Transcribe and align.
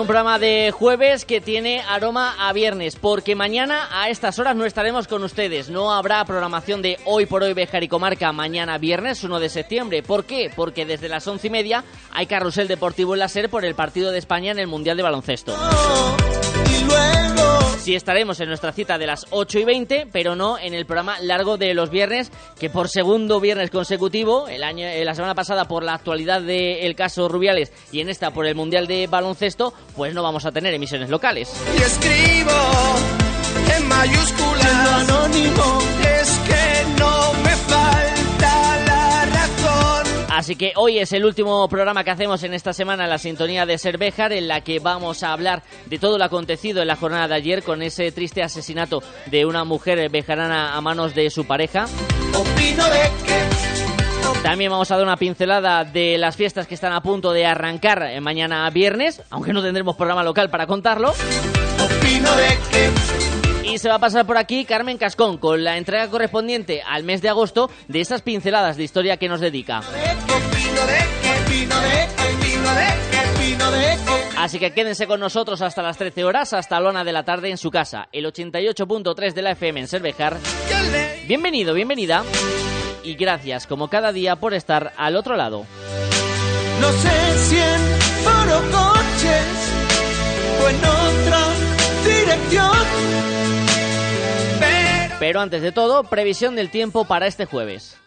un 0.00 0.06
programa 0.06 0.38
de 0.38 0.70
jueves 0.70 1.24
que 1.24 1.40
tiene 1.40 1.80
aroma 1.80 2.36
a 2.38 2.52
viernes, 2.52 2.96
porque 2.96 3.34
mañana 3.34 3.88
a 3.90 4.08
estas 4.10 4.38
horas 4.38 4.54
no 4.54 4.64
estaremos 4.64 5.08
con 5.08 5.24
ustedes. 5.24 5.70
No 5.70 5.92
habrá 5.92 6.24
programación 6.24 6.82
de 6.82 6.98
Hoy 7.04 7.26
por 7.26 7.42
Hoy 7.42 7.52
Bejar 7.52 7.82
y 7.82 7.88
Comarca 7.88 8.30
mañana 8.32 8.78
viernes 8.78 9.24
1 9.24 9.40
de 9.40 9.48
septiembre. 9.48 10.02
¿Por 10.02 10.24
qué? 10.24 10.50
Porque 10.54 10.86
desde 10.86 11.08
las 11.08 11.26
once 11.26 11.48
y 11.48 11.50
media 11.50 11.84
hay 12.12 12.26
carrusel 12.26 12.68
deportivo 12.68 13.14
en 13.14 13.20
la 13.20 13.28
SER 13.28 13.48
por 13.48 13.64
el 13.64 13.74
partido 13.74 14.12
de 14.12 14.18
España 14.18 14.52
en 14.52 14.58
el 14.58 14.68
Mundial 14.68 14.96
de 14.96 15.02
Baloncesto. 15.02 15.56
Sí 17.88 17.94
estaremos 17.94 18.38
en 18.40 18.48
nuestra 18.48 18.70
cita 18.72 18.98
de 18.98 19.06
las 19.06 19.24
8 19.30 19.60
y 19.60 19.64
20, 19.64 20.08
pero 20.12 20.36
no 20.36 20.58
en 20.58 20.74
el 20.74 20.84
programa 20.84 21.18
largo 21.22 21.56
de 21.56 21.72
los 21.72 21.88
viernes, 21.88 22.30
que 22.60 22.68
por 22.68 22.90
segundo 22.90 23.40
viernes 23.40 23.70
consecutivo, 23.70 24.46
el 24.46 24.62
año, 24.62 24.86
eh, 24.86 25.06
la 25.06 25.14
semana 25.14 25.34
pasada 25.34 25.64
por 25.64 25.82
la 25.82 25.94
actualidad 25.94 26.42
del 26.42 26.94
caso 26.94 27.30
Rubiales 27.30 27.72
y 27.90 28.00
en 28.00 28.10
esta 28.10 28.30
por 28.30 28.44
el 28.44 28.54
Mundial 28.54 28.86
de 28.86 29.06
Baloncesto, 29.06 29.72
pues 29.96 30.12
no 30.12 30.22
vamos 30.22 30.44
a 30.44 30.52
tener 30.52 30.74
emisiones 30.74 31.08
locales. 31.08 31.50
Y 31.78 31.80
escribo 31.80 32.52
en 33.74 33.88
mayúsculas 33.88 34.88
anónimo, 35.08 35.78
es 36.20 36.28
que 36.46 37.00
no 37.00 37.32
me 37.42 37.56
falta. 37.56 38.17
Así 40.38 40.54
que 40.54 40.72
hoy 40.76 41.00
es 41.00 41.12
el 41.12 41.24
último 41.24 41.68
programa 41.68 42.04
que 42.04 42.12
hacemos 42.12 42.44
en 42.44 42.54
esta 42.54 42.72
semana 42.72 43.02
en 43.02 43.10
la 43.10 43.18
sintonía 43.18 43.66
de 43.66 43.76
Cervejar, 43.76 44.32
en 44.32 44.46
la 44.46 44.60
que 44.60 44.78
vamos 44.78 45.24
a 45.24 45.32
hablar 45.32 45.64
de 45.86 45.98
todo 45.98 46.16
lo 46.16 46.22
acontecido 46.22 46.80
en 46.80 46.86
la 46.86 46.94
jornada 46.94 47.26
de 47.26 47.34
ayer 47.34 47.64
con 47.64 47.82
ese 47.82 48.12
triste 48.12 48.40
asesinato 48.44 49.02
de 49.26 49.44
una 49.44 49.64
mujer 49.64 50.08
bejarana 50.10 50.76
a 50.76 50.80
manos 50.80 51.12
de 51.16 51.28
su 51.30 51.44
pareja. 51.44 51.86
También 54.44 54.70
vamos 54.70 54.88
a 54.92 54.94
dar 54.94 55.02
una 55.02 55.16
pincelada 55.16 55.82
de 55.82 56.16
las 56.18 56.36
fiestas 56.36 56.68
que 56.68 56.76
están 56.76 56.92
a 56.92 57.00
punto 57.00 57.32
de 57.32 57.44
arrancar 57.44 58.04
eh, 58.04 58.20
mañana 58.20 58.70
viernes, 58.70 59.20
aunque 59.30 59.52
no 59.52 59.60
tendremos 59.60 59.96
programa 59.96 60.22
local 60.22 60.50
para 60.50 60.68
contarlo. 60.68 61.14
opino 61.80 62.36
de 62.36 62.58
que 62.70 63.47
Y 63.70 63.78
se 63.78 63.88
va 63.88 63.96
a 63.96 63.98
pasar 63.98 64.26
por 64.26 64.38
aquí 64.38 64.64
Carmen 64.64 64.96
Cascón 64.96 65.36
con 65.38 65.62
la 65.62 65.76
entrega 65.76 66.08
correspondiente 66.08 66.82
al 66.82 67.04
mes 67.04 67.20
de 67.20 67.28
agosto 67.28 67.70
de 67.86 68.00
esas 68.00 68.22
pinceladas 68.22 68.76
de 68.76 68.84
historia 68.84 69.18
que 69.18 69.28
nos 69.28 69.40
dedica. 69.40 69.82
Así 74.38 74.58
que 74.58 74.72
quédense 74.72 75.06
con 75.06 75.20
nosotros 75.20 75.60
hasta 75.60 75.82
las 75.82 75.98
13 75.98 76.24
horas, 76.24 76.52
hasta 76.52 76.80
la 76.80 76.90
una 76.90 77.04
de 77.04 77.12
la 77.12 77.24
tarde 77.24 77.50
en 77.50 77.58
su 77.58 77.70
casa, 77.70 78.08
el 78.12 78.24
88.3 78.24 79.34
de 79.34 79.42
la 79.42 79.50
FM 79.50 79.80
en 79.80 79.88
Cervejar. 79.88 80.38
Bienvenido, 81.26 81.74
bienvenida. 81.74 82.24
Y 83.02 83.16
gracias, 83.16 83.66
como 83.66 83.88
cada 83.88 84.12
día, 84.12 84.36
por 84.36 84.54
estar 84.54 84.92
al 84.96 85.16
otro 85.16 85.36
lado. 85.36 85.66
No 86.80 86.92
sé 86.92 87.38
si 87.48 87.56
en 87.58 87.98
coches 88.70 89.72
o 90.62 90.68
en 90.68 90.76
otra 90.76 91.40
dirección. 92.04 93.47
Pero 95.18 95.40
antes 95.40 95.62
de 95.62 95.72
todo, 95.72 96.04
previsión 96.04 96.54
del 96.54 96.70
tiempo 96.70 97.04
para 97.04 97.26
este 97.26 97.44
jueves. 97.44 97.98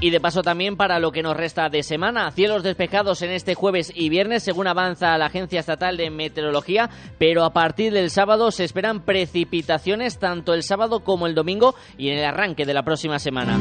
Y 0.00 0.10
de 0.10 0.20
paso 0.20 0.42
también 0.42 0.76
para 0.76 0.98
lo 0.98 1.12
que 1.12 1.22
nos 1.22 1.34
resta 1.34 1.70
de 1.70 1.82
semana, 1.82 2.30
cielos 2.30 2.62
despejados 2.62 3.22
en 3.22 3.30
este 3.30 3.54
jueves 3.54 3.90
y 3.94 4.10
viernes 4.10 4.42
según 4.42 4.66
avanza 4.66 5.16
la 5.16 5.26
Agencia 5.26 5.60
Estatal 5.60 5.96
de 5.96 6.10
Meteorología, 6.10 6.90
pero 7.16 7.42
a 7.42 7.54
partir 7.54 7.90
del 7.90 8.10
sábado 8.10 8.50
se 8.50 8.64
esperan 8.64 9.00
precipitaciones 9.00 10.18
tanto 10.18 10.52
el 10.52 10.62
sábado 10.62 11.00
como 11.00 11.26
el 11.26 11.34
domingo 11.34 11.74
y 11.96 12.10
en 12.10 12.18
el 12.18 12.26
arranque 12.26 12.66
de 12.66 12.74
la 12.74 12.82
próxima 12.82 13.18
semana. 13.18 13.58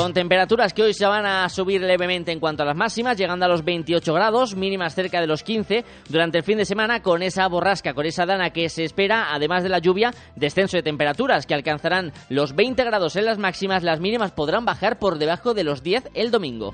Con 0.00 0.14
temperaturas 0.14 0.72
que 0.72 0.82
hoy 0.82 0.94
se 0.94 1.04
van 1.04 1.26
a 1.26 1.46
subir 1.50 1.82
levemente 1.82 2.32
en 2.32 2.40
cuanto 2.40 2.62
a 2.62 2.66
las 2.66 2.74
máximas, 2.74 3.18
llegando 3.18 3.44
a 3.44 3.48
los 3.48 3.62
28 3.62 4.14
grados, 4.14 4.56
mínimas 4.56 4.94
cerca 4.94 5.20
de 5.20 5.26
los 5.26 5.42
15 5.42 5.84
durante 6.08 6.38
el 6.38 6.44
fin 6.44 6.56
de 6.56 6.64
semana 6.64 7.02
con 7.02 7.22
esa 7.22 7.46
borrasca, 7.48 7.92
con 7.92 8.06
esa 8.06 8.24
dana 8.24 8.48
que 8.48 8.70
se 8.70 8.84
espera, 8.84 9.34
además 9.34 9.62
de 9.62 9.68
la 9.68 9.78
lluvia, 9.78 10.14
descenso 10.36 10.78
de 10.78 10.82
temperaturas 10.82 11.44
que 11.44 11.52
alcanzarán 11.52 12.14
los 12.30 12.56
20 12.56 12.82
grados 12.82 13.14
en 13.16 13.26
las 13.26 13.36
máximas, 13.36 13.82
las 13.82 14.00
mínimas 14.00 14.32
podrán 14.32 14.64
bajar 14.64 14.98
por 14.98 15.18
debajo 15.18 15.52
de 15.52 15.64
los 15.64 15.82
10 15.82 16.08
el 16.14 16.30
domingo. 16.30 16.72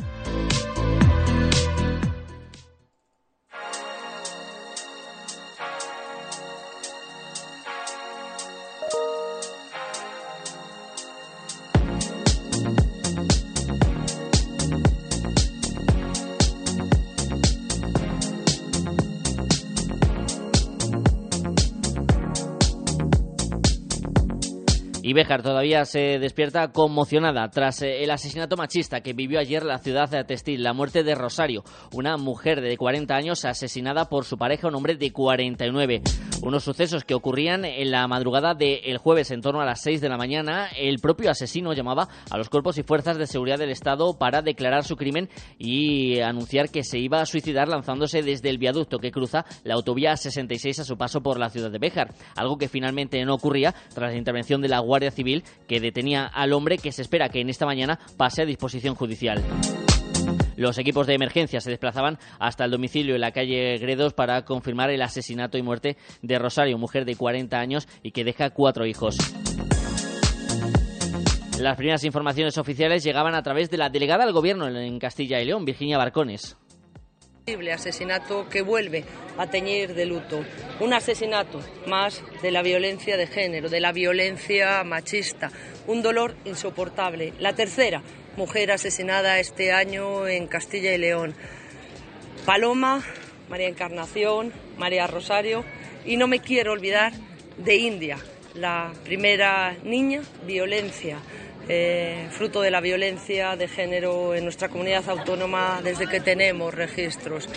Y 25.06 25.12
Béjar 25.12 25.40
todavía 25.40 25.84
se 25.84 26.18
despierta 26.18 26.72
conmocionada 26.72 27.48
tras 27.48 27.80
eh, 27.80 28.02
el 28.02 28.10
asesinato 28.10 28.56
machista 28.56 29.02
que 29.02 29.12
vivió 29.12 29.38
ayer 29.38 29.64
la 29.64 29.78
ciudad 29.78 30.08
de 30.08 30.24
textil, 30.24 30.64
la 30.64 30.72
muerte 30.72 31.04
de 31.04 31.14
Rosario, 31.14 31.62
una 31.92 32.16
mujer 32.16 32.60
de 32.60 32.76
40 32.76 33.14
años 33.14 33.44
asesinada 33.44 34.08
por 34.08 34.24
su 34.24 34.36
pareja, 34.36 34.66
un 34.66 34.74
hombre 34.74 34.96
de 34.96 35.12
49. 35.12 36.02
Unos 36.42 36.64
sucesos 36.64 37.04
que 37.04 37.14
ocurrían 37.14 37.64
en 37.64 37.90
la 37.90 38.06
madrugada 38.06 38.54
del 38.54 38.98
jueves 38.98 39.30
en 39.30 39.40
torno 39.40 39.60
a 39.60 39.64
las 39.64 39.80
6 39.82 40.00
de 40.00 40.08
la 40.08 40.16
mañana. 40.16 40.68
El 40.76 40.98
propio 40.98 41.30
asesino 41.30 41.72
llamaba 41.72 42.08
a 42.30 42.38
los 42.38 42.50
cuerpos 42.50 42.78
y 42.78 42.82
fuerzas 42.82 43.18
de 43.18 43.26
seguridad 43.26 43.58
del 43.58 43.70
Estado 43.70 44.16
para 44.18 44.42
declarar 44.42 44.84
su 44.84 44.96
crimen 44.96 45.28
y 45.58 46.20
anunciar 46.20 46.70
que 46.70 46.84
se 46.84 46.98
iba 46.98 47.20
a 47.20 47.26
suicidar 47.26 47.68
lanzándose 47.68 48.22
desde 48.22 48.50
el 48.50 48.58
viaducto 48.58 48.98
que 48.98 49.10
cruza 49.10 49.44
la 49.64 49.74
autovía 49.74 50.16
66 50.16 50.80
a 50.80 50.84
su 50.84 50.96
paso 50.96 51.22
por 51.22 51.38
la 51.38 51.50
ciudad 51.50 51.70
de 51.70 51.78
Béjar, 51.78 52.14
algo 52.36 52.58
que 52.58 52.68
finalmente 52.68 53.24
no 53.24 53.34
ocurría 53.34 53.74
tras 53.94 54.12
la 54.12 54.18
intervención 54.18 54.60
de 54.60 54.68
la 54.68 54.80
Guardia 54.80 55.10
Civil 55.10 55.42
que 55.66 55.80
detenía 55.80 56.26
al 56.26 56.52
hombre 56.52 56.78
que 56.78 56.92
se 56.92 57.02
espera 57.02 57.28
que 57.28 57.40
en 57.40 57.48
esta 57.48 57.66
mañana 57.66 57.98
pase 58.16 58.42
a 58.42 58.46
disposición 58.46 58.94
judicial. 58.94 59.42
Los 60.56 60.78
equipos 60.78 61.06
de 61.06 61.14
emergencia 61.14 61.60
se 61.60 61.70
desplazaban 61.70 62.18
hasta 62.38 62.64
el 62.64 62.70
domicilio 62.70 63.14
en 63.14 63.20
la 63.20 63.32
calle 63.32 63.76
Gredos 63.78 64.14
para 64.14 64.44
confirmar 64.44 64.90
el 64.90 65.02
asesinato 65.02 65.58
y 65.58 65.62
muerte 65.62 65.96
de 66.22 66.38
Rosario, 66.38 66.78
mujer 66.78 67.04
de 67.04 67.14
40 67.14 67.58
años 67.58 67.86
y 68.02 68.12
que 68.12 68.24
deja 68.24 68.50
cuatro 68.50 68.86
hijos. 68.86 69.16
Las 71.60 71.76
primeras 71.76 72.04
informaciones 72.04 72.58
oficiales 72.58 73.02
llegaban 73.04 73.34
a 73.34 73.42
través 73.42 73.70
de 73.70 73.78
la 73.78 73.88
delegada 73.88 74.24
del 74.24 74.34
gobierno 74.34 74.68
en 74.68 74.98
Castilla 74.98 75.40
y 75.40 75.44
León, 75.44 75.64
Virginia 75.64 75.98
Barcones. 75.98 76.56
Asesinato 77.72 78.48
que 78.48 78.62
vuelve 78.62 79.04
a 79.38 79.46
teñir 79.46 79.94
de 79.94 80.04
luto. 80.04 80.44
Un 80.80 80.92
asesinato 80.92 81.60
más 81.86 82.20
de 82.42 82.50
la 82.50 82.62
violencia 82.62 83.16
de 83.16 83.28
género, 83.28 83.68
de 83.68 83.80
la 83.80 83.92
violencia 83.92 84.82
machista. 84.82 85.52
Un 85.86 86.02
dolor 86.02 86.34
insoportable. 86.44 87.34
La 87.38 87.54
tercera 87.54 88.02
mujer 88.36 88.70
asesinada 88.70 89.38
este 89.38 89.72
año 89.72 90.28
en 90.28 90.46
Castilla 90.46 90.94
y 90.94 90.98
León. 90.98 91.34
Paloma, 92.44 93.02
María 93.48 93.68
Encarnación, 93.68 94.52
María 94.78 95.06
Rosario 95.06 95.64
y 96.04 96.16
no 96.16 96.26
me 96.28 96.40
quiero 96.40 96.72
olvidar 96.72 97.12
de 97.58 97.76
India, 97.76 98.18
la 98.56 98.92
primera 99.04 99.76
niña, 99.84 100.22
violencia. 100.46 101.18
eh, 101.68 102.28
fruto 102.30 102.60
de 102.60 102.70
la 102.70 102.80
violencia 102.80 103.56
de 103.56 103.68
género 103.68 104.34
en 104.34 104.44
nuestra 104.44 104.68
comunidad 104.68 105.08
autónoma 105.08 105.80
desde 105.82 106.06
que 106.06 106.20
tenemos 106.20 106.72
registros. 106.74 107.48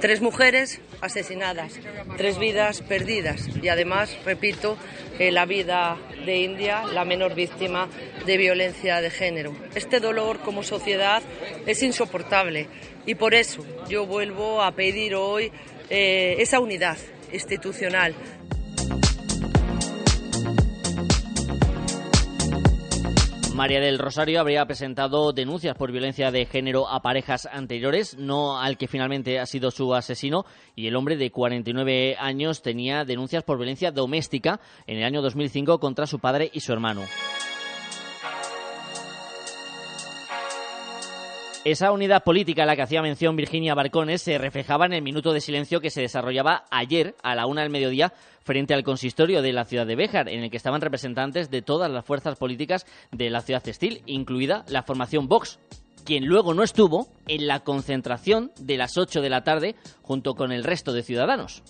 Tres 0.00 0.20
mujeres 0.20 0.80
asesinadas, 1.00 1.78
tres 2.18 2.38
vidas 2.38 2.82
perdidas 2.82 3.48
y 3.62 3.68
además, 3.68 4.16
repito, 4.24 4.76
la 5.18 5.46
vida 5.46 5.96
de 6.26 6.36
India, 6.36 6.82
la 6.92 7.06
menor 7.06 7.34
víctima 7.34 7.88
de 8.26 8.36
violencia 8.36 9.00
de 9.00 9.10
género. 9.10 9.56
Este 9.74 10.00
dolor 10.00 10.40
como 10.40 10.62
sociedad 10.62 11.22
es 11.66 11.82
insoportable 11.82 12.68
y 13.06 13.14
por 13.14 13.34
eso 13.34 13.64
yo 13.88 14.04
vuelvo 14.04 14.62
a 14.62 14.72
pedir 14.72 15.14
hoy 15.14 15.50
eh, 15.88 16.36
esa 16.40 16.60
unidad 16.60 16.98
institucional. 17.32 18.14
María 23.56 23.80
del 23.80 23.98
Rosario 23.98 24.38
habría 24.38 24.66
presentado 24.66 25.32
denuncias 25.32 25.74
por 25.76 25.90
violencia 25.90 26.30
de 26.30 26.44
género 26.44 26.90
a 26.90 27.00
parejas 27.00 27.48
anteriores, 27.50 28.14
no 28.18 28.60
al 28.60 28.76
que 28.76 28.86
finalmente 28.86 29.40
ha 29.40 29.46
sido 29.46 29.70
su 29.70 29.94
asesino, 29.94 30.44
y 30.74 30.88
el 30.88 30.94
hombre 30.94 31.16
de 31.16 31.30
49 31.30 32.16
años 32.18 32.60
tenía 32.60 33.06
denuncias 33.06 33.44
por 33.44 33.56
violencia 33.56 33.90
doméstica 33.92 34.60
en 34.86 34.98
el 34.98 35.04
año 35.04 35.22
2005 35.22 35.80
contra 35.80 36.06
su 36.06 36.18
padre 36.18 36.50
y 36.52 36.60
su 36.60 36.74
hermano. 36.74 37.00
Esa 41.66 41.90
unidad 41.90 42.22
política 42.22 42.62
a 42.62 42.66
la 42.66 42.76
que 42.76 42.82
hacía 42.82 43.02
mención 43.02 43.34
Virginia 43.34 43.74
Barcones 43.74 44.22
se 44.22 44.38
reflejaba 44.38 44.86
en 44.86 44.92
el 44.92 45.02
minuto 45.02 45.32
de 45.32 45.40
silencio 45.40 45.80
que 45.80 45.90
se 45.90 46.00
desarrollaba 46.00 46.64
ayer 46.70 47.16
a 47.24 47.34
la 47.34 47.46
una 47.46 47.62
del 47.62 47.70
mediodía 47.70 48.12
frente 48.44 48.72
al 48.72 48.84
consistorio 48.84 49.42
de 49.42 49.52
la 49.52 49.64
ciudad 49.64 49.84
de 49.84 49.96
Béjar, 49.96 50.28
en 50.28 50.44
el 50.44 50.50
que 50.52 50.58
estaban 50.58 50.80
representantes 50.80 51.50
de 51.50 51.62
todas 51.62 51.90
las 51.90 52.04
fuerzas 52.04 52.38
políticas 52.38 52.86
de 53.10 53.30
la 53.30 53.40
ciudad 53.40 53.64
textil, 53.64 54.02
incluida 54.06 54.64
la 54.68 54.84
formación 54.84 55.26
Vox, 55.26 55.58
quien 56.04 56.26
luego 56.26 56.54
no 56.54 56.62
estuvo 56.62 57.08
en 57.26 57.48
la 57.48 57.58
concentración 57.64 58.52
de 58.60 58.76
las 58.76 58.96
8 58.96 59.20
de 59.20 59.30
la 59.30 59.42
tarde 59.42 59.74
junto 60.02 60.36
con 60.36 60.52
el 60.52 60.62
resto 60.62 60.92
de 60.92 61.02
ciudadanos. 61.02 61.64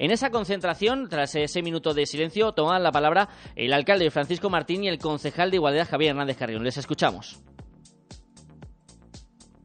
En 0.00 0.10
esa 0.10 0.30
concentración, 0.30 1.10
tras 1.10 1.34
ese 1.34 1.60
minuto 1.60 1.92
de 1.92 2.06
silencio, 2.06 2.52
toman 2.52 2.82
la 2.82 2.90
palabra 2.90 3.28
el 3.54 3.74
alcalde 3.74 4.10
Francisco 4.10 4.48
Martín 4.48 4.82
y 4.82 4.88
el 4.88 4.96
concejal 4.96 5.50
de 5.50 5.58
Igualdad 5.58 5.86
Javier 5.86 6.12
Hernández 6.12 6.38
Carrión. 6.38 6.64
Les 6.64 6.78
escuchamos. 6.78 7.42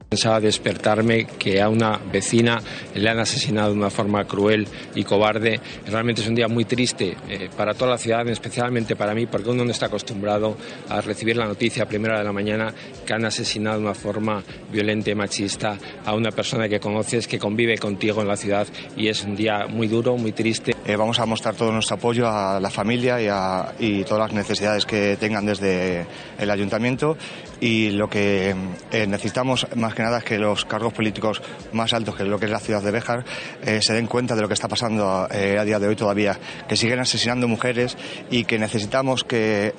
Pensaba 0.09 0.39
despertarme 0.39 1.25
que 1.25 1.59
a 1.59 1.67
una 1.67 1.97
vecina 1.97 2.61
le 2.93 3.09
han 3.09 3.19
asesinado 3.19 3.71
de 3.71 3.77
una 3.77 3.89
forma 3.89 4.23
cruel 4.25 4.67
y 4.93 5.03
cobarde. 5.03 5.59
Realmente 5.87 6.21
es 6.21 6.27
un 6.27 6.35
día 6.35 6.47
muy 6.47 6.63
triste 6.63 7.17
eh, 7.27 7.49
para 7.57 7.73
toda 7.73 7.91
la 7.91 7.97
ciudad, 7.97 8.27
especialmente 8.29 8.95
para 8.95 9.15
mí, 9.15 9.25
porque 9.25 9.49
uno 9.49 9.65
no 9.65 9.71
está 9.71 9.87
acostumbrado 9.87 10.57
a 10.89 11.01
recibir 11.01 11.35
la 11.37 11.45
noticia 11.45 11.83
a 11.83 11.87
primera 11.87 12.19
de 12.19 12.23
la 12.23 12.31
mañana 12.31 12.71
que 13.05 13.13
han 13.13 13.25
asesinado 13.25 13.79
de 13.79 13.85
una 13.85 13.95
forma 13.95 14.43
violenta 14.71 15.09
y 15.09 15.15
machista 15.15 15.77
a 16.05 16.13
una 16.13 16.29
persona 16.29 16.69
que 16.69 16.79
conoces, 16.79 17.27
que 17.27 17.39
convive 17.39 17.77
contigo 17.79 18.21
en 18.21 18.27
la 18.27 18.37
ciudad 18.37 18.67
y 18.95 19.07
es 19.07 19.23
un 19.23 19.35
día 19.35 19.65
muy 19.67 19.87
duro, 19.87 20.15
muy 20.17 20.33
triste. 20.33 20.75
Eh, 20.85 20.95
vamos 20.95 21.19
a 21.19 21.25
mostrar 21.25 21.55
todo 21.55 21.71
nuestro 21.71 21.95
apoyo 21.95 22.27
a 22.27 22.59
la 22.59 22.69
familia 22.69 23.19
y, 23.19 23.27
a, 23.27 23.73
y 23.79 24.03
todas 24.03 24.29
las 24.29 24.33
necesidades 24.33 24.85
que 24.85 25.17
tengan 25.19 25.47
desde 25.47 26.05
el 26.37 26.51
ayuntamiento 26.51 27.17
y 27.59 27.91
lo 27.91 28.09
que 28.09 28.55
eh, 28.91 29.07
necesitamos 29.07 29.67
más 29.75 29.93
que 29.93 30.03
nada 30.03 30.19
es 30.19 30.23
que 30.23 30.37
los 30.37 30.65
cargos 30.65 30.93
políticos 30.93 31.41
más 31.73 31.93
altos 31.93 32.15
que 32.15 32.23
lo 32.23 32.39
que 32.39 32.45
es 32.45 32.51
la 32.51 32.59
ciudad 32.59 32.81
de 32.81 32.91
Béjar 32.91 33.25
eh, 33.63 33.81
se 33.81 33.93
den 33.93 34.07
cuenta 34.07 34.35
de 34.35 34.41
lo 34.41 34.47
que 34.47 34.53
está 34.53 34.67
pasando 34.67 35.27
eh, 35.31 35.57
a 35.59 35.63
día 35.63 35.79
de 35.79 35.87
hoy 35.87 35.95
todavía, 35.95 36.37
que 36.67 36.75
siguen 36.75 36.99
asesinando 36.99 37.47
mujeres 37.47 37.97
y 38.29 38.45
que 38.45 38.59
necesitamos 38.59 39.23
que 39.23 39.73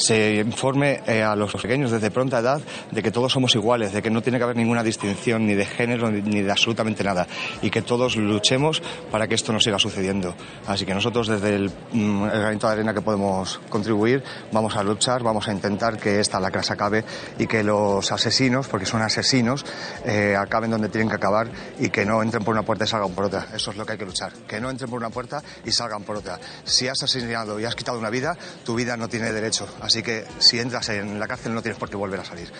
se 0.00 0.36
informe 0.36 1.00
a 1.22 1.36
los 1.36 1.52
pequeños 1.52 1.90
desde 1.90 2.10
pronta 2.10 2.38
edad 2.38 2.60
de 2.90 3.02
que 3.02 3.10
todos 3.10 3.32
somos 3.32 3.54
iguales, 3.54 3.92
de 3.92 4.02
que 4.02 4.10
no 4.10 4.22
tiene 4.22 4.38
que 4.38 4.44
haber 4.44 4.56
ninguna 4.56 4.82
distinción 4.82 5.46
ni 5.46 5.54
de 5.54 5.66
género 5.66 6.10
ni 6.10 6.42
de 6.42 6.50
absolutamente 6.50 7.04
nada 7.04 7.26
y 7.62 7.70
que 7.70 7.82
todos 7.82 8.16
luchemos 8.16 8.82
para 9.10 9.28
que 9.28 9.34
esto 9.34 9.52
no 9.52 9.60
siga 9.60 9.78
sucediendo. 9.78 10.34
Así 10.66 10.86
que 10.86 10.94
nosotros 10.94 11.28
desde 11.28 11.54
el, 11.54 11.70
mm, 11.92 12.24
el 12.24 12.40
granito 12.40 12.66
de 12.66 12.72
arena 12.72 12.94
que 12.94 13.02
podemos 13.02 13.60
contribuir 13.68 14.22
vamos 14.52 14.76
a 14.76 14.82
luchar, 14.82 15.22
vamos 15.22 15.48
a 15.48 15.52
intentar 15.52 15.98
que 15.98 16.20
esta 16.20 16.40
lacra 16.40 16.62
se 16.62 16.72
acabe 16.72 17.04
y 17.38 17.46
que 17.46 17.62
los 17.62 18.10
asesinos, 18.12 18.68
porque 18.68 18.86
son 18.86 19.02
asesinos, 19.02 19.64
eh, 20.04 20.36
acaben 20.38 20.70
donde 20.70 20.88
tienen 20.88 21.08
que 21.08 21.16
acabar 21.16 21.48
y 21.78 21.90
que 21.90 22.04
no 22.04 22.22
entren 22.22 22.44
por 22.44 22.54
una 22.54 22.62
puerta 22.62 22.84
y 22.84 22.88
salgan 22.88 23.12
por 23.12 23.24
otra. 23.24 23.48
Eso 23.54 23.70
es 23.70 23.76
lo 23.76 23.84
que 23.84 23.92
hay 23.92 23.98
que 23.98 24.06
luchar. 24.06 24.32
Que 24.46 24.60
no 24.60 24.70
entren 24.70 24.88
por 24.88 24.98
una 24.98 25.10
puerta 25.10 25.42
y 25.64 25.72
salgan 25.72 26.02
por 26.02 26.16
otra. 26.16 26.38
Si 26.64 26.88
has 26.88 27.02
asesinado 27.02 27.58
y 27.60 27.64
has 27.64 27.74
quitado 27.74 27.98
una 27.98 28.10
vida, 28.10 28.36
tu 28.64 28.74
vida 28.74 28.96
no 28.96 29.08
tiene 29.08 29.32
derecho. 29.32 29.66
Así 29.80 29.89
que 30.02 30.24
si 30.38 30.58
entras 30.58 30.88
en 30.88 31.18
la 31.18 31.26
cárcel 31.26 31.54
no 31.54 31.62
tienes 31.62 31.78
por 31.78 31.90
qué 31.90 31.96
volver 31.96 32.20
a 32.20 32.24
salir. 32.24 32.50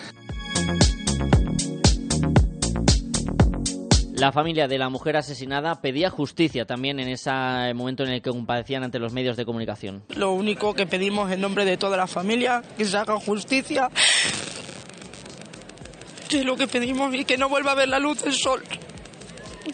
La 4.21 4.31
familia 4.31 4.67
de 4.67 4.77
la 4.77 4.89
mujer 4.89 5.17
asesinada 5.17 5.81
pedía 5.81 6.11
justicia 6.11 6.65
también 6.65 6.99
en 6.99 7.07
ese 7.07 7.31
momento 7.73 8.03
en 8.03 8.11
el 8.11 8.21
que 8.21 8.29
compadecían 8.29 8.83
ante 8.83 8.99
los 8.99 9.13
medios 9.13 9.35
de 9.35 9.45
comunicación. 9.45 10.03
Lo 10.09 10.33
único 10.33 10.75
que 10.75 10.85
pedimos 10.85 11.31
en 11.31 11.41
nombre 11.41 11.65
de 11.65 11.75
toda 11.75 11.97
la 11.97 12.05
familia, 12.05 12.61
que 12.77 12.85
se 12.85 12.95
haga 12.95 13.19
justicia. 13.19 13.89
Que 16.29 16.41
es 16.41 16.45
lo 16.45 16.55
que 16.55 16.67
pedimos 16.67 17.11
y 17.15 17.25
que 17.25 17.35
no 17.39 17.49
vuelva 17.49 17.71
a 17.71 17.75
ver 17.75 17.89
la 17.89 17.97
luz 17.97 18.23
del 18.23 18.33
sol. 18.33 18.61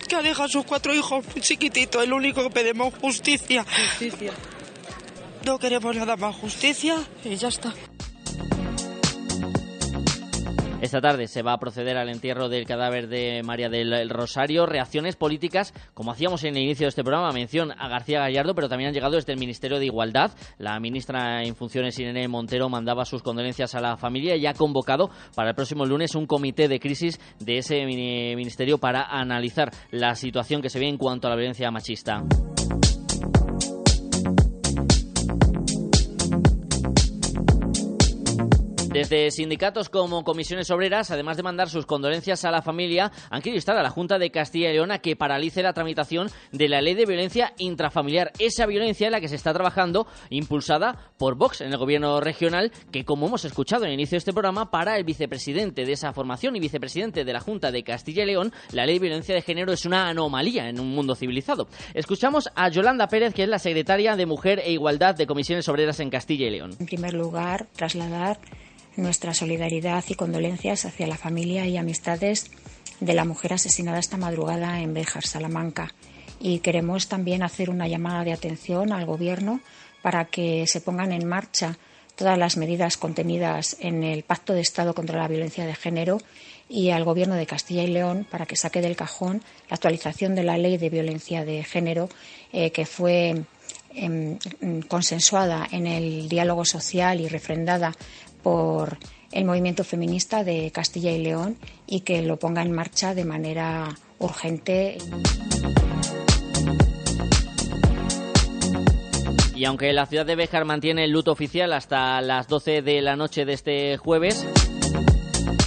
Que 0.08 0.16
aleja 0.16 0.46
a 0.46 0.48
sus 0.48 0.64
cuatro 0.64 0.94
hijos 0.94 1.26
chiquititos, 1.42 2.04
es 2.04 2.08
lo 2.08 2.16
único 2.16 2.42
que 2.44 2.50
pedimos, 2.50 2.94
justicia. 3.02 3.66
Justicia. 3.66 4.32
No 5.46 5.60
queremos 5.60 5.96
nada 5.96 6.16
más, 6.16 6.36
justicia 6.36 6.96
y 7.24 7.36
ya 7.36 7.48
está. 7.48 7.74
Esta 10.80 11.02
tarde 11.02 11.28
se 11.28 11.42
va 11.42 11.54
a 11.54 11.58
proceder 11.58 11.98
al 11.98 12.08
entierro 12.08 12.50
del 12.50 12.68
cadáver 12.68 13.08
de 13.08 13.42
María 13.44 13.68
del 13.68 14.10
Rosario. 14.10 14.68
Reacciones 14.68 15.16
políticas, 15.16 15.74
como 15.96 16.12
hacíamos 16.12 16.44
en 16.44 16.56
el 16.56 16.64
inicio 16.64 16.86
de 16.86 16.90
este 16.90 17.04
programa, 17.04 17.32
mención 17.32 17.72
a 17.72 17.88
García 17.88 18.20
Gallardo, 18.20 18.54
pero 18.54 18.70
también 18.70 18.90
han 18.90 18.94
llegado 18.94 19.16
desde 19.16 19.34
el 19.34 19.40
Ministerio 19.40 19.80
de 19.80 19.88
Igualdad. 19.88 20.32
La 20.60 20.80
ministra 20.80 21.44
en 21.44 21.56
funciones, 21.56 21.98
Irene 21.98 22.28
Montero, 22.28 22.70
mandaba 22.70 23.06
sus 23.06 23.24
condolencias 23.24 23.74
a 23.74 23.82
la 23.82 23.98
familia 23.98 24.36
y 24.36 24.46
ha 24.46 24.54
convocado 24.54 25.10
para 25.36 25.50
el 25.50 25.56
próximo 25.56 25.84
lunes 25.84 26.14
un 26.14 26.28
comité 26.28 26.68
de 26.68 26.80
crisis 26.80 27.20
de 27.40 27.58
ese 27.58 27.84
ministerio 27.86 28.78
para 28.78 29.02
analizar 29.02 29.72
la 29.90 30.14
situación 30.14 30.62
que 30.62 30.70
se 30.70 30.80
ve 30.80 30.88
en 30.88 30.98
cuanto 30.98 31.26
a 31.26 31.32
la 31.32 31.38
violencia 31.38 31.72
machista. 31.72 32.24
Desde 38.98 39.30
sindicatos 39.30 39.90
como 39.90 40.24
comisiones 40.24 40.72
obreras, 40.72 41.12
además 41.12 41.38
de 41.38 41.44
mandar 41.44 41.70
sus 41.70 41.86
condolencias 41.86 42.44
a 42.46 42.50
la 42.50 42.64
familia, 42.64 43.12
han 43.30 43.44
querido 43.44 43.58
instar 43.58 43.78
a 43.78 43.84
la 43.84 43.92
Junta 43.92 44.18
de 44.18 44.32
Castilla 44.32 44.72
y 44.72 44.74
León 44.74 44.92
a 44.92 44.98
que 44.98 45.16
paralice 45.16 45.62
la 45.62 45.74
tramitación 45.74 46.32
de 46.52 46.68
la 46.68 46.82
ley 46.82 46.96
de 46.96 47.06
violencia 47.06 47.54
intrafamiliar. 47.60 48.32
Esa 48.40 48.66
violencia 48.66 49.06
en 49.06 49.12
la 49.12 49.22
que 49.22 49.28
se 49.28 49.36
está 49.36 49.54
trabajando, 49.54 50.08
impulsada 50.32 51.12
por 51.20 51.36
Vox 51.36 51.62
en 51.62 51.72
el 51.72 51.78
gobierno 51.78 52.20
regional, 52.22 52.72
que 52.92 53.06
como 53.06 53.28
hemos 53.28 53.46
escuchado 53.46 53.84
en 53.84 53.90
el 53.90 53.94
inicio 54.00 54.16
de 54.16 54.18
este 54.18 54.34
programa, 54.34 54.72
para 54.72 54.98
el 54.98 55.04
vicepresidente 55.04 55.86
de 55.86 55.92
esa 55.92 56.12
formación 56.12 56.56
y 56.56 56.60
vicepresidente 56.60 57.24
de 57.24 57.34
la 57.34 57.40
Junta 57.40 57.72
de 57.72 57.84
Castilla 57.84 58.24
y 58.24 58.26
León, 58.26 58.52
la 58.72 58.88
ley 58.88 58.96
de 58.96 59.02
violencia 59.02 59.36
de 59.36 59.44
género 59.44 59.74
es 59.74 59.86
una 59.86 60.10
anomalía 60.10 60.70
en 60.70 60.80
un 60.80 60.90
mundo 60.90 61.14
civilizado. 61.14 61.68
Escuchamos 61.94 62.50
a 62.56 62.70
Yolanda 62.70 63.08
Pérez, 63.10 63.36
que 63.36 63.44
es 63.44 63.50
la 63.50 63.60
secretaria 63.60 64.16
de 64.16 64.26
Mujer 64.26 64.60
e 64.66 64.72
Igualdad 64.72 65.14
de 65.14 65.28
Comisiones 65.28 65.70
Obreras 65.70 66.00
en 66.00 66.10
Castilla 66.10 66.48
y 66.48 66.50
León. 66.50 66.72
En 66.80 66.88
primer 66.88 67.14
lugar, 67.14 67.68
trasladar 67.76 68.40
nuestra 68.98 69.34
solidaridad 69.34 70.04
y 70.10 70.16
condolencias 70.16 70.86
hacia 70.86 71.08
la 71.08 71.18
familia 71.18 71.66
y 71.66 71.78
amistades 71.78 72.52
de 73.00 73.14
la 73.14 73.26
mujer 73.26 73.54
asesinada 73.54 74.00
esta 74.00 74.18
madrugada 74.18 74.82
en 74.82 74.94
Béjar, 74.94 75.26
Salamanca. 75.26 75.94
Y 76.40 76.60
queremos 76.60 77.08
también 77.08 77.44
hacer 77.44 77.70
una 77.70 77.88
llamada 77.88 78.24
de 78.24 78.34
atención 78.34 78.92
al 78.92 79.06
Gobierno 79.06 79.62
para 80.02 80.26
que 80.26 80.68
se 80.68 80.82
pongan 80.82 81.12
en 81.12 81.28
marcha 81.28 81.78
todas 82.16 82.38
las 82.38 82.58
medidas 82.58 82.98
contenidas 82.98 83.78
en 83.80 84.04
el 84.04 84.24
Pacto 84.24 84.54
de 84.54 84.62
Estado 84.62 84.94
contra 84.94 85.22
la 85.22 85.28
Violencia 85.28 85.66
de 85.66 85.76
Género 85.76 86.18
y 86.68 86.90
al 86.90 87.04
Gobierno 87.04 87.36
de 87.36 87.46
Castilla 87.46 87.84
y 87.84 87.88
León 87.88 88.28
para 88.30 88.46
que 88.46 88.56
saque 88.56 88.82
del 88.82 88.96
cajón 88.96 89.44
la 89.70 89.76
actualización 89.76 90.36
de 90.36 90.44
la 90.44 90.58
Ley 90.58 90.78
de 90.78 90.90
Violencia 90.90 91.46
de 91.46 91.64
Género 91.64 92.10
eh, 92.52 92.72
que 92.72 92.86
fue 92.86 93.44
em, 93.94 94.38
consensuada 94.88 95.68
en 95.72 95.88
el 95.88 96.28
diálogo 96.28 96.66
social 96.66 97.22
y 97.22 97.28
refrendada 97.28 97.94
por 98.48 98.98
el 99.34 99.44
movimiento 99.44 99.84
feminista 99.84 100.46
de 100.46 100.72
Castilla 100.72 101.12
y 101.12 101.22
León 101.22 101.58
y 101.86 102.00
que 102.00 102.22
lo 102.22 102.40
ponga 102.40 102.62
en 102.62 102.72
marcha 102.72 103.14
de 103.14 103.26
manera 103.26 103.90
urgente. 104.20 105.00
Y 109.54 109.66
aunque 109.66 109.92
la 109.92 110.06
ciudad 110.06 110.26
de 110.26 110.38
Béjar 110.38 110.64
mantiene 110.64 111.04
el 111.04 111.12
luto 111.12 111.34
oficial 111.34 111.74
hasta 111.74 112.22
las 112.22 112.48
12 112.48 112.82
de 112.84 113.02
la 113.02 113.18
noche 113.18 113.44
de 113.44 113.52
este 113.52 113.98
jueves, 113.98 114.48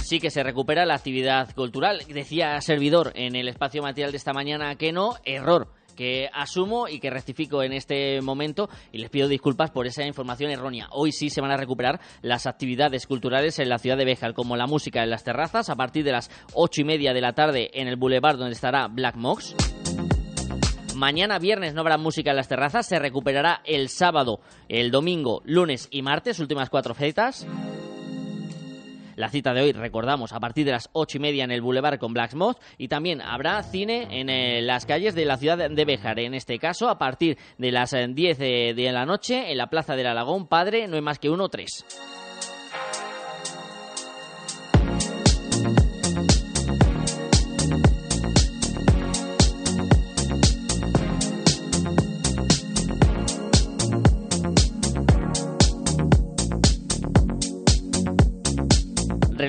sí 0.03 0.19
que 0.19 0.31
se 0.31 0.41
recupera 0.41 0.87
la 0.87 0.95
actividad 0.95 1.53
cultural. 1.53 2.01
Decía 2.09 2.59
servidor 2.61 3.11
en 3.13 3.35
el 3.35 3.47
espacio 3.47 3.83
material 3.83 4.09
de 4.09 4.17
esta 4.17 4.33
mañana 4.33 4.75
que 4.75 4.91
no, 4.91 5.17
error 5.23 5.67
que 5.91 6.29
asumo 6.33 6.87
y 6.87 6.99
que 6.99 7.09
rectifico 7.09 7.63
en 7.63 7.73
este 7.73 8.21
momento 8.21 8.69
y 8.91 8.99
les 8.99 9.09
pido 9.09 9.27
disculpas 9.27 9.71
por 9.71 9.87
esa 9.87 10.05
información 10.05 10.51
errónea. 10.51 10.87
Hoy 10.91 11.11
sí 11.11 11.29
se 11.29 11.41
van 11.41 11.51
a 11.51 11.57
recuperar 11.57 11.99
las 12.21 12.47
actividades 12.47 13.07
culturales 13.07 13.59
en 13.59 13.69
la 13.69 13.77
ciudad 13.77 13.97
de 13.97 14.05
Béjar, 14.05 14.33
como 14.33 14.55
la 14.55 14.67
música 14.67 15.03
en 15.03 15.09
las 15.09 15.23
terrazas 15.23 15.69
a 15.69 15.75
partir 15.75 16.03
de 16.03 16.11
las 16.11 16.29
ocho 16.53 16.81
y 16.81 16.85
media 16.85 17.13
de 17.13 17.21
la 17.21 17.33
tarde 17.33 17.71
en 17.73 17.87
el 17.87 17.95
Boulevard 17.95 18.37
donde 18.37 18.53
estará 18.53 18.87
Black 18.87 19.15
Mox. 19.15 19.55
Mañana 20.95 21.39
viernes 21.39 21.73
no 21.73 21.81
habrá 21.81 21.97
música 21.97 22.31
en 22.31 22.35
las 22.35 22.47
terrazas, 22.47 22.85
se 22.85 22.99
recuperará 22.99 23.61
el 23.65 23.89
sábado, 23.89 24.39
el 24.69 24.91
domingo, 24.91 25.41
lunes 25.45 25.87
y 25.89 26.01
martes, 26.01 26.39
últimas 26.39 26.69
cuatro 26.69 26.93
fechas. 26.93 27.47
La 29.21 29.29
cita 29.29 29.53
de 29.53 29.61
hoy, 29.61 29.71
recordamos, 29.71 30.33
a 30.33 30.39
partir 30.39 30.65
de 30.65 30.71
las 30.71 30.89
ocho 30.93 31.17
y 31.17 31.21
media 31.21 31.43
en 31.43 31.51
el 31.51 31.61
Boulevard 31.61 31.99
con 31.99 32.11
Blacksmith 32.11 32.57
y 32.79 32.87
también 32.87 33.21
habrá 33.21 33.61
cine 33.61 34.07
en 34.09 34.31
eh, 34.31 34.63
las 34.63 34.87
calles 34.87 35.13
de 35.13 35.25
la 35.25 35.37
ciudad 35.37 35.69
de 35.69 35.85
Béjar. 35.85 36.17
En 36.17 36.33
este 36.33 36.57
caso, 36.57 36.89
a 36.89 36.97
partir 36.97 37.37
de 37.59 37.71
las 37.71 37.91
10 37.91 38.39
eh, 38.39 38.73
de, 38.73 38.91
la 38.91 39.05
noche 39.05 39.51
en 39.51 39.59
la 39.59 39.67
Plaza 39.67 39.95
del 39.95 40.07
Alagón, 40.07 40.47
Padre, 40.47 40.87
no 40.87 40.95
hay 40.95 41.03
más 41.03 41.19
que 41.19 41.29
uno 41.29 41.49
tres. 41.49 41.85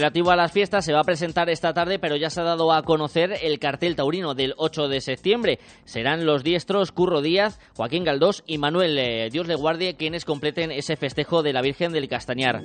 Relativo 0.03 0.33
a 0.33 0.37
las 0.37 0.51
fiestas, 0.51 0.85
se 0.85 0.93
va 0.93 0.99
a 0.99 1.05
presentar 1.05 1.49
esta 1.49 1.73
tarde, 1.75 2.01
pero 2.01 2.17
ya 2.17 2.29
se 2.29 2.41
ha 2.41 2.43
dado 2.43 2.73
a 2.73 2.83
conocer 2.83 3.39
el 3.41 3.61
cartel 3.61 3.95
taurino 3.95 4.35
del 4.35 4.53
8 4.57 4.89
de 4.89 5.01
septiembre. 5.01 5.61
Serán 5.85 6.27
los 6.27 6.43
diestros 6.43 6.91
Curro 6.91 7.23
Díaz, 7.23 7.61
Joaquín 7.77 8.03
Galdós 8.03 8.43
y 8.45 8.59
Manuel 8.59 8.99
eh, 8.99 9.29
Dios 9.31 9.47
de 9.47 9.55
Guardia 9.55 9.97
quienes 9.97 10.25
completen 10.25 10.73
ese 10.73 10.97
festejo 10.97 11.45
de 11.45 11.53
la 11.53 11.63
Virgen 11.63 11.93
del 11.93 12.09
Castañar. 12.09 12.63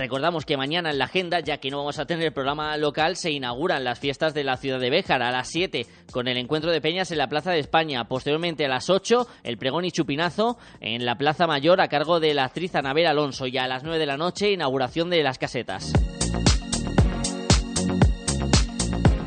Recordamos 0.00 0.46
que 0.46 0.56
mañana 0.56 0.90
en 0.90 0.96
la 0.96 1.04
agenda, 1.04 1.40
ya 1.40 1.58
que 1.58 1.70
no 1.70 1.76
vamos 1.76 1.98
a 1.98 2.06
tener 2.06 2.24
el 2.24 2.32
programa 2.32 2.74
local, 2.78 3.16
se 3.16 3.32
inauguran 3.32 3.84
las 3.84 3.98
fiestas 3.98 4.32
de 4.32 4.44
la 4.44 4.56
ciudad 4.56 4.80
de 4.80 4.88
Béjar 4.88 5.20
a 5.20 5.30
las 5.30 5.48
7 5.48 5.86
con 6.10 6.26
el 6.26 6.38
encuentro 6.38 6.70
de 6.70 6.80
peñas 6.80 7.10
en 7.10 7.18
la 7.18 7.28
Plaza 7.28 7.50
de 7.50 7.58
España. 7.58 8.08
Posteriormente 8.08 8.64
a 8.64 8.68
las 8.70 8.88
8 8.88 9.26
el 9.42 9.58
pregón 9.58 9.84
y 9.84 9.90
chupinazo 9.90 10.56
en 10.80 11.04
la 11.04 11.18
Plaza 11.18 11.46
Mayor 11.46 11.82
a 11.82 11.88
cargo 11.88 12.18
de 12.18 12.32
la 12.32 12.44
actriz 12.44 12.74
Anabel 12.76 13.08
Alonso 13.08 13.46
y 13.46 13.58
a 13.58 13.68
las 13.68 13.82
9 13.82 13.98
de 13.98 14.06
la 14.06 14.16
noche 14.16 14.50
inauguración 14.50 15.10
de 15.10 15.22
las 15.22 15.36
casetas. 15.36 15.92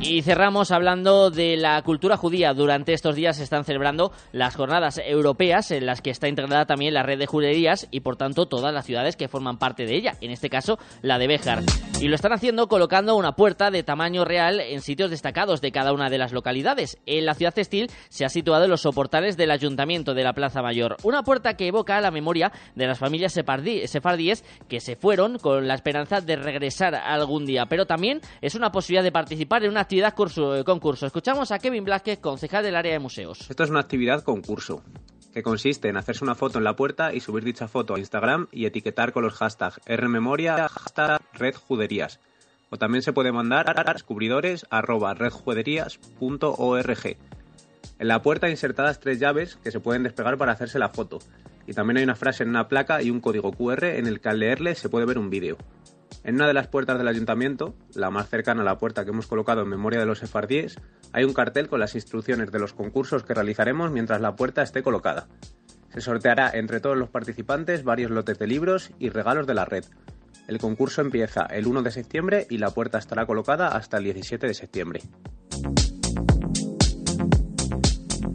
Y 0.05 0.21
cerramos 0.21 0.71
hablando 0.71 1.31
de 1.31 1.55
la 1.55 1.81
cultura 1.81 2.17
judía. 2.17 2.53
Durante 2.53 2.91
estos 2.91 3.15
días 3.15 3.37
se 3.37 3.43
están 3.43 3.63
celebrando 3.63 4.11
las 4.33 4.53
jornadas 4.53 4.99
europeas 5.03 5.71
en 5.71 5.85
las 5.85 6.01
que 6.01 6.09
está 6.09 6.27
integrada 6.27 6.65
también 6.65 6.93
la 6.93 7.03
red 7.03 7.17
de 7.17 7.25
juderías 7.25 7.87
y 7.89 8.01
por 8.01 8.17
tanto 8.17 8.45
todas 8.45 8.73
las 8.73 8.85
ciudades 8.85 9.15
que 9.15 9.29
forman 9.29 9.57
parte 9.57 9.85
de 9.85 9.95
ella, 9.95 10.17
en 10.19 10.31
este 10.31 10.49
caso 10.49 10.77
la 11.01 11.17
de 11.19 11.27
Béjar. 11.27 11.63
Y 12.01 12.09
lo 12.09 12.15
están 12.15 12.33
haciendo 12.33 12.67
colocando 12.67 13.15
una 13.15 13.37
puerta 13.37 13.71
de 13.71 13.81
tamaño 13.83 14.25
real 14.25 14.59
en 14.59 14.81
sitios 14.81 15.09
destacados 15.09 15.61
de 15.61 15.71
cada 15.71 15.93
una 15.93 16.09
de 16.09 16.17
las 16.17 16.33
localidades. 16.33 16.97
En 17.05 17.25
la 17.25 17.33
ciudad 17.33 17.53
textil 17.53 17.89
se 18.09 18.25
ha 18.25 18.29
situado 18.29 18.65
en 18.65 18.71
los 18.71 18.81
soportales 18.81 19.37
del 19.37 19.51
ayuntamiento 19.51 20.13
de 20.13 20.23
la 20.25 20.33
Plaza 20.33 20.61
Mayor. 20.61 20.97
Una 21.03 21.23
puerta 21.23 21.55
que 21.55 21.67
evoca 21.67 22.01
la 22.01 22.11
memoria 22.11 22.51
de 22.75 22.87
las 22.87 22.99
familias 22.99 23.31
sefardíes 23.31 24.43
que 24.67 24.81
se 24.81 24.97
fueron 24.97 25.39
con 25.39 25.65
la 25.65 25.75
esperanza 25.75 26.19
de 26.19 26.35
regresar 26.35 26.93
algún 26.93 27.45
día. 27.45 27.67
Pero 27.67 27.85
también 27.85 28.19
es 28.41 28.55
una 28.55 28.69
posibilidad 28.69 29.03
de 29.03 29.13
participar 29.13 29.63
en 29.63 29.71
una 29.71 29.81
actividad 29.81 29.92
curso, 30.15 30.55
eh, 30.55 30.63
concurso. 30.63 31.05
Escuchamos 31.05 31.51
a 31.51 31.59
Kevin 31.59 31.83
Blasquez, 31.83 32.19
concejal 32.19 32.63
del 32.63 32.75
área 32.75 32.93
de 32.93 32.99
museos. 32.99 33.49
Esto 33.49 33.63
es 33.63 33.69
una 33.69 33.79
actividad 33.79 34.23
concurso 34.23 34.83
que 35.33 35.43
consiste 35.43 35.89
en 35.89 35.97
hacerse 35.97 36.23
una 36.23 36.35
foto 36.35 36.59
en 36.59 36.63
la 36.63 36.75
puerta 36.75 37.13
y 37.13 37.19
subir 37.19 37.43
dicha 37.43 37.67
foto 37.67 37.95
a 37.95 37.99
Instagram 37.99 38.47
y 38.51 38.65
etiquetar 38.65 39.13
con 39.13 39.23
los 39.23 39.33
hashtags 39.33 39.79
Rmemoria, 39.85 40.67
hashtag 40.67 41.21
redjuderías. 41.33 42.19
O 42.69 42.77
también 42.77 43.01
se 43.01 43.13
puede 43.13 43.31
mandar 43.31 43.69
a 43.69 43.93
descubridores 43.93 44.65
En 47.99 48.07
la 48.07 48.21
puerta 48.21 48.49
insertadas 48.49 48.99
tres 48.99 49.19
llaves 49.19 49.57
que 49.57 49.71
se 49.71 49.79
pueden 49.79 50.03
despegar 50.03 50.37
para 50.37 50.53
hacerse 50.53 50.79
la 50.79 50.89
foto. 50.89 51.19
Y 51.67 51.73
también 51.73 51.97
hay 51.97 52.03
una 52.03 52.15
frase 52.15 52.43
en 52.43 52.49
una 52.49 52.67
placa 52.67 53.01
y 53.01 53.09
un 53.09 53.21
código 53.21 53.51
QR 53.51 53.85
en 53.85 54.07
el 54.07 54.19
que 54.19 54.29
al 54.29 54.39
leerle 54.39 54.75
se 54.75 54.89
puede 54.89 55.05
ver 55.05 55.17
un 55.17 55.29
vídeo. 55.29 55.57
En 56.23 56.35
una 56.35 56.47
de 56.47 56.53
las 56.53 56.67
puertas 56.67 56.97
del 56.97 57.07
ayuntamiento, 57.07 57.75
la 57.93 58.09
más 58.09 58.29
cercana 58.29 58.61
a 58.61 58.65
la 58.65 58.77
puerta 58.77 59.03
que 59.03 59.11
hemos 59.11 59.27
colocado 59.27 59.61
en 59.61 59.69
memoria 59.69 59.99
de 59.99 60.05
los 60.05 60.19
sefardíes, 60.19 60.77
hay 61.11 61.23
un 61.23 61.33
cartel 61.33 61.67
con 61.67 61.79
las 61.79 61.95
instrucciones 61.95 62.51
de 62.51 62.59
los 62.59 62.73
concursos 62.73 63.23
que 63.23 63.33
realizaremos 63.33 63.91
mientras 63.91 64.21
la 64.21 64.35
puerta 64.35 64.61
esté 64.61 64.83
colocada. 64.83 65.27
Se 65.93 66.01
sorteará 66.01 66.49
entre 66.53 66.79
todos 66.79 66.97
los 66.97 67.09
participantes 67.09 67.83
varios 67.83 68.11
lotes 68.11 68.39
de 68.39 68.47
libros 68.47 68.91
y 68.99 69.09
regalos 69.09 69.45
de 69.45 69.53
la 69.53 69.65
red. 69.65 69.85
El 70.47 70.57
concurso 70.57 71.01
empieza 71.01 71.45
el 71.45 71.67
1 71.67 71.83
de 71.83 71.91
septiembre 71.91 72.47
y 72.49 72.57
la 72.57 72.71
puerta 72.71 72.97
estará 72.97 73.25
colocada 73.25 73.67
hasta 73.67 73.97
el 73.97 74.05
17 74.05 74.47
de 74.47 74.53
septiembre. 74.53 75.01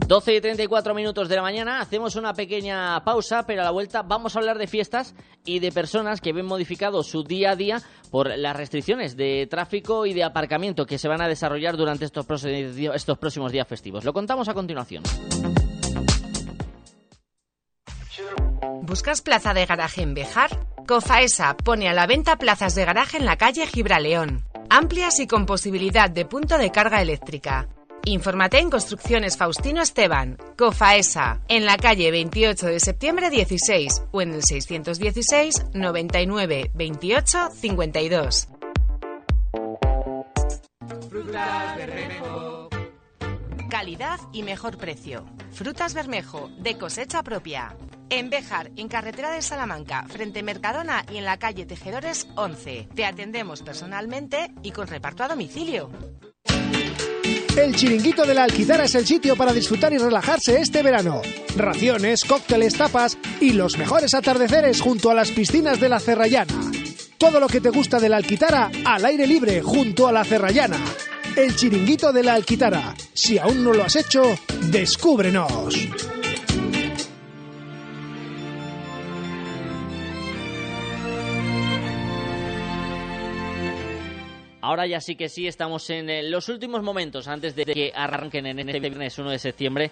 12 0.09 0.37
y 0.37 0.41
34 0.41 0.95
minutos 0.95 1.29
de 1.29 1.35
la 1.35 1.43
mañana, 1.43 1.79
hacemos 1.79 2.15
una 2.15 2.33
pequeña 2.33 3.03
pausa, 3.03 3.45
pero 3.45 3.61
a 3.61 3.65
la 3.65 3.69
vuelta 3.69 4.01
vamos 4.01 4.35
a 4.35 4.39
hablar 4.39 4.57
de 4.57 4.65
fiestas 4.65 5.13
y 5.45 5.59
de 5.59 5.71
personas 5.71 6.19
que 6.19 6.33
ven 6.33 6.47
modificado 6.47 7.03
su 7.03 7.23
día 7.23 7.51
a 7.51 7.55
día 7.55 7.79
por 8.09 8.35
las 8.35 8.55
restricciones 8.55 9.15
de 9.15 9.45
tráfico 9.47 10.07
y 10.07 10.15
de 10.15 10.23
aparcamiento 10.23 10.87
que 10.87 10.97
se 10.97 11.07
van 11.07 11.21
a 11.21 11.27
desarrollar 11.27 11.77
durante 11.77 12.05
estos, 12.05 12.25
próximos 12.25 13.51
días 13.51 13.67
festivos. 13.67 14.03
Lo 14.03 14.11
contamos 14.11 14.49
a 14.49 14.55
continuación. 14.55 15.03
¿Buscas 18.81 19.21
plaza 19.21 19.53
de 19.53 19.67
garaje 19.67 20.01
en 20.01 20.15
Bejar? 20.15 20.49
Cofaesa 20.87 21.55
pone 21.55 21.87
a 21.87 21.93
la 21.93 22.07
venta 22.07 22.37
plazas 22.37 22.73
de 22.73 22.83
garaje 22.83 23.17
en 23.17 23.25
la 23.25 23.37
calle 23.37 23.67
Gibraleón, 23.67 24.43
amplias 24.71 25.19
y 25.19 25.27
con 25.27 25.45
posibilidad 25.45 26.09
de 26.09 26.25
punto 26.25 26.57
de 26.57 26.71
carga 26.71 26.99
eléctrica. 26.99 27.69
Infórmate 28.05 28.59
en 28.59 28.69
Construcciones 28.69 29.37
Faustino 29.37 29.81
Esteban, 29.81 30.37
COFAESA, 30.57 31.41
en 31.47 31.65
la 31.65 31.77
calle 31.77 32.11
28 32.11 32.67
de 32.67 32.79
septiembre 32.79 33.29
16 33.29 34.03
o 34.11 34.21
en 34.21 34.33
el 34.33 34.43
616 34.43 35.65
99 35.73 36.71
28 36.73 37.49
52. 37.53 38.47
Frutas 41.09 41.77
Bermejo. 41.77 42.69
Calidad 43.69 44.19
y 44.31 44.43
mejor 44.43 44.77
precio. 44.77 45.25
Frutas 45.51 45.93
Bermejo, 45.93 46.49
de 46.59 46.77
cosecha 46.77 47.21
propia. 47.21 47.75
En 48.09 48.29
Béjar, 48.31 48.71
en 48.75 48.87
carretera 48.87 49.29
de 49.29 49.43
Salamanca, 49.43 50.05
frente 50.07 50.41
Mercadona 50.41 51.05
y 51.11 51.17
en 51.17 51.25
la 51.25 51.37
calle 51.37 51.65
Tejedores 51.65 52.27
11. 52.35 52.89
Te 52.95 53.05
atendemos 53.05 53.61
personalmente 53.61 54.51
y 54.63 54.71
con 54.71 54.87
reparto 54.87 55.23
a 55.23 55.27
domicilio. 55.27 55.91
El 57.59 57.75
Chiringuito 57.75 58.25
de 58.25 58.33
la 58.33 58.45
Alquitara 58.45 58.85
es 58.85 58.95
el 58.95 59.05
sitio 59.05 59.35
para 59.35 59.51
disfrutar 59.51 59.91
y 59.91 59.97
relajarse 59.97 60.61
este 60.61 60.81
verano. 60.81 61.21
Raciones, 61.57 62.23
cócteles, 62.23 62.73
tapas 62.75 63.17
y 63.41 63.51
los 63.51 63.77
mejores 63.77 64.13
atardeceres 64.13 64.79
junto 64.79 65.11
a 65.11 65.13
las 65.13 65.31
piscinas 65.31 65.77
de 65.77 65.89
la 65.89 65.99
Cerrallana. 65.99 66.53
Todo 67.17 67.41
lo 67.41 67.47
que 67.47 67.59
te 67.59 67.69
gusta 67.69 67.99
de 67.99 68.07
la 68.07 68.15
Alquitara 68.15 68.71
al 68.85 69.03
aire 69.03 69.27
libre 69.27 69.61
junto 69.61 70.07
a 70.07 70.13
la 70.13 70.23
Cerrallana. 70.23 70.79
El 71.35 71.53
Chiringuito 71.53 72.13
de 72.13 72.23
la 72.23 72.35
Alquitara. 72.35 72.95
Si 73.13 73.37
aún 73.37 73.61
no 73.61 73.73
lo 73.73 73.83
has 73.83 73.97
hecho, 73.97 74.23
descúbrenos. 74.71 75.75
Ahora 84.61 84.85
ya 84.87 84.99
sí 84.99 85.15
que 85.15 85.29
sí, 85.29 85.47
estamos 85.47 85.89
en 85.89 86.09
eh, 86.09 86.23
los 86.23 86.49
últimos 86.49 86.83
momentos 86.83 87.27
antes 87.27 87.55
de 87.55 87.65
que 87.65 87.91
arranquen 87.95 88.45
en 88.45 88.59
este 88.59 88.79
viernes 88.79 89.17
1 89.17 89.29
de 89.31 89.39
septiembre 89.39 89.91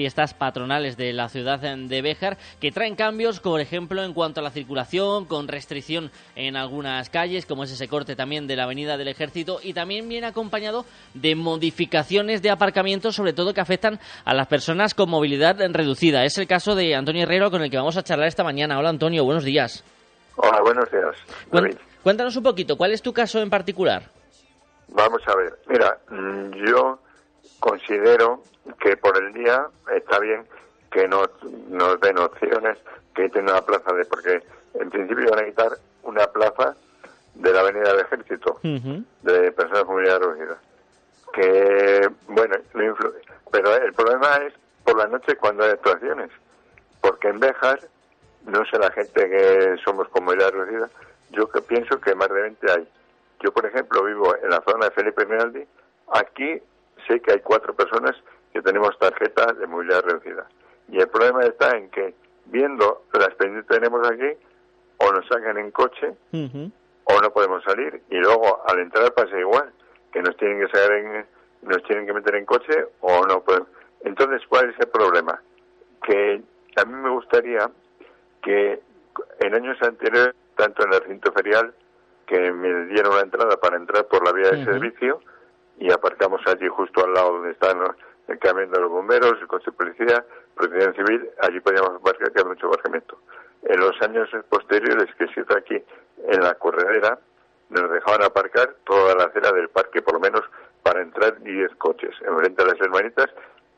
fiestas 0.00 0.34
patronales 0.34 0.96
de 0.96 1.12
la 1.12 1.28
ciudad 1.28 1.58
de 1.58 2.02
Béjar 2.02 2.38
que 2.58 2.72
traen 2.72 2.96
cambios, 2.96 3.40
por 3.40 3.60
ejemplo, 3.60 4.02
en 4.02 4.14
cuanto 4.14 4.40
a 4.40 4.42
la 4.42 4.50
circulación, 4.50 5.26
con 5.26 5.46
restricción 5.46 6.10
en 6.36 6.56
algunas 6.56 7.10
calles, 7.10 7.44
como 7.44 7.64
es 7.64 7.72
ese 7.72 7.86
corte 7.86 8.16
también 8.16 8.46
de 8.46 8.56
la 8.56 8.64
Avenida 8.64 8.96
del 8.96 9.08
Ejército, 9.08 9.60
y 9.62 9.74
también 9.74 10.08
viene 10.08 10.26
acompañado 10.26 10.86
de 11.12 11.34
modificaciones 11.34 12.40
de 12.40 12.50
aparcamiento, 12.50 13.12
sobre 13.12 13.32
todo 13.32 13.52
que 13.52 13.60
afectan 13.60 14.00
a 14.24 14.32
las 14.32 14.46
personas 14.46 14.94
con 14.94 15.10
movilidad 15.10 15.56
reducida. 15.70 16.24
Es 16.24 16.38
el 16.38 16.46
caso 16.46 16.74
de 16.74 16.94
Antonio 16.94 17.24
Herrero, 17.24 17.50
con 17.50 17.62
el 17.62 17.70
que 17.70 17.76
vamos 17.76 17.96
a 17.96 18.02
charlar 18.02 18.28
esta 18.28 18.44
mañana. 18.44 18.78
Hola, 18.78 18.88
Antonio, 18.88 19.24
buenos 19.24 19.44
días. 19.44 19.84
Hola, 20.36 20.60
buenos 20.62 20.90
días. 20.90 21.80
Cuéntanos 22.02 22.36
un 22.36 22.42
poquito, 22.42 22.76
¿cuál 22.76 22.92
es 22.92 23.02
tu 23.02 23.12
caso 23.12 23.40
en 23.40 23.50
particular? 23.50 24.02
Vamos 24.88 25.22
a 25.26 25.36
ver, 25.36 25.58
mira, 25.68 25.98
mm, 26.08 26.52
yo 26.66 26.98
considero 27.58 28.42
que 28.80 28.96
por 28.96 29.16
el 29.22 29.32
día 29.32 29.66
está 29.94 30.18
bien 30.18 30.44
que 30.90 31.06
nos, 31.06 31.28
nos 31.68 32.00
den 32.00 32.18
opciones, 32.18 32.78
que 33.14 33.28
tenga 33.28 33.52
una 33.52 33.62
plaza 33.62 33.92
de, 33.92 34.04
porque 34.06 34.42
en 34.74 34.90
principio 34.90 35.30
van 35.30 35.44
a 35.44 35.46
quitar 35.46 35.72
una 36.02 36.26
plaza 36.26 36.74
de 37.34 37.52
la 37.52 37.60
Avenida 37.60 37.92
del 37.92 38.00
Ejército, 38.00 38.58
de 38.62 39.52
personas 39.52 39.84
con 39.84 39.94
movilidad 39.94 40.20
reducida. 40.20 40.58
Que, 41.32 42.10
bueno, 42.26 42.56
pero 43.52 43.76
el 43.76 43.92
problema 43.92 44.36
es 44.46 44.54
por 44.84 44.96
la 44.96 45.06
noche 45.06 45.36
cuando 45.36 45.64
hay 45.64 45.70
actuaciones, 45.70 46.30
porque 47.00 47.28
en 47.28 47.38
Bejar, 47.38 47.80
no 48.46 48.64
sé 48.66 48.78
la 48.78 48.90
gente 48.90 49.28
que 49.28 49.76
somos 49.84 50.08
con 50.08 50.24
movilidad 50.24 50.50
reducida, 50.50 50.90
yo 51.30 51.48
que 51.50 51.62
pienso 51.62 52.00
que 52.00 52.14
más 52.14 52.28
de 52.28 52.42
20 52.42 52.72
hay. 52.72 52.88
Yo, 53.40 53.52
por 53.52 53.64
ejemplo, 53.66 54.04
vivo 54.04 54.34
en 54.36 54.50
la 54.50 54.62
zona 54.66 54.86
de 54.86 54.92
Felipe 54.92 55.26
Minaldi. 55.26 55.64
Aquí 56.12 56.60
sé 57.06 57.20
que 57.20 57.32
hay 57.32 57.40
cuatro 57.40 57.74
personas 57.74 58.16
que 58.52 58.60
tenemos 58.62 58.98
tarjeta 58.98 59.52
de 59.52 59.66
movilidad 59.66 60.02
reducida. 60.02 60.46
Y 60.88 60.98
el 60.98 61.08
problema 61.08 61.44
está 61.44 61.76
en 61.76 61.88
que, 61.90 62.14
viendo 62.46 63.04
las 63.12 63.34
pendientes 63.36 63.68
que 63.68 63.78
tenemos 63.78 64.08
aquí, 64.10 64.36
o 64.98 65.12
nos 65.12 65.26
sacan 65.28 65.56
en 65.56 65.70
coche, 65.70 66.14
o 66.32 67.20
no 67.22 67.30
podemos 67.32 67.62
salir. 67.64 68.02
Y 68.10 68.16
luego, 68.16 68.62
al 68.68 68.80
entrar 68.80 69.12
pasa 69.14 69.38
igual, 69.38 69.72
que 70.12 70.20
nos 70.20 70.36
tienen 70.36 70.60
que 70.60 70.66
sacar 70.66 70.92
en, 70.92 71.26
nos 71.62 71.82
tienen 71.84 72.06
que 72.06 72.12
meter 72.12 72.34
en 72.34 72.44
coche, 72.44 72.86
o 73.00 73.24
no 73.26 73.40
podemos. 73.42 73.68
Entonces, 74.02 74.42
¿cuál 74.48 74.70
es 74.70 74.78
el 74.80 74.88
problema? 74.88 75.40
Que 76.02 76.42
a 76.76 76.84
mí 76.84 76.94
me 76.94 77.10
gustaría 77.10 77.70
que 78.42 78.80
en 79.40 79.54
años 79.54 79.80
anteriores 79.82 80.34
tanto 80.60 80.84
en 80.84 80.92
el 80.92 81.00
recinto 81.00 81.32
ferial 81.32 81.72
que 82.26 82.52
me 82.52 82.84
dieron 82.86 83.16
la 83.16 83.22
entrada 83.22 83.56
para 83.56 83.76
entrar 83.76 84.06
por 84.08 84.22
la 84.24 84.32
vía 84.32 84.50
de 84.50 84.64
servicio 84.64 85.22
y 85.78 85.90
aparcamos 85.90 86.42
allí 86.46 86.68
justo 86.68 87.02
al 87.02 87.14
lado 87.14 87.32
donde 87.32 87.52
están 87.52 87.78
el 88.28 88.38
camión 88.38 88.70
de 88.70 88.78
los 88.78 88.90
bomberos, 88.90 89.40
el 89.40 89.46
coche 89.46 89.70
de 89.70 89.72
policía, 89.72 90.24
protección 90.54 90.94
civil, 90.94 91.30
allí 91.40 91.60
podíamos 91.60 91.96
aparcar, 91.96 92.30
que 92.30 92.42
hay 92.42 92.44
mucho 92.44 92.66
aparcamiento. 92.66 93.18
En 93.62 93.80
los 93.80 94.00
años 94.02 94.28
posteriores 94.50 95.06
que 95.16 95.28
se 95.28 95.40
hizo 95.40 95.56
aquí 95.56 95.82
en 96.28 96.40
la 96.42 96.54
corredera, 96.54 97.18
nos 97.70 97.90
dejaban 97.90 98.22
aparcar 98.22 98.74
toda 98.84 99.14
la 99.14 99.24
acera 99.24 99.52
del 99.52 99.70
parque, 99.70 100.02
por 100.02 100.14
lo 100.14 100.20
menos 100.20 100.42
para 100.82 101.00
entrar 101.00 101.40
10 101.40 101.74
coches 101.76 102.14
enfrente 102.26 102.62
de 102.62 102.70
las 102.70 102.80
hermanitas. 102.80 103.30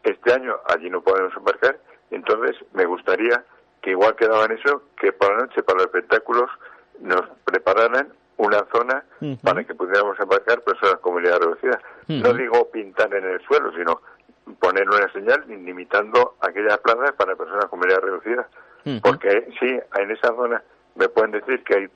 Este 0.02 0.32
año 0.32 0.56
allí 0.66 0.90
no 0.90 1.00
podemos 1.00 1.32
aparcar, 1.36 1.78
entonces 2.10 2.56
me 2.72 2.86
gustaría 2.86 3.44
que 3.80 3.90
igual 3.90 4.16
quedaban 4.16 4.50
eso, 4.52 4.82
que 5.00 5.12
por 5.12 5.30
la 5.30 5.46
noche 5.46 5.62
para 5.62 5.78
los 5.78 5.86
espectáculos 5.86 6.50
nos 7.00 7.22
prepararan 7.44 8.08
una 8.36 8.64
zona 8.74 9.04
para 9.42 9.62
que 9.64 9.74
pudiéramos 9.74 10.18
aparcar 10.18 10.62
personas 10.62 10.96
con 11.00 11.12
movilidad 11.12 11.38
reducida. 11.40 11.80
No 12.08 12.32
digo 12.32 12.70
pintar 12.70 13.14
en 13.14 13.24
el 13.24 13.40
suelo, 13.46 13.72
sino 13.72 14.00
poner 14.58 14.88
una 14.88 15.10
señal 15.12 15.44
limitando 15.46 16.36
aquellas 16.40 16.78
plazas 16.78 17.12
para 17.12 17.36
personas 17.36 17.66
con 17.66 17.78
movilidad 17.78 18.00
reducida. 18.00 18.48
Porque 19.02 19.48
sí, 19.60 19.78
en 19.98 20.10
esa 20.10 20.28
zona 20.34 20.62
me 20.96 21.08
pueden 21.08 21.32
decir 21.32 21.62
que 21.64 21.76
hay 21.76 21.88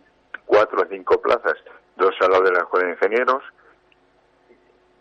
cuatro 0.44 0.82
o 0.82 0.86
cinco 0.88 1.20
plazas, 1.20 1.54
dos 1.96 2.14
al 2.20 2.30
lado 2.30 2.44
de 2.44 2.52
la 2.52 2.60
Escuela 2.60 2.86
de 2.86 2.92
Ingenieros, 2.92 3.42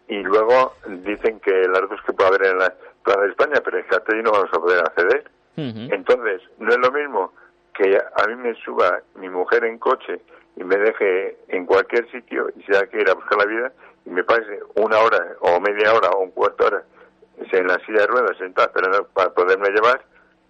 y 0.08 0.22
luego 0.24 0.74
dicen 0.88 1.40
que 1.40 1.68
las 1.68 1.82
dos 1.90 2.02
que 2.06 2.14
puede 2.14 2.30
haber 2.30 2.46
en 2.48 2.58
la 2.60 2.74
Plaza 3.04 3.22
de 3.22 3.30
España, 3.30 3.62
pero 3.64 3.78
es 3.78 3.86
que 3.86 3.96
hasta 3.96 4.16
ahí 4.16 4.24
no 4.24 4.32
vamos 4.32 4.50
a 4.52 4.60
poder 4.60 4.80
acceder. 4.80 5.30
Entonces, 5.58 6.42
no 6.58 6.70
es 6.70 6.78
lo 6.80 6.92
mismo 6.92 7.32
que 7.76 7.98
a 7.98 8.28
mí 8.28 8.36
me 8.36 8.56
suba 8.56 9.02
mi 9.16 9.30
mujer 9.30 9.66
en 9.66 9.78
coche 9.78 10.22
y 10.56 10.64
me 10.64 10.78
deje 10.78 11.38
en 11.50 11.66
cualquier 11.66 12.10
sitio 12.12 12.50
y 12.56 12.64
sea 12.64 12.88
que 12.88 13.02
ir 13.02 13.10
a 13.10 13.14
buscar 13.14 13.38
la 13.38 13.46
vida 13.46 13.72
y 14.06 14.10
me 14.10 14.24
pase 14.24 14.60
una 14.76 15.00
hora 15.00 15.36
o 15.42 15.60
media 15.60 15.94
hora 15.94 16.10
o 16.12 16.20
un 16.20 16.32
cuarto 16.32 16.64
de 16.64 16.76
hora 16.76 16.86
en 17.52 17.68
la 17.68 17.80
silla 17.80 18.02
de 18.02 18.08
ruedas 18.08 18.38
sentada 18.38 18.68
esperando 18.68 19.08
para 19.08 19.30
poderme 19.32 19.70
llevar 19.70 20.04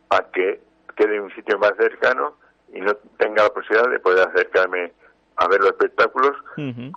a 0.10 0.24
que 0.32 0.60
quede 0.96 1.15
en 1.15 1.24
un 1.24 1.36
sitio 1.36 1.58
más 1.58 1.74
cercano 1.77 2.38
y 2.74 2.82
no 2.82 2.94
tenga 3.17 3.44
la 3.44 3.50
posibilidad 3.50 3.89
de 3.89 4.00
poder 4.00 4.27
acercarme 4.27 4.94
a 5.38 5.48
ver 5.48 5.60
los 5.60 5.72
espectáculos 5.72 6.32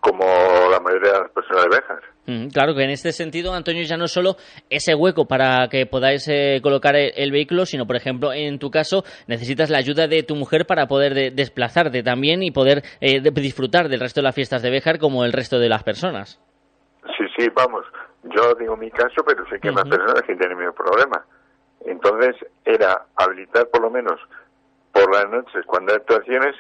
como 0.01 0.25
la 0.71 0.81
mayoría 0.81 1.13
de 1.13 1.19
las 1.21 1.31
personas 1.31 1.65
de 1.65 1.69
Béjar. 1.77 2.01
Mm, 2.27 2.49
Claro 2.51 2.75
que 2.75 2.85
en 2.85 2.91
este 2.91 3.13
sentido, 3.13 3.53
Antonio, 3.55 3.83
ya 3.85 3.97
no 3.97 4.05
es 4.05 4.13
solo 4.13 4.37
ese 4.71 4.95
hueco 4.95 5.27
para 5.27 5.69
que 5.69 5.87
podáis 5.87 6.29
eh, 6.29 6.61
colocar 6.63 6.95
el, 6.95 7.13
el 7.17 7.33
vehículo, 7.33 7.67
sino, 7.67 7.87
por 7.87 7.97
ejemplo, 7.97 8.33
en 8.33 8.59
tu 8.59 8.71
caso, 8.71 9.03
necesitas 9.27 9.71
la 9.71 9.79
ayuda 9.79 10.07
de 10.07 10.23
tu 10.23 10.37
mujer 10.37 10.67
para 10.67 10.87
poder 10.87 11.15
de- 11.15 11.31
desplazarte 11.31 12.03
también 12.03 12.43
y 12.43 12.51
poder 12.51 12.83
eh, 13.01 13.21
de- 13.21 13.31
disfrutar 13.31 13.89
del 13.89 14.01
resto 14.01 14.21
de 14.21 14.25
las 14.25 14.35
fiestas 14.35 14.63
de 14.63 14.71
Béjar 14.71 14.99
como 14.99 15.25
el 15.25 15.33
resto 15.33 15.59
de 15.59 15.69
las 15.69 15.83
personas. 15.83 16.41
Sí, 17.17 17.25
sí, 17.37 17.49
vamos. 17.55 17.85
Yo 18.25 18.55
digo 18.55 18.77
mi 18.77 18.91
caso, 18.91 19.23
pero 19.27 19.45
sé 19.49 19.59
que 19.59 19.69
hay 19.69 19.75
más 19.75 19.89
personas 19.89 20.21
que 20.23 20.35
tienen 20.37 20.51
el 20.53 20.57
mismo 20.59 20.75
problema. 20.75 21.25
Entonces, 21.87 22.35
era 22.65 23.07
habilitar 23.17 23.69
por 23.69 23.81
lo 23.83 23.91
menos 23.91 24.21
por 24.93 25.11
las 25.15 25.31
noches, 25.31 25.65
cuando 25.67 25.93
hay 25.93 25.99
actuaciones, 25.99 26.55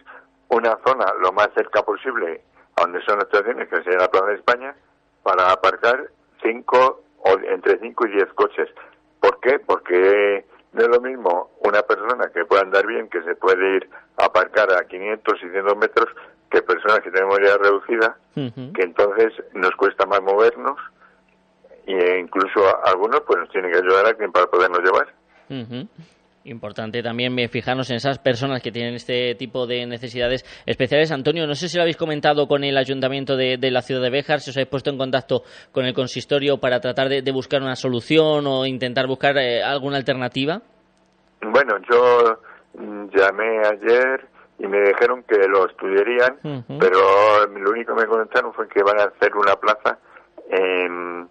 una 0.49 0.79
zona 0.87 1.07
lo 1.21 1.33
más 1.33 1.49
cerca 1.55 1.83
posible 1.83 2.43
a 2.77 2.83
donde 2.83 3.03
son 3.03 3.21
actuaciones, 3.21 3.69
que 3.69 3.83
sería 3.83 3.99
la 3.99 4.11
Plaza 4.11 4.27
de 4.27 4.35
España, 4.37 4.75
para 5.23 5.51
aparcar 5.53 6.09
cinco 6.43 7.03
o 7.19 7.31
entre 7.51 7.79
cinco 7.81 8.07
y 8.07 8.13
diez 8.13 8.33
coches. 8.35 8.69
¿Por 9.21 9.41
qué? 9.41 9.59
Porque 9.59 10.47
no 10.73 10.83
es 10.83 10.89
lo 10.89 11.01
mismo 11.01 11.51
una 11.61 11.83
persona 11.83 12.31
que 12.33 12.45
pueda 12.45 12.63
andar 12.63 12.87
bien, 12.87 13.09
que 13.09 13.23
se 13.23 13.35
puede 13.35 13.77
ir 13.77 13.91
a 14.17 14.27
aparcar 14.27 14.73
a 14.73 14.85
500 14.87 15.35
y 15.43 15.49
100 15.51 15.79
metros, 15.79 16.07
que 16.51 16.63
personas 16.63 17.01
que 17.01 17.11
tienen 17.11 17.29
movilidad 17.29 17.59
reducida, 17.59 18.17
que 18.73 18.83
entonces 18.83 19.33
nos 19.55 19.73
cuesta 19.73 20.07
más 20.07 20.23
movernos 20.23 20.79
e 21.87 22.19
incluso 22.21 22.67
a- 22.69 22.91
algunos 22.91 23.21
pues 23.23 23.39
nos 23.41 23.51
tienen 23.51 23.73
que 23.73 23.79
ayudar 23.79 24.07
a 24.07 24.09
alguien 24.11 24.31
para 24.33 24.47
podernos 24.47 24.81
llevar. 24.81 25.09
Importante 26.49 27.03
también 27.03 27.39
eh, 27.39 27.49
fijarnos 27.49 27.91
en 27.91 27.97
esas 27.97 28.19
personas 28.19 28.63
que 28.63 28.73
tienen 28.73 28.95
este 28.95 29.35
tipo 29.35 29.67
de 29.67 29.85
necesidades 29.87 30.45
especiales. 30.65 31.13
Antonio, 31.13 31.47
no 31.47 31.55
sé 31.55 31.69
si 31.69 31.77
lo 31.77 31.83
habéis 31.83 31.99
comentado 31.99 32.49
con 32.49 32.65
el 32.65 32.77
ayuntamiento 32.79 33.37
de, 33.37 33.59
de 33.59 33.71
la 33.71 33.83
ciudad 33.83 34.01
de 34.01 34.11
Béjar, 34.11 34.41
si 34.41 34.51
os 34.51 34.57
habéis 34.57 34.71
puesto 34.71 34.91
en 34.91 34.97
contacto 34.97 35.43
con 35.73 35.85
el 35.85 35.93
consistorio 35.93 36.59
para 36.59 36.81
tratar 36.81 37.09
de, 37.11 37.21
de 37.21 37.33
buscar 37.33 37.61
una 37.61 37.77
solución 37.77 38.47
o 38.47 38.65
intentar 38.65 39.07
buscar 39.07 39.37
eh, 39.37 39.63
alguna 39.63 39.99
alternativa. 39.99 40.63
Bueno, 41.43 41.77
yo 41.91 42.39
mm, 42.75 43.09
llamé 43.15 43.59
ayer 43.59 44.27
y 44.59 44.67
me 44.67 44.81
dijeron 44.81 45.23
que 45.25 45.37
lo 45.47 45.67
estudiarían, 45.67 46.65
pero 46.81 47.47
lo 47.47 47.71
único 47.71 47.95
que 47.95 48.01
me 48.01 48.09
comentaron 48.09 48.53
fue 48.55 48.67
que 48.69 48.83
van 48.83 48.99
a 48.99 49.05
hacer 49.05 49.37
una 49.37 49.55
plaza 49.55 49.99
en 50.51 51.29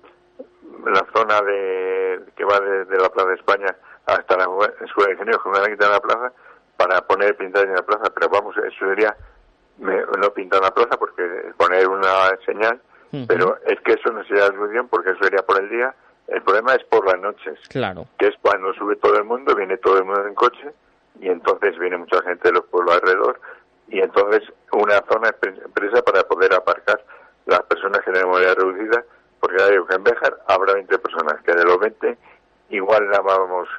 la 0.86 1.06
zona 1.14 1.42
de 1.42 2.20
que 2.36 2.46
va 2.46 2.60
desde 2.60 3.02
la 3.02 3.10
Plaza 3.10 3.30
de 3.30 3.36
España 3.36 3.76
hasta 4.08 4.38
la 4.38 4.44
Escuela 4.86 5.08
de 5.10 5.14
Ingenieros, 5.14 5.44
que 5.44 5.50
me 5.50 5.60
van 5.60 5.68
a 5.68 5.72
quitar 5.74 5.90
la 5.92 6.00
plaza 6.00 6.32
para 6.78 7.02
poner 7.02 7.36
pintar 7.36 7.66
en 7.66 7.76
la 7.76 7.82
plaza, 7.84 8.10
pero 8.14 8.30
vamos, 8.30 8.56
eso 8.58 8.86
sería 8.88 9.16
me- 9.78 10.02
no 10.18 10.32
pintar 10.34 10.62
la 10.62 10.74
plaza 10.74 10.98
porque 10.98 11.24
poner 11.58 11.88
una 11.88 12.30
señal, 12.46 12.82
pero 13.28 13.58
es 13.66 13.80
que 13.82 13.94
eso 13.94 14.12
no 14.12 14.24
sería 14.26 14.44
la 14.48 14.56
solución 14.56 14.88
porque 14.88 15.12
eso 15.12 15.24
sería 15.24 15.44
por 15.46 15.60
el 15.62 15.70
día. 15.70 15.94
El 16.28 16.42
problema 16.42 16.74
es 16.76 16.84
por 16.86 17.06
las 17.06 17.20
noches 17.20 17.58
Claro. 17.70 18.06
que 18.18 18.28
es 18.28 18.36
cuando 18.42 18.74
sube 18.74 18.96
todo 18.98 19.16
el 19.18 19.24
mundo, 19.24 19.56
viene 19.56 19.78
todo 19.78 19.98
el 19.98 20.04
mundo 20.06 20.26
en 20.28 20.36
coche 20.36 20.72
y 21.20 21.30
entonces 21.30 21.78
viene 21.80 21.98
mucha 21.98 22.22
gente 22.24 22.50
de 22.50 22.54
los 22.56 22.66
pueblos 22.66 22.96
alrededor 22.96 23.40
y 23.88 24.00
entonces 24.02 24.44
una 24.74 25.02
zona 25.10 25.32
presa 25.74 26.02
para 26.02 26.24
poder 26.24 26.54
aparcar 26.54 27.02
las 27.46 27.62
personas 27.64 28.00
que 28.02 28.12
tienen 28.12 28.30
movilidad 28.30 28.56
reducida, 28.56 29.04
porque 29.40 29.58
ya 29.58 29.68
digo 29.70 29.86
que 29.88 29.96
en 29.96 30.04
Béjar 30.04 30.38
habrá 30.48 30.74
20 30.74 31.00
personas, 31.00 31.42
que 31.44 31.54
de 31.54 31.64
los 31.64 31.80
20 31.80 32.18
igual 32.72 33.06
nada 33.08 33.22
vamos 33.22 33.70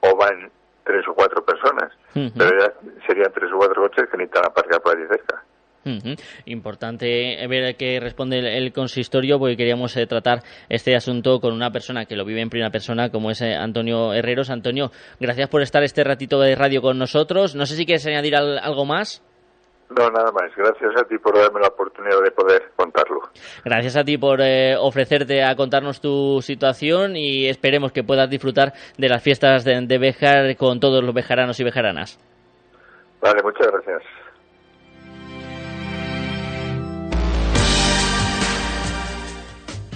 o 0.00 0.16
van 0.16 0.50
tres 0.84 1.04
o 1.08 1.14
cuatro 1.14 1.44
personas, 1.44 1.92
pero 2.14 2.50
ya 2.58 2.72
serían 3.06 3.30
tres 3.32 3.50
o 3.54 3.58
cuatro 3.58 3.82
coches 3.82 4.06
que 4.10 4.16
necesitan 4.16 4.46
aparcar 4.46 4.80
por 4.80 4.96
allí 4.96 5.06
cerca. 5.08 5.42
Ujú. 5.84 6.14
Importante 6.46 7.46
ver 7.46 7.76
qué 7.76 7.98
responde 8.00 8.38
el, 8.40 8.46
el 8.46 8.72
consistorio 8.72 9.38
porque 9.38 9.56
queríamos 9.56 9.96
eh, 9.96 10.06
tratar 10.06 10.40
este 10.68 10.94
asunto 10.96 11.40
con 11.40 11.54
una 11.54 11.70
persona 11.70 12.04
que 12.04 12.16
lo 12.16 12.24
vive 12.26 12.40
en 12.42 12.50
primera 12.50 12.70
persona 12.70 13.10
como 13.10 13.30
es 13.30 13.40
eh, 13.40 13.54
Antonio 13.54 14.12
Herreros. 14.12 14.50
Antonio, 14.50 14.90
gracias 15.20 15.48
por 15.48 15.62
estar 15.62 15.82
este 15.82 16.04
ratito 16.04 16.40
de 16.40 16.54
radio 16.56 16.82
con 16.82 16.98
nosotros. 16.98 17.54
No 17.54 17.64
sé 17.64 17.76
si 17.76 17.86
quieres 17.86 18.06
añadir 18.06 18.36
al- 18.36 18.58
algo 18.58 18.84
más. 18.84 19.22
No, 19.90 20.10
nada 20.10 20.30
más. 20.32 20.54
Gracias 20.54 20.96
a 21.00 21.04
ti 21.04 21.16
por 21.18 21.36
darme 21.36 21.60
la 21.60 21.68
oportunidad 21.68 22.22
de 22.22 22.30
poder 22.30 22.70
contarlo. 22.76 23.20
Gracias 23.64 23.96
a 23.96 24.04
ti 24.04 24.18
por 24.18 24.40
eh, 24.40 24.76
ofrecerte 24.76 25.42
a 25.42 25.54
contarnos 25.56 26.00
tu 26.00 26.40
situación 26.42 27.16
y 27.16 27.48
esperemos 27.48 27.92
que 27.92 28.04
puedas 28.04 28.28
disfrutar 28.28 28.72
de 28.98 29.08
las 29.08 29.22
fiestas 29.22 29.64
de, 29.64 29.80
de 29.86 29.98
Béjar 29.98 30.56
con 30.56 30.78
todos 30.78 31.02
los 31.02 31.14
bejaranos 31.14 31.58
y 31.60 31.64
bejaranas. 31.64 32.18
Vale, 33.20 33.42
muchas 33.42 33.66
gracias. 33.66 34.02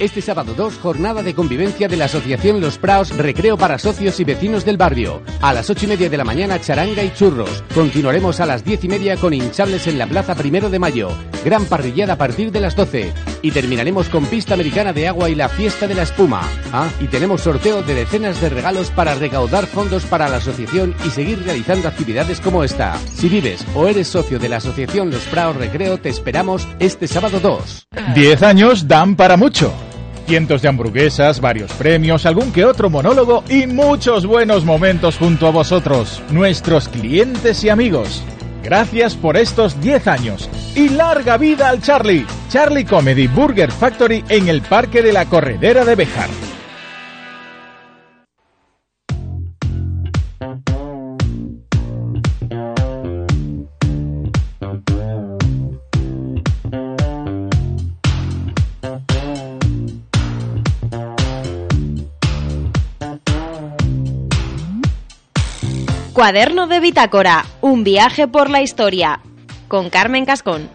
Este 0.03 0.21
sábado 0.21 0.53
2, 0.57 0.79
jornada 0.79 1.23
de 1.23 1.33
convivencia 1.33 1.87
de 1.87 1.97
la 1.97 2.07
Asociación 2.07 2.61
Los 2.61 2.77
Praos 2.77 3.17
Recreo 3.17 3.57
para 3.57 3.79
socios 3.79 4.19
y 4.19 4.25
vecinos 4.25 4.65
del 4.65 4.77
barrio. 4.77 5.23
A 5.41 5.53
las 5.53 5.71
8 5.71 5.85
y 5.85 5.89
media 5.91 6.11
de 6.11 6.17
la 6.17 6.25
mañana, 6.25 6.61
charanga 6.61 7.05
y 7.05 7.13
churros. 7.15 7.63
Continuaremos 7.73 8.41
a 8.41 8.47
las 8.47 8.65
10 8.65 8.83
y 8.83 8.89
media 8.89 9.17
con 9.17 9.33
hinchables 9.33 9.87
en 9.87 9.99
la 9.99 10.09
Plaza 10.09 10.35
Primero 10.35 10.71
de 10.71 10.81
Mayo. 10.81 11.09
Gran 11.45 11.67
parrillada 11.67 12.15
a 12.15 12.19
partir 12.19 12.51
de 12.51 12.59
las 12.59 12.75
12. 12.75 13.13
Y 13.43 13.53
terminaremos 13.53 14.09
con 14.09 14.27
pista 14.27 14.55
americana 14.55 14.93
de 14.93 15.07
agua 15.07 15.31
y 15.31 15.37
la 15.37 15.49
fiesta 15.49 15.87
de 15.87 15.95
la 15.95 16.03
espuma. 16.03 16.43
Ah, 16.73 16.89
y 16.99 17.07
tenemos 17.07 17.43
sorteo 17.43 17.85
de 17.85 17.95
decenas 17.95 18.41
de 18.41 18.49
regalos 18.49 18.91
para 18.91 19.15
recaudar 19.15 19.67
fondos 19.67 20.05
para 20.07 20.29
la 20.29 20.39
asociación 20.39 20.97
y 21.07 21.11
seguir 21.11 21.45
realizando 21.45 21.87
actividades 21.87 22.41
como 22.41 22.65
esta. 22.65 22.99
Si 23.07 23.29
vives 23.29 23.65
o 23.77 23.87
eres 23.87 24.09
socio 24.09 24.41
de 24.41 24.49
la 24.49 24.57
Asociación 24.57 25.13
Los 25.13 25.23
Praos 25.27 25.55
Recreo, 25.55 25.99
te 25.99 26.09
esperamos 26.09 26.67
este 26.81 27.07
sábado 27.07 27.39
2. 27.39 27.87
Diez 28.17 28.43
años 28.43 28.89
dan 28.89 29.15
para 29.15 29.37
mucho. 29.37 29.73
Cientos 30.27 30.63
de 30.63 30.69
hamburguesas, 30.69 31.41
varios 31.41 31.73
premios, 31.73 32.27
algún 32.27 32.53
que 32.53 32.65
otro 32.65 32.89
monólogo 32.89 33.45
y 33.49 33.67
muchos 33.67 34.27
buenos 34.27 34.65
momentos 34.65 35.19
junto 35.19 35.47
a 35.47 35.51
vosotros, 35.51 36.23
nuestros 36.31 36.89
clientes 36.89 37.65
y 37.65 37.69
amigos. 37.69 38.23
Gracias 38.63 39.17
por 39.17 39.37
estos 39.37 39.81
10 39.81 40.07
años 40.07 40.49
y 40.75 40.89
larga 40.89 41.37
vida 41.37 41.69
al 41.69 41.83
Charlie. 41.83 42.27
Charlie 42.49 42.85
Comedy 42.85 43.27
Burger 43.27 43.71
Factory 43.71 44.25
en 44.29 44.49
el 44.49 44.63
Parque 44.63 45.03
de 45.03 45.13
la 45.13 45.27
Corredera 45.27 45.85
de 45.85 45.97
Bejar. 45.97 46.52
Cuaderno 66.23 66.69
de 66.69 66.79
Bitácora, 66.79 67.45
un 67.63 67.83
viaje 67.83 68.29
por 68.29 68.49
la 68.49 68.61
historia, 68.61 69.19
con 69.67 69.91
Carmen 69.91 70.25
Cascón. 70.25 70.71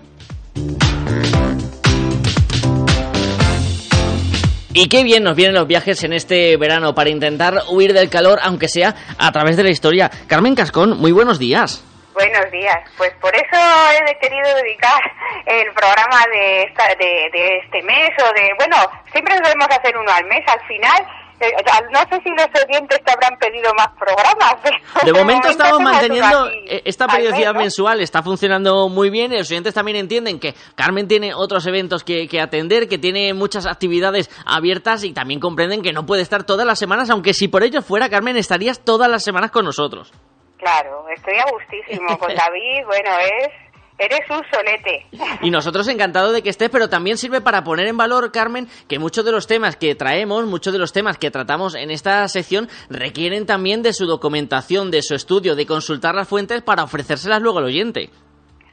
Y 4.74 4.90
qué 4.90 5.04
bien 5.06 5.24
nos 5.24 5.38
vienen 5.38 5.56
los 5.56 5.66
viajes 5.66 6.04
en 6.04 6.12
este 6.12 6.58
verano 6.58 6.94
para 6.94 7.12
intentar 7.12 7.62
huir 7.70 7.94
del 7.94 8.10
calor, 8.10 8.40
aunque 8.44 8.68
sea 8.68 8.94
a 9.18 9.32
través 9.32 9.56
de 9.56 9.64
la 9.64 9.70
historia. 9.70 10.12
Carmen 10.28 10.54
Cascón, 10.54 11.00
muy 11.00 11.14
buenos 11.14 11.40
días. 11.40 11.82
Buenos 12.14 12.52
días. 12.52 12.80
Pues 12.98 13.14
por 13.22 13.34
eso 13.34 13.58
he 14.06 14.20
querido 14.20 14.54
dedicar 14.54 15.00
el 15.46 15.72
programa 15.74 16.26
de, 16.30 16.64
esta- 16.64 16.94
de, 17.00 17.30
de 17.32 17.58
este 17.60 17.82
mes 17.84 18.10
o 18.20 18.34
de, 18.34 18.50
bueno, 18.58 18.76
siempre 19.14 19.34
debemos 19.36 19.68
hacer 19.70 19.96
uno 19.98 20.12
al 20.12 20.26
mes 20.26 20.44
al 20.46 20.60
final. 20.68 21.08
Eh, 21.40 21.52
No 21.92 22.00
sé 22.10 22.22
si 22.24 22.30
los 22.30 22.48
oyentes 22.68 23.00
te 23.04 23.12
habrán 23.12 23.38
pedido 23.40 23.72
más 23.76 23.90
programas. 23.98 24.56
De 25.06 25.14
momento 25.14 25.50
estamos 25.50 25.80
manteniendo 25.82 26.46
aquí 26.46 26.58
eh, 26.68 26.82
esta 26.86 27.08
periodicidad 27.08 27.54
mensual, 27.54 28.02
está 28.02 28.24
funcionando 28.24 28.90
muy 28.90 29.10
bien. 29.10 29.32
Los 29.32 29.50
oyentes 29.52 29.74
también 29.74 29.98
entienden 29.98 30.40
que 30.40 30.56
Carmen 30.76 31.08
tiene 31.08 31.34
otros 31.34 31.66
eventos 31.68 32.04
que, 32.04 32.28
que 32.28 32.42
atender, 32.42 32.88
que 32.88 32.98
tiene 32.98 33.34
muchas 33.34 33.66
actividades 33.66 34.30
abiertas 34.46 35.04
y 35.04 35.14
también 35.14 35.40
comprenden 35.40 35.82
que 35.82 35.94
no 35.94 36.06
puede 36.06 36.22
estar 36.24 36.44
todas 36.44 36.66
las 36.66 36.80
semanas, 36.80 37.10
aunque 37.10 37.34
si 37.34 37.48
por 37.48 37.64
ello 37.64 37.82
fuera, 37.82 38.10
Carmen, 38.10 38.38
estarías 38.38 38.80
todas 38.84 39.10
las 39.10 39.24
semanas 39.24 39.52
con 39.52 39.66
nosotros. 39.66 40.12
Claro, 40.58 41.06
estoy 41.16 41.36
a 41.38 41.46
gustísimo 41.52 42.18
con 42.18 42.34
David. 42.34 42.84
Bueno, 42.88 43.12
es 43.20 43.50
eres 43.98 44.30
un 44.30 44.44
solete. 44.52 45.06
Y 45.42 45.50
nosotros 45.50 45.88
encantados 45.88 46.34
de 46.34 46.42
que 46.42 46.50
estés, 46.50 46.70
pero 46.70 46.90
también 46.90 47.18
sirve 47.18 47.42
para 47.42 47.64
poner 47.64 47.88
en 47.88 47.98
valor, 47.98 48.32
Carmen, 48.32 48.68
que 48.88 49.00
muchos 49.00 49.26
de 49.26 49.32
los 49.32 49.48
temas 49.48 49.76
que 49.76 49.96
traemos, 49.96 50.46
muchos 50.46 50.74
de 50.74 50.80
los 50.80 50.94
temas 50.94 51.18
que 51.18 51.32
tratamos 51.32 51.76
en 51.76 51.92
esta 51.92 52.28
sección 52.28 52.70
requieren 52.90 53.46
también 53.46 53.82
de 53.82 53.94
su 53.94 54.06
documentación, 54.06 54.92
de 54.92 55.02
su 55.02 55.16
estudio, 55.16 55.56
de 55.56 55.66
consultar 55.66 56.16
las 56.16 56.28
fuentes 56.28 56.62
para 56.62 56.84
ofrecérselas 56.84 57.42
luego 57.42 57.60
al 57.60 57.66
oyente. 57.66 58.10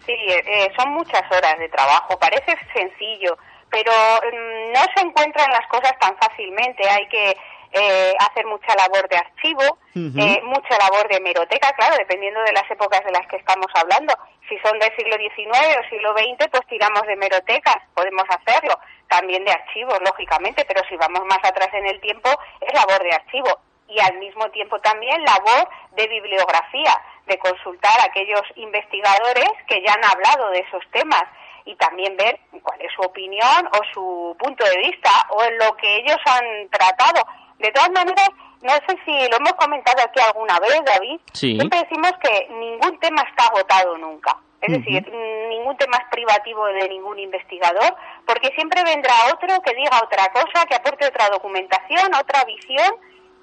Sí, 0.06 0.12
eh, 0.12 0.42
eh, 0.46 0.72
son 0.78 0.92
muchas 0.92 1.22
horas 1.30 1.58
de 1.58 1.68
trabajo. 1.68 2.18
Parece 2.18 2.56
sencillo, 2.74 3.36
pero 3.70 3.90
mm, 3.92 4.72
no 4.72 4.80
se 4.94 5.06
encuentran 5.06 5.50
las 5.50 5.66
cosas 5.68 5.92
tan 5.98 6.14
fácilmente. 6.18 6.88
Hay 6.88 7.08
que 7.08 7.34
eh, 7.74 8.14
hacer 8.20 8.46
mucha 8.46 8.72
labor 8.76 9.08
de 9.08 9.16
archivo, 9.16 9.78
eh, 9.94 10.40
mucha 10.44 10.78
labor 10.78 11.08
de 11.08 11.16
hemeroteca, 11.16 11.72
claro, 11.72 11.96
dependiendo 11.98 12.40
de 12.42 12.52
las 12.52 12.70
épocas 12.70 13.04
de 13.04 13.10
las 13.10 13.26
que 13.26 13.36
estamos 13.36 13.66
hablando. 13.74 14.14
Si 14.48 14.56
son 14.58 14.78
del 14.78 14.94
siglo 14.96 15.16
XIX 15.16 15.78
o 15.80 15.88
siglo 15.88 16.12
XX, 16.12 16.48
pues 16.50 16.66
tiramos 16.68 17.02
de 17.02 17.14
hemerotecas, 17.14 17.78
podemos 17.94 18.24
hacerlo. 18.28 18.78
También 19.08 19.44
de 19.44 19.50
archivos, 19.50 19.98
lógicamente, 20.04 20.64
pero 20.66 20.82
si 20.88 20.96
vamos 20.96 21.24
más 21.26 21.38
atrás 21.42 21.68
en 21.72 21.86
el 21.86 22.00
tiempo, 22.00 22.30
es 22.60 22.72
labor 22.72 23.02
de 23.02 23.12
archivo. 23.12 23.58
Y 23.88 23.98
al 24.00 24.18
mismo 24.18 24.48
tiempo 24.50 24.80
también 24.80 25.24
labor 25.24 25.68
de 25.96 26.06
bibliografía, 26.06 26.94
de 27.26 27.38
consultar 27.38 27.98
a 28.00 28.04
aquellos 28.04 28.42
investigadores 28.54 29.50
que 29.66 29.82
ya 29.82 29.94
han 29.94 30.04
hablado 30.04 30.50
de 30.50 30.60
esos 30.60 30.82
temas 30.92 31.24
y 31.64 31.74
también 31.76 32.16
ver 32.16 32.38
cuál 32.62 32.80
es 32.80 32.92
su 32.94 33.02
opinión 33.02 33.68
o 33.72 33.80
su 33.92 34.36
punto 34.38 34.64
de 34.64 34.76
vista 34.78 35.10
o 35.30 35.42
en 35.44 35.58
lo 35.58 35.76
que 35.76 35.96
ellos 35.96 36.18
han 36.26 36.68
tratado. 36.70 37.26
De 37.58 37.70
todas 37.72 37.90
maneras, 37.90 38.28
no 38.62 38.72
sé 38.72 38.98
si 39.04 39.12
lo 39.30 39.36
hemos 39.36 39.52
comentado 39.54 40.02
aquí 40.02 40.20
alguna 40.20 40.58
vez, 40.58 40.80
David. 40.84 41.20
Sí. 41.32 41.56
Siempre 41.56 41.78
decimos 41.80 42.12
que 42.22 42.48
ningún 42.50 42.98
tema 42.98 43.22
está 43.22 43.46
agotado 43.46 43.98
nunca. 43.98 44.36
Es 44.60 44.72
decir, 44.72 45.06
ningún 45.50 45.76
tema 45.76 45.98
es 45.98 46.04
privativo 46.10 46.64
de 46.66 46.88
ningún 46.88 47.18
investigador, 47.18 47.94
porque 48.26 48.50
siempre 48.54 48.82
vendrá 48.82 49.12
otro 49.34 49.60
que 49.60 49.74
diga 49.74 50.00
otra 50.02 50.32
cosa, 50.32 50.64
que 50.66 50.74
aporte 50.74 51.06
otra 51.06 51.28
documentación, 51.28 52.14
otra 52.14 52.44
visión, 52.44 52.94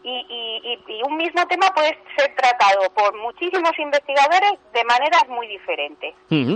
y, 0.04 0.10
y- 0.10 0.74
y- 0.88 1.02
un 1.08 1.18
mismo 1.18 1.46
tema 1.48 1.68
puede 1.76 1.90
ser 2.18 2.34
tratado 2.36 2.82
por 2.96 3.16
muchísimos 3.22 3.72
investigadores 3.80 4.54
de 4.74 4.84
maneras 4.86 5.24
muy 5.30 5.48
diferentes. 5.48 6.14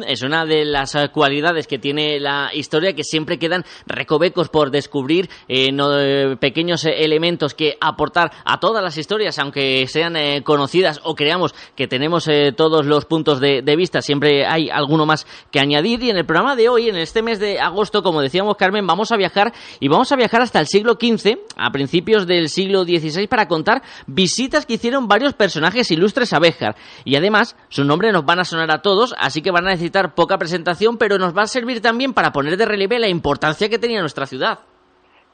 Es 0.07 0.21
una 0.23 0.45
de 0.45 0.65
las 0.65 0.95
eh, 0.95 1.09
cualidades 1.11 1.67
que 1.67 1.77
tiene 1.79 2.19
la 2.19 2.49
historia 2.53 2.93
que 2.93 3.03
siempre 3.03 3.37
quedan 3.39 3.63
recovecos 3.85 4.49
por 4.49 4.71
descubrir, 4.71 5.29
eh, 5.47 5.71
no, 5.71 5.99
eh, 5.99 6.37
pequeños 6.37 6.85
eh, 6.85 7.03
elementos 7.03 7.53
que 7.53 7.77
aportar 7.81 8.31
a 8.45 8.59
todas 8.59 8.83
las 8.83 8.97
historias, 8.97 9.37
aunque 9.39 9.85
sean 9.87 10.15
eh, 10.15 10.43
conocidas 10.43 10.99
o 11.03 11.15
creamos 11.15 11.53
que 11.75 11.87
tenemos 11.87 12.29
todos 12.55 12.85
los 12.85 13.05
puntos 13.05 13.39
de, 13.39 13.61
de 13.61 13.75
vista, 13.75 14.01
siempre 14.01 14.45
hay 14.45 14.69
alguno 14.69 15.05
más 15.05 15.25
que 15.51 15.59
añadir. 15.59 16.01
Y 16.03 16.09
en 16.09 16.17
el 16.17 16.25
programa 16.25 16.55
de 16.55 16.69
hoy, 16.69 16.89
en 16.89 16.95
este 16.97 17.21
mes 17.21 17.39
de 17.39 17.59
agosto, 17.59 18.01
como 18.01 18.21
decíamos 18.21 18.55
Carmen, 18.57 18.85
vamos 18.87 19.11
a 19.11 19.17
viajar 19.17 19.53
y 19.79 19.87
vamos 19.87 20.11
a 20.11 20.15
viajar 20.15 20.41
hasta 20.41 20.59
el 20.59 20.67
siglo 20.67 20.93
XV, 20.93 21.37
a 21.57 21.71
principios 21.71 22.25
del 22.27 22.49
siglo 22.49 22.83
XVI, 22.83 23.27
para 23.35 23.49
contar 23.49 23.81
visitas 24.07 24.65
que 24.65 24.75
hicieron 24.75 25.09
varios 25.09 25.33
personajes 25.33 25.91
ilustres 25.91 26.31
a 26.31 26.39
Béjar. 26.39 26.75
Y 27.03 27.17
además, 27.17 27.57
su 27.67 27.83
nombre 27.83 28.13
nos 28.13 28.25
van 28.25 28.39
a 28.39 28.45
sonar 28.45 28.71
a 28.71 28.81
todos, 28.81 29.13
así 29.19 29.41
que 29.41 29.51
van 29.51 29.67
a 29.67 29.71
necesitar 29.71 30.15
poca 30.15 30.37
presentación, 30.37 30.97
pero 30.97 31.17
nos 31.17 31.35
va 31.35 31.41
a 31.41 31.47
servir 31.47 31.81
también 31.81 32.13
para 32.13 32.31
poner 32.31 32.55
de 32.55 32.65
relieve 32.65 32.97
la 32.97 33.09
importancia 33.09 33.67
que 33.67 33.77
tenía 33.77 33.99
nuestra 33.99 34.25
ciudad. 34.25 34.59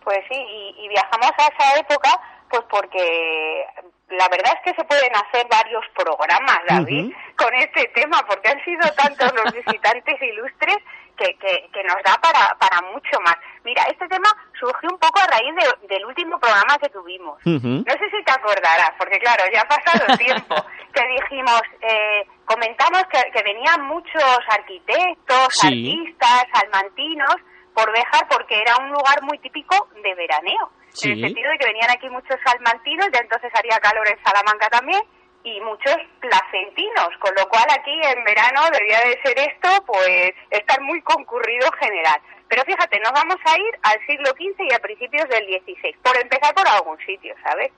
Pues 0.03 0.17
sí, 0.27 0.35
y, 0.35 0.83
y 0.83 0.89
viajamos 0.89 1.29
a 1.37 1.43
esa 1.43 1.79
época 1.79 2.09
pues 2.49 2.63
porque 2.69 3.65
la 4.09 4.27
verdad 4.27 4.53
es 4.57 4.61
que 4.65 4.75
se 4.75 4.83
pueden 4.83 5.11
hacer 5.15 5.47
varios 5.49 5.83
programas, 5.95 6.59
David, 6.67 7.13
con 7.37 7.53
este 7.55 7.87
tema, 7.95 8.21
porque 8.27 8.49
han 8.49 8.63
sido 8.65 8.81
tantos 8.97 9.31
los 9.33 9.53
visitantes 9.65 10.21
ilustres 10.21 10.77
que, 11.21 11.38
que, 11.38 11.69
que 11.71 11.84
nos 11.84 11.97
da 12.03 12.15
para, 12.21 12.57
para 12.57 12.81
mucho 12.91 13.19
más. 13.23 13.36
Mira, 13.63 13.84
este 13.84 14.07
tema 14.07 14.29
surgió 14.60 14.89
un 14.91 14.97
poco 14.97 15.19
a 15.19 15.27
raíz 15.27 15.53
de- 15.55 15.88
del 15.88 16.05
último 16.05 16.39
programa 16.39 16.77
que 16.81 16.89
tuvimos. 16.89 17.38
No 17.45 17.93
sé 17.93 18.10
si 18.10 18.23
te 18.23 18.31
acordarás, 18.31 18.91
porque 18.97 19.19
claro, 19.19 19.43
ya 19.53 19.62
ha 19.62 19.67
pasado 19.67 20.17
tiempo, 20.17 20.55
que 20.93 21.01
dijimos, 21.19 21.62
eh, 21.81 22.25
comentamos 22.45 23.03
que, 23.12 23.21
que 23.31 23.43
venían 23.43 23.86
muchos 23.86 24.39
arquitectos, 24.49 25.47
Sí. 25.53 25.67
artistas, 25.67 26.45
salmantinos, 26.53 27.36
por 27.73 27.91
Béjar, 27.91 28.27
porque 28.29 28.60
era 28.60 28.77
un 28.77 28.89
lugar 28.89 29.21
muy 29.23 29.38
típico 29.39 29.88
de 30.03 30.15
veraneo. 30.15 30.71
Sí. 30.93 31.10
En 31.12 31.19
el 31.19 31.25
sentido 31.27 31.51
de 31.51 31.57
que 31.57 31.65
venían 31.67 31.89
aquí 31.91 32.10
muchos 32.10 32.38
salmantinos, 32.43 33.07
ya 33.13 33.19
entonces 33.19 33.51
haría 33.55 33.77
calor 33.79 34.07
en 34.10 34.21
Salamanca 34.23 34.67
también, 34.69 35.01
y 35.43 35.60
muchos 35.62 35.95
placentinos, 36.19 37.10
con 37.19 37.34
lo 37.36 37.47
cual 37.49 37.65
aquí 37.69 37.91
en 37.91 38.23
verano 38.23 38.62
debía 38.71 38.99
de 38.99 39.19
ser 39.23 39.39
esto, 39.39 39.69
pues, 39.86 40.34
estar 40.49 40.82
muy 40.82 41.01
concurrido 41.01 41.65
en 41.67 41.73
general. 41.88 42.19
Pero 42.47 42.63
fíjate, 42.65 42.99
nos 42.99 43.13
vamos 43.13 43.38
a 43.45 43.58
ir 43.58 43.80
al 43.84 44.06
siglo 44.06 44.30
XV 44.32 44.65
y 44.69 44.73
a 44.73 44.80
principios 44.80 45.27
del 45.30 45.45
XVI, 45.47 45.95
por 46.04 46.17
empezar 46.17 46.54
por 46.54 46.67
algún 46.67 46.97
sitio, 47.06 47.34
¿sabes? 47.43 47.71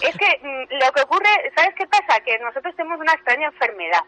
Es 0.00 0.16
que 0.16 0.38
mm, 0.40 0.64
lo 0.80 0.92
que 0.92 1.02
ocurre, 1.02 1.28
¿sabes 1.56 1.74
qué 1.76 1.86
pasa? 1.88 2.20
Que 2.24 2.38
nosotros 2.38 2.74
tenemos 2.76 3.00
una 3.00 3.12
extraña 3.12 3.48
enfermedad 3.48 4.04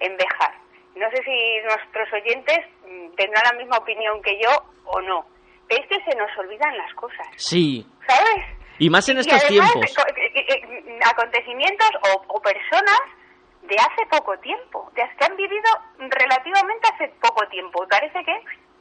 en 0.00 0.16
Bejar. 0.16 0.54
No 0.96 1.10
sé 1.10 1.22
si 1.22 1.60
nuestros 1.64 2.10
oyentes 2.14 2.60
mm, 2.88 3.14
tendrán 3.16 3.44
la 3.44 3.58
misma 3.58 3.76
opinión 3.76 4.22
que 4.22 4.40
yo 4.42 4.50
o 4.86 5.00
no. 5.02 5.26
Pero 5.68 5.82
es 5.82 5.88
que 5.88 6.10
se 6.10 6.16
nos 6.16 6.30
olvidan 6.38 6.76
las 6.78 6.94
cosas, 6.94 7.26
Sí. 7.36 7.86
¿sabes? 8.08 8.55
Y 8.78 8.90
más 8.90 9.08
en 9.08 9.16
Y 9.16 9.20
estos 9.20 9.42
además, 9.44 9.72
tiempos. 9.72 9.94
eh, 10.16 10.32
eh, 10.34 10.44
eh, 10.48 11.00
acontecimientos 11.04 11.88
o, 12.02 12.24
o 12.28 12.40
personas 12.42 13.00
de 13.62 13.76
hace 13.76 14.06
poco 14.10 14.38
tiempo, 14.38 14.90
de 14.94 15.02
que 15.18 15.24
han 15.24 15.36
vivido 15.36 15.68
relativamente 15.98 16.88
hace 16.94 17.08
poco 17.20 17.46
tiempo. 17.48 17.84
Y 17.84 17.86
parece 17.88 18.24
que 18.24 18.36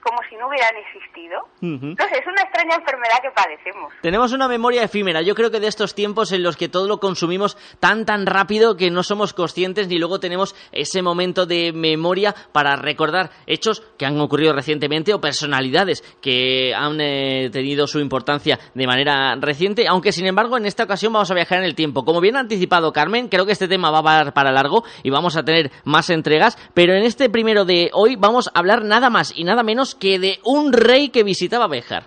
como 0.05 0.19
si 0.29 0.35
no 0.35 0.47
hubieran 0.47 0.75
existido. 0.77 1.39
Ujú. 1.61 1.97
Entonces, 1.97 2.19
es 2.19 2.27
una 2.27 2.43
extraña 2.43 2.75
enfermedad 2.75 3.17
que 3.23 3.31
padecemos. 3.31 3.91
Tenemos 4.03 4.31
una 4.33 4.47
memoria 4.47 4.83
efímera. 4.83 5.23
Yo 5.23 5.33
creo 5.33 5.49
que 5.49 5.59
de 5.59 5.67
estos 5.67 5.95
tiempos 5.95 6.31
en 6.31 6.43
los 6.43 6.57
que 6.57 6.69
todo 6.69 6.87
lo 6.87 6.99
consumimos 6.99 7.57
tan 7.79 8.05
tan 8.05 8.27
rápido 8.27 8.77
que 8.77 8.91
no 8.91 9.01
somos 9.01 9.33
conscientes 9.33 9.87
ni 9.87 9.97
luego 9.97 10.19
tenemos 10.19 10.55
ese 10.71 11.01
momento 11.01 11.47
de 11.47 11.73
memoria 11.73 12.35
para 12.51 12.75
recordar 12.75 13.31
hechos 13.47 13.81
que 13.97 14.05
han 14.05 14.19
ocurrido 14.19 14.53
recientemente 14.53 15.13
o 15.13 15.19
personalidades 15.19 16.03
que 16.21 16.73
han 16.75 17.01
eh, 17.01 17.49
tenido 17.51 17.87
su 17.87 17.99
importancia 17.99 18.59
de 18.73 18.87
manera 18.87 19.35
reciente. 19.39 19.87
Aunque 19.87 20.11
sin 20.11 20.27
embargo 20.27 20.57
en 20.57 20.65
esta 20.65 20.83
ocasión 20.83 21.13
vamos 21.13 21.31
a 21.31 21.35
viajar 21.35 21.59
en 21.59 21.65
el 21.65 21.75
tiempo. 21.75 22.05
Como 22.05 22.21
bien 22.21 22.35
ha 22.35 22.41
anticipado 22.41 22.93
Carmen, 22.93 23.27
creo 23.27 23.45
que 23.45 23.53
este 23.53 23.67
tema 23.67 23.89
va 23.89 23.99
a 24.19 24.31
para 24.31 24.51
largo 24.51 24.83
y 25.01 25.09
vamos 25.09 25.35
a 25.35 25.43
tener 25.43 25.71
más 25.83 26.09
entregas. 26.09 26.57
Pero 26.73 26.93
en 26.93 27.03
este 27.03 27.29
primero 27.29 27.65
de 27.65 27.89
hoy 27.93 28.15
vamos 28.15 28.49
a 28.53 28.59
hablar 28.59 28.83
nada 28.83 29.09
más 29.09 29.33
y 29.35 29.43
nada 29.43 29.63
menos 29.63 29.94
que 29.99 30.19
de 30.19 30.39
un 30.43 30.73
rey 30.73 31.10
que 31.10 31.23
visitaba 31.23 31.67
Béjar. 31.67 32.03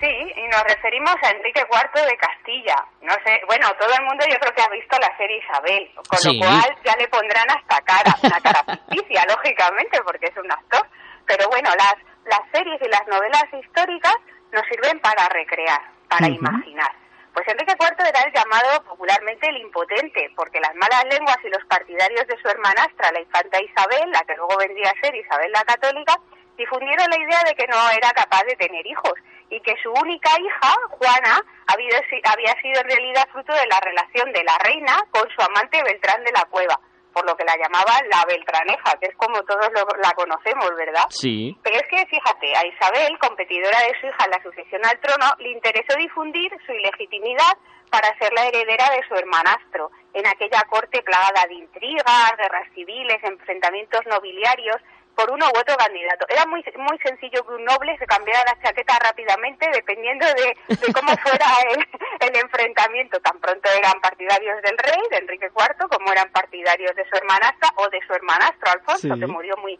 Sí, 0.00 0.06
y 0.36 0.42
nos 0.48 0.62
referimos 0.64 1.14
a 1.22 1.30
Enrique 1.30 1.60
IV 1.68 2.06
de 2.06 2.16
Castilla. 2.16 2.76
No 3.02 3.12
sé, 3.24 3.40
bueno, 3.46 3.66
todo 3.80 3.90
el 3.98 4.04
mundo 4.04 4.24
yo 4.30 4.38
creo 4.38 4.54
que 4.54 4.62
ha 4.62 4.68
visto 4.70 4.96
la 5.00 5.16
serie 5.16 5.38
Isabel, 5.38 5.90
con 6.08 6.18
Sí. 6.18 6.38
lo 6.38 6.46
cual 6.46 6.76
ya 6.84 6.94
le 6.96 7.08
pondrán 7.08 7.50
hasta 7.50 7.80
cara, 7.82 8.14
una 8.22 8.40
cara 8.40 8.62
ficticia, 8.64 9.24
lógicamente, 9.28 10.00
porque 10.04 10.26
es 10.26 10.36
un 10.36 10.50
actor. 10.52 10.86
Pero 11.26 11.48
bueno, 11.48 11.70
las, 11.76 11.94
las 12.26 12.40
series 12.52 12.80
y 12.80 12.88
las 12.88 13.06
novelas 13.08 13.44
históricas 13.60 14.14
nos 14.52 14.62
sirven 14.66 15.00
para 15.00 15.28
recrear, 15.30 15.80
para 16.08 16.28
imaginar. 16.28 16.92
Pues 17.34 17.46
Enrique 17.48 17.74
IV 17.78 18.06
era 18.08 18.22
el 18.22 18.32
llamado 18.32 18.82
popularmente 18.84 19.48
el 19.48 19.58
impotente, 19.58 20.30
porque 20.34 20.60
las 20.60 20.74
malas 20.76 21.04
lenguas 21.10 21.36
y 21.44 21.48
los 21.50 21.64
partidarios 21.66 22.26
de 22.26 22.36
su 22.40 22.48
hermanastra, 22.48 23.12
la 23.12 23.20
infanta 23.20 23.60
Isabel, 23.62 24.10
la 24.10 24.22
que 24.22 24.34
luego 24.36 24.56
vendría 24.58 24.90
a 24.90 25.00
ser 25.00 25.14
Isabel 25.14 25.50
la 25.52 25.62
Católica, 25.64 26.14
difundieron 26.58 27.06
la 27.08 27.16
idea 27.18 27.40
de 27.46 27.54
que 27.54 27.66
no 27.68 27.78
era 27.90 28.10
capaz 28.10 28.42
de 28.44 28.56
tener 28.56 28.86
hijos 28.86 29.14
y 29.50 29.60
que 29.62 29.74
su 29.82 29.90
única 29.92 30.30
hija, 30.38 30.74
Juana, 30.90 31.40
había, 31.72 31.96
había 32.30 32.52
sido 32.60 32.80
en 32.82 32.88
realidad 32.90 33.28
fruto 33.32 33.54
de 33.54 33.66
la 33.66 33.80
relación 33.80 34.30
de 34.32 34.44
la 34.44 34.58
reina 34.58 34.98
con 35.10 35.24
su 35.30 35.40
amante 35.40 35.82
Beltrán 35.82 36.22
de 36.24 36.32
la 36.32 36.44
Cueva. 36.50 36.78
por 37.10 37.24
lo 37.26 37.34
que 37.36 37.42
la 37.44 37.56
llamaban 37.56 38.06
la 38.10 38.22
Beltraneja, 38.28 38.92
que 39.00 39.06
es 39.08 39.16
como 39.16 39.42
todos 39.42 39.66
lo- 39.74 39.98
la 40.00 40.12
conocemos, 40.12 40.70
¿verdad? 40.76 41.02
Sí. 41.10 41.56
Pero 41.64 41.76
es 41.76 41.82
que, 41.90 42.06
fíjate, 42.06 42.54
a 42.54 42.64
Isabel, 42.64 43.18
competidora 43.18 43.80
de 43.80 43.98
su 43.98 44.06
hija 44.06 44.24
en 44.26 44.30
la 44.30 44.42
sucesión 44.42 44.84
al 44.86 45.00
trono, 45.00 45.26
le 45.40 45.50
interesó 45.50 45.96
difundir 45.98 46.52
su 46.64 46.70
ilegitimidad 46.72 47.56
para 47.90 48.16
ser 48.18 48.30
la 48.34 48.46
heredera 48.46 48.90
de 48.90 49.02
su 49.08 49.14
hermanastro, 49.16 49.90
en 50.12 50.28
aquella 50.28 50.62
corte 50.68 51.02
plagada 51.02 51.42
de 51.48 51.54
intrigas, 51.54 52.30
guerras 52.38 52.68
civiles, 52.74 53.18
enfrentamientos 53.24 54.02
nobiliarios 54.06 54.76
por 55.18 55.30
uno 55.32 55.46
u 55.52 55.58
otro 55.58 55.74
candidato. 55.76 56.26
Era 56.28 56.46
muy 56.46 56.62
muy 56.76 56.96
sencillo 56.98 57.44
que 57.44 57.52
un 57.54 57.64
noble 57.64 57.98
se 57.98 58.06
cambiara 58.06 58.38
la 58.46 58.62
chaqueta 58.62 58.96
rápidamente 59.00 59.68
dependiendo 59.72 60.24
de, 60.26 60.56
de 60.76 60.92
cómo 60.92 61.10
fuera 61.18 61.46
el, 61.74 61.80
el 62.28 62.36
enfrentamiento. 62.36 63.18
Tan 63.20 63.40
pronto 63.40 63.68
eran 63.76 64.00
partidarios 64.00 64.62
del 64.62 64.78
rey, 64.78 65.02
de 65.10 65.16
Enrique 65.16 65.50
IV, 65.50 65.88
como 65.90 66.12
eran 66.12 66.30
partidarios 66.30 66.94
de 66.94 67.04
su 67.08 67.16
hermanastra 67.16 67.68
o 67.76 67.88
de 67.88 67.98
su 68.06 68.12
hermanastro 68.14 68.70
Alfonso, 68.70 69.14
Sí. 69.14 69.20
que 69.20 69.26
murió 69.26 69.56
muy 69.56 69.78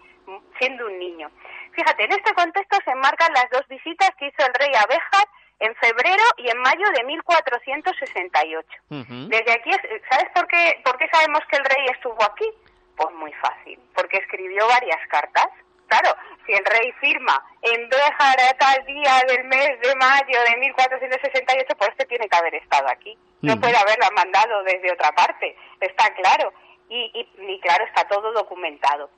siendo 0.58 0.86
un 0.86 0.98
niño. 0.98 1.30
Fíjate, 1.72 2.02
en 2.04 2.12
este 2.12 2.34
contexto 2.34 2.76
se 2.84 2.90
enmarcan 2.90 3.32
las 3.32 3.48
dos 3.50 3.66
visitas 3.68 4.10
que 4.18 4.26
hizo 4.26 4.44
el 4.44 4.54
rey 4.54 4.72
a 4.74 4.86
Béjar 4.86 5.26
en 5.60 5.74
febrero 5.76 6.22
y 6.38 6.50
en 6.50 6.58
mayo 6.58 6.86
de 6.96 7.04
1468. 7.04 8.68
Desde 9.28 9.52
aquí, 9.52 9.70
es- 9.70 10.02
¿sabes 10.10 10.28
por 10.34 10.46
qué, 10.48 10.80
por 10.84 10.96
qué 10.98 11.08
sabemos 11.12 11.40
que 11.50 11.56
el 11.56 11.64
rey 11.64 11.86
estuvo 11.94 12.22
aquí? 12.24 12.46
Pues 12.98 13.14
muy 13.14 13.32
fácil, 13.34 13.78
porque 13.94 14.18
escribió 14.18 14.66
varias 14.66 14.98
cartas. 15.08 15.46
Claro, 15.86 16.14
si 16.44 16.52
el 16.52 16.64
rey 16.66 16.92
firma 17.00 17.42
en 17.62 17.88
Béjar 17.88 18.36
tal 18.58 18.84
día 18.84 19.22
del 19.26 19.44
mes 19.44 19.80
de 19.80 19.94
mayo 19.94 20.38
de 20.50 20.56
1468, 20.58 21.74
pues 21.78 21.90
este 21.90 22.04
tiene 22.06 22.28
que 22.28 22.36
haber 22.36 22.54
estado 22.56 22.88
aquí. 22.88 23.16
No 23.40 23.52
Ujú. 23.52 23.62
puede 23.62 23.76
haberla 23.78 24.10
mandado 24.14 24.62
desde 24.64 24.92
otra 24.92 25.12
parte, 25.12 25.56
está 25.80 26.12
claro. 26.14 26.52
Y, 26.90 27.10
y, 27.14 27.52
y 27.52 27.60
claro, 27.60 27.84
está 27.84 28.04
todo 28.08 28.32
documentado. 28.32 29.08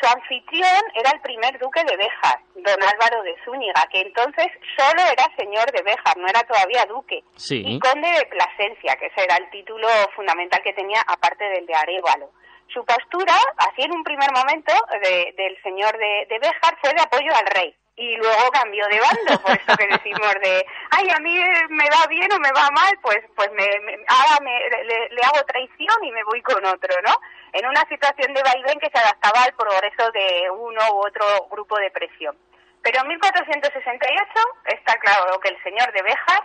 Su 0.00 0.06
anfitrión 0.06 0.82
era 0.94 1.10
el 1.10 1.20
primer 1.20 1.58
duque 1.58 1.82
de 1.84 1.96
Béjar, 1.96 2.38
don 2.54 2.82
Álvaro 2.82 3.22
de 3.22 3.36
Zúñiga, 3.44 3.82
que 3.90 4.00
entonces 4.02 4.46
solo 4.76 5.02
era 5.02 5.24
señor 5.36 5.70
de 5.72 5.82
Béjar, 5.82 6.16
no 6.16 6.28
era 6.28 6.42
todavía 6.44 6.84
duque. 6.86 7.24
Sí. 7.36 7.62
Y 7.66 7.78
conde 7.80 8.08
de 8.08 8.26
Plasencia, 8.26 8.96
que 8.96 9.06
ese 9.06 9.24
era 9.24 9.36
el 9.36 9.50
título 9.50 9.88
fundamental 10.14 10.62
que 10.62 10.72
tenía, 10.74 11.00
aparte 11.06 11.44
del 11.44 11.66
de 11.66 11.74
Arévalo. 11.74 12.30
Su 12.72 12.84
postura, 12.84 13.34
así 13.58 13.82
en 13.82 13.92
un 13.92 14.04
primer 14.04 14.30
momento, 14.32 14.72
de- 15.02 15.34
del 15.36 15.60
señor 15.62 15.96
de, 15.98 16.26
de 16.28 16.40
fue 16.80 16.92
de 16.94 17.02
apoyo 17.02 17.34
al 17.34 17.46
rey. 17.46 17.74
Y 17.96 18.16
luego 18.16 18.50
cambió 18.52 18.86
de 18.86 18.98
bando, 19.00 19.42
por 19.42 19.50
eso 19.52 19.76
que 19.76 19.86
decimos 19.88 20.32
de, 20.42 20.64
ay, 20.92 21.08
a 21.10 21.18
mí 21.18 21.36
me 21.68 21.84
va 21.90 22.06
bien 22.08 22.32
o 22.32 22.38
me 22.38 22.52
va 22.52 22.70
mal, 22.70 22.92
pues 23.02 23.18
pues 23.36 23.50
me, 23.52 23.66
me- 23.80 23.98
ahora 24.08 24.38
me- 24.40 24.84
le, 24.84 25.08
le 25.10 25.22
hago 25.22 25.44
traición 25.44 26.04
y 26.04 26.12
me 26.12 26.24
voy 26.24 26.40
con 26.42 26.64
otro, 26.64 26.94
¿no? 27.02 27.14
En 27.52 27.66
una 27.66 27.82
situación 27.88 28.32
de 28.32 28.42
vaivén 28.42 28.78
que 28.78 28.88
se 28.90 28.98
adaptaba 28.98 29.42
al 29.44 29.52
progreso 29.54 30.10
de 30.12 30.48
uno 30.50 30.80
u 30.94 31.06
otro 31.06 31.24
grupo 31.50 31.76
de 31.78 31.90
presión. 31.90 32.38
Pero 32.82 33.00
en 33.02 33.08
1468 33.08 34.30
está 34.66 34.94
claro 35.00 35.38
que 35.40 35.48
el 35.50 35.62
señor 35.62 35.92
de 35.92 36.02
Béjar 36.02 36.42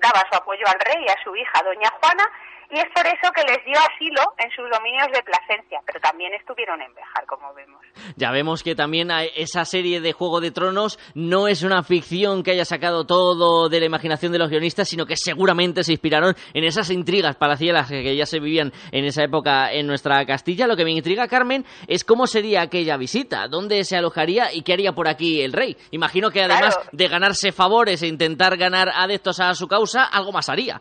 daba 0.00 0.26
su 0.30 0.36
apoyo 0.36 0.66
al 0.66 0.80
rey 0.80 1.04
y 1.06 1.08
a 1.08 1.22
su 1.22 1.34
hija, 1.36 1.62
doña 1.62 1.88
Juana, 2.00 2.28
y 2.70 2.78
es 2.78 2.86
por 2.94 3.06
eso 3.06 3.32
que 3.34 3.42
les 3.42 3.64
dio 3.64 3.74
asilo 3.78 4.22
en 4.38 4.50
sus 4.50 4.68
dominios 4.70 5.08
de 5.12 5.22
Plasencia, 5.22 5.80
pero 5.86 6.00
también 6.00 6.32
estuvieron 6.34 6.80
en 6.82 6.92
Béjar, 6.94 7.26
como 7.26 7.52
vemos. 7.54 7.80
Ya 8.16 8.30
vemos 8.30 8.62
que 8.62 8.74
también 8.74 9.10
esa 9.36 9.64
serie 9.64 10.00
de 10.00 10.12
Juego 10.12 10.40
de 10.40 10.50
Tronos 10.50 10.98
no 11.14 11.48
es 11.48 11.62
una 11.62 11.82
ficción 11.82 12.42
que 12.42 12.52
haya 12.52 12.64
sacado 12.64 13.04
todo 13.06 13.68
de 13.68 13.80
la 13.80 13.86
imaginación 13.86 14.32
de 14.32 14.38
los 14.38 14.50
guionistas, 14.50 14.88
sino 14.88 15.06
que 15.06 15.16
seguramente 15.16 15.82
se 15.84 15.92
inspiraron 15.92 16.34
en 16.54 16.64
esas 16.64 16.90
intrigas 16.90 17.36
palaciegas 17.36 17.88
que 17.88 18.16
ya 18.16 18.26
se 18.26 18.40
vivían 18.40 18.72
en 18.92 19.04
esa 19.04 19.22
época 19.24 19.72
en 19.72 19.86
nuestra 19.86 20.24
Castilla. 20.26 20.66
Lo 20.66 20.76
que 20.76 20.84
me 20.84 20.92
intriga, 20.92 21.28
Carmen, 21.28 21.64
es 21.88 22.04
cómo 22.04 22.26
sería 22.26 22.62
aquella 22.62 22.96
visita, 22.96 23.48
dónde 23.48 23.84
se 23.84 23.96
alojaría 23.96 24.52
y 24.52 24.62
qué 24.62 24.72
haría 24.74 24.92
por 24.92 25.08
aquí 25.08 25.40
el 25.42 25.52
rey. 25.52 25.76
Imagino 25.90 26.30
que 26.30 26.42
además 26.42 26.76
Claro. 26.76 26.90
de 26.92 27.08
ganarse 27.08 27.52
favores 27.52 28.02
e 28.02 28.06
intentar 28.06 28.56
ganar 28.56 28.88
adeptos 28.94 29.40
a 29.40 29.54
su 29.54 29.66
causa, 29.66 30.04
algo 30.04 30.32
más 30.32 30.48
haría. 30.48 30.80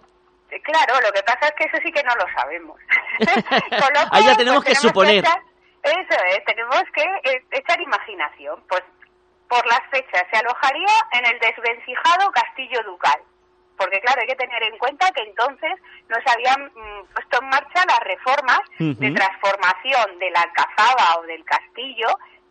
Claro, 0.71 1.01
lo 1.01 1.11
que 1.11 1.23
pasa 1.23 1.47
es 1.47 1.53
que 1.57 1.63
eso 1.65 1.77
sí 1.83 1.91
que 1.91 2.03
no 2.03 2.13
lo 2.15 2.25
sabemos. 2.35 2.79
Ahí 4.11 4.23
ya 4.23 4.33
cual, 4.33 4.37
tenemos 4.37 4.63
pues, 4.63 4.79
que 4.79 4.87
suponer. 4.87 5.23
echar- 5.23 5.41
eso 5.81 6.23
es, 6.27 6.45
tenemos 6.45 6.83
que 6.93 7.01
eh, 7.01 7.43
echar 7.51 7.79
imaginación. 7.81 8.61
Pues 8.69 8.83
por 9.47 9.65
las 9.65 9.81
fechas 9.89 10.23
se 10.31 10.37
alojaría 10.37 10.93
en 11.13 11.25
el 11.25 11.39
desvencijado 11.39 12.29
castillo 12.31 12.81
ducal. 12.85 13.19
Porque 13.77 13.99
claro, 14.01 14.21
hay 14.21 14.27
que 14.27 14.35
tener 14.35 14.61
en 14.61 14.77
cuenta 14.77 15.09
que 15.11 15.21
entonces 15.23 15.71
no 16.09 16.17
se 16.23 16.29
habían 16.29 16.65
mm, 16.65 17.05
puesto 17.15 17.39
en 17.41 17.49
marcha 17.49 17.85
las 17.87 17.99
reformas 18.01 18.59
de 18.77 19.11
transformación 19.11 20.19
de 20.19 20.29
la 20.31 20.41
alcazaba 20.41 21.17
o 21.19 21.23
del 21.23 21.43
castillo 21.45 22.07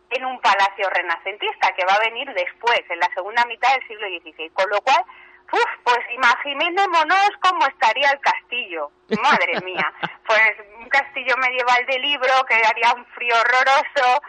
en 0.09 0.25
un 0.25 0.41
palacio 0.41 0.89
renacentista 0.89 1.71
que 1.77 1.85
va 1.85 1.93
a 1.93 1.99
venir 1.99 2.27
después, 2.33 2.81
en 2.89 2.99
la 2.99 3.07
segunda 3.13 3.45
mitad 3.45 3.71
del 3.73 3.87
siglo 3.87 4.07
XVI. 4.07 4.49
Con 4.49 4.67
lo 4.71 4.81
cual, 4.81 5.05
uf, 5.51 5.83
pues 5.83 5.99
imaginémonos 6.13 7.29
cómo 7.41 7.65
estaría 7.67 8.09
el 8.11 8.19
castillo. 8.19 8.91
Madre 9.21 9.59
mía, 9.65 9.91
pues 10.25 10.51
un 10.79 10.87
castillo 10.89 11.35
medieval 11.37 11.85
de 11.87 11.99
libro 11.99 12.31
que 12.47 12.55
haría 12.55 12.93
un 12.95 13.05
frío 13.07 13.33
horroroso, 13.35 14.21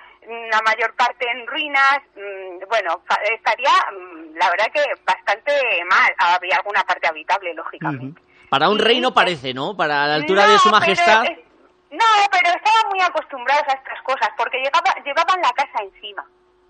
la 0.53 0.61
mayor 0.63 0.95
parte 0.95 1.27
en 1.31 1.47
ruinas, 1.47 1.99
mm, 2.15 2.69
bueno, 2.69 3.03
estaría, 3.35 3.71
mm, 3.93 4.37
la 4.37 4.51
verdad 4.51 4.67
que 4.73 4.85
bastante 5.05 5.53
mal. 5.89 6.15
Habría 6.19 6.57
alguna 6.57 6.83
parte 6.85 7.09
habitable, 7.09 7.55
lógicamente. 7.55 8.21
Para 8.49 8.69
un 8.69 8.79
rey 8.79 9.01
no 9.01 9.13
parece, 9.15 9.55
¿no? 9.55 9.77
Para 9.77 10.07
la 10.07 10.15
altura 10.17 10.47
No, 10.47 10.53
de 10.53 10.59
su 10.59 10.69
pero, 10.71 10.81
majestad. 10.81 11.23
no, 11.91 12.05
pero 12.31 12.49
estaban 12.49 12.89
muy 12.91 13.01
acostumbrados 13.01 13.63
a 13.69 13.73
estas 13.73 14.01
cosas 14.03 14.29
porque 14.37 14.59
llegaba, 14.59 14.95
llevaban 15.05 15.41
la 15.41 15.53
casa 15.53 15.83
encima. 15.83 16.25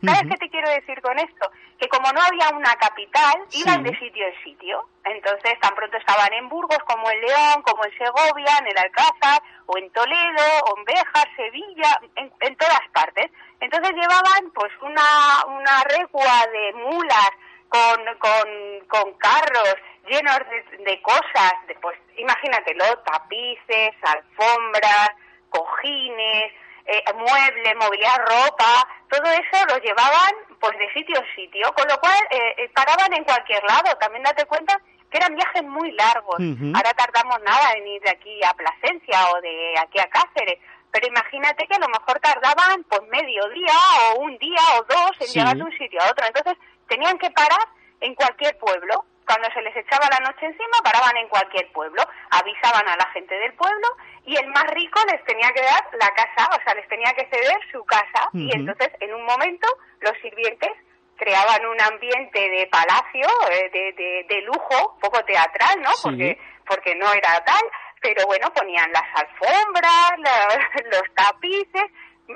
¿Sabes 0.05 0.23
Ujú. 0.23 0.31
qué 0.31 0.37
te 0.37 0.51
quiero 0.51 0.71
decir 0.71 1.01
con 1.03 1.19
esto? 1.19 1.51
Que 1.79 1.89
como 1.89 2.11
no 2.13 2.21
había 2.23 2.49
una 2.57 2.75
capital, 2.77 3.45
iban 3.53 3.83
de 3.83 3.97
sitio 3.99 4.27
en 4.27 4.45
sitio. 4.45 4.89
Entonces, 5.05 5.59
tan 5.61 5.75
pronto 5.75 5.97
estaban 5.97 6.33
en 6.33 6.49
Burgos 6.49 6.79
como 6.87 7.11
en 7.11 7.21
León, 7.21 7.63
como 7.63 7.85
en 7.85 7.93
Segovia, 7.99 8.53
en 8.61 8.67
el 8.69 8.79
Alcázar, 8.79 9.43
o 9.67 9.77
en 9.79 9.91
Toledo, 9.91 10.47
o 10.67 10.79
en 10.79 10.85
Béjar, 10.85 11.29
Sevilla, 11.37 12.01
en, 12.17 12.33
en 12.41 12.57
todas 12.57 12.81
partes. 12.93 13.31
Entonces 13.61 13.93
llevaban 13.93 14.51
pues 14.55 14.73
una, 14.81 15.45
una 15.49 15.85
recua 15.85 16.47
de 16.53 16.73
mulas 16.75 17.31
con, 17.69 18.05
con, 18.19 18.49
con 18.89 19.13
carros 19.19 19.75
llenos 20.09 20.39
de, 20.51 20.79
de 20.79 21.03
cosas, 21.03 21.53
de, 21.69 21.75
pues 21.77 21.97
imagínatelo, 22.17 22.85
tapices, 23.05 23.93
alfombras, 24.03 25.11
cojines, 25.51 26.53
eh, 26.93 27.13
muebles, 27.15 27.75
mobiliario, 27.77 28.25
ropa, 28.27 28.87
todo 29.09 29.31
eso 29.31 29.67
lo 29.69 29.79
llevaban 29.79 30.33
pues 30.61 30.77
de 30.79 30.93
sitio 30.93 31.17
en 31.17 31.35
sitio, 31.35 31.73
con 31.75 31.87
lo 31.89 31.99
cual 32.01 32.19
eh, 32.31 32.55
eh, 32.59 32.69
paraban 32.75 33.13
en 33.15 33.25
cualquier 33.25 33.63
lado. 33.65 33.97
También 33.99 34.23
date 34.25 34.45
cuenta 34.47 34.79
que 35.11 35.17
eran 35.19 35.35
viajes 35.35 35.63
muy 35.65 35.91
largos. 35.93 36.37
Ahora 36.75 36.93
tardamos 36.95 37.41
nada 37.43 37.73
en 37.77 37.87
ir 37.87 38.03
de 38.03 38.11
aquí 38.11 38.41
a 38.45 38.53
Plasencia 38.55 39.31
o 39.33 39.41
de 39.41 39.75
aquí 39.79 39.99
a 39.99 40.09
Cáceres, 40.09 40.59
pero 40.93 41.07
imagínate 41.07 41.67
que 41.67 41.75
a 41.75 41.79
lo 41.81 41.89
mejor 41.89 42.19
tardaban 42.21 42.85
pues 42.85 43.03
medio 43.09 43.49
día 43.51 43.75
o 44.13 44.21
un 44.21 44.37
día 44.39 44.61
o 44.79 44.83
dos 44.85 45.13
en 45.21 45.27
Sí. 45.29 45.39
llegar 45.39 45.57
de 45.57 45.63
un 45.65 45.77
sitio 45.79 46.01
a 46.03 46.11
otro. 46.11 46.27
Entonces 46.27 46.55
tenían 46.89 47.19
que 47.19 47.31
parar 47.31 47.67
en 48.01 48.15
cualquier 48.15 48.57
pueblo. 48.59 49.05
Cuando 49.31 49.49
se 49.55 49.63
les 49.63 49.77
echaba 49.77 50.09
la 50.11 50.19
noche 50.27 50.45
encima, 50.47 50.77
paraban 50.83 51.17
en 51.17 51.29
cualquier 51.29 51.71
pueblo, 51.71 52.03
avisaban 52.31 52.89
a 52.89 52.97
la 52.97 53.07
gente 53.13 53.33
del 53.39 53.53
pueblo 53.55 53.87
y 54.27 54.37
el 54.37 54.49
más 54.49 54.65
rico 54.75 54.99
les 55.11 55.23
tenía 55.25 55.51
que 55.55 55.63
dar 55.63 55.87
la 55.93 56.09
casa, 56.09 56.51
o 56.51 56.61
sea, 56.65 56.75
les 56.75 56.89
tenía 56.89 57.13
que 57.13 57.27
ceder 57.31 57.59
su 57.71 57.85
casa 57.85 58.29
y 58.33 58.51
entonces 58.57 58.91
en 58.99 59.15
un 59.15 59.25
momento 59.25 59.69
los 60.01 60.15
sirvientes 60.21 60.71
creaban 61.17 61.65
un 61.65 61.81
ambiente 61.81 62.41
de 62.41 62.67
palacio, 62.73 63.29
eh, 63.53 63.71
de, 63.73 63.93
de, 63.93 64.25
de 64.29 64.43
lujo, 64.43 64.99
poco 65.01 65.23
teatral, 65.25 65.81
¿no? 65.81 65.91
Sí. 65.93 66.03
Porque, 66.03 66.39
porque 66.67 66.95
no 66.97 67.13
era 67.13 67.39
tal, 67.45 67.63
pero 68.01 68.27
bueno, 68.27 68.51
ponían 68.53 68.91
las 68.91 69.07
alfombras, 69.15 70.11
la- 70.19 70.71
los 70.91 71.15
tapices, 71.15 71.85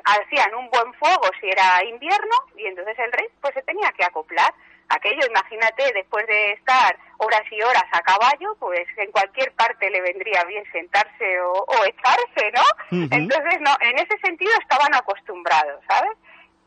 hacían 0.05 0.55
un 0.55 0.69
buen 0.71 0.93
fuego 0.95 1.25
si 1.41 1.49
era 1.49 1.83
invierno 1.85 2.37
y 2.57 2.67
entonces 2.67 2.97
el 2.99 3.11
rey 3.13 3.27
pues 3.41 3.53
se 3.55 3.63
tenía 3.63 3.91
que 3.97 4.05
acoplar. 4.05 4.53
Aquello, 4.95 5.27
imagínate, 5.29 5.93
después 5.93 6.27
de 6.27 6.53
estar 6.53 6.97
horas 7.19 7.43
y 7.51 7.61
horas 7.63 7.85
a 7.93 8.01
caballo, 8.03 8.55
pues 8.61 8.87
en 8.97 9.11
cualquier 9.13 9.53
parte 9.55 9.91
le 9.91 10.01
vendría 10.01 10.45
bien 10.45 10.65
sentarse 10.73 11.41
o, 11.41 11.53
o 11.53 11.85
echarse, 11.85 12.53
¿no? 12.53 12.63
Entonces, 13.11 13.61
no, 13.61 13.75
en 13.81 13.99
ese 13.99 14.17
sentido 14.23 14.53
estaban 14.61 14.95
acostumbrados, 14.95 15.83
¿sabes? 15.89 16.13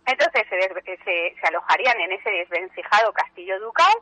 Entonces 0.06 0.44
se, 0.50 0.62
se, 1.04 1.36
se 1.40 1.48
alojarían 1.48 2.00
en 2.00 2.12
ese 2.14 2.30
desvencijado 2.30 3.12
castillo 3.14 3.60
ducal 3.60 3.94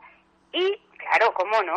y, 0.51 0.79
claro, 0.97 1.33
¿cómo 1.33 1.61
no? 1.63 1.75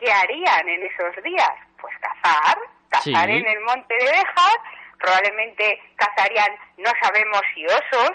¿Qué 0.00 0.10
harían 0.10 0.68
en 0.68 0.82
esos 0.82 1.22
días? 1.22 1.52
Pues 1.80 1.94
cazar, 2.00 2.58
cazar 2.88 3.28
Sí. 3.28 3.36
en 3.36 3.46
el 3.46 3.60
monte 3.60 3.94
de 3.94 4.04
Béjar, 4.04 4.58
probablemente 4.98 5.80
cazarían, 5.96 6.56
no 6.78 6.90
sabemos 7.02 7.40
si 7.54 7.66
osos, 7.66 8.12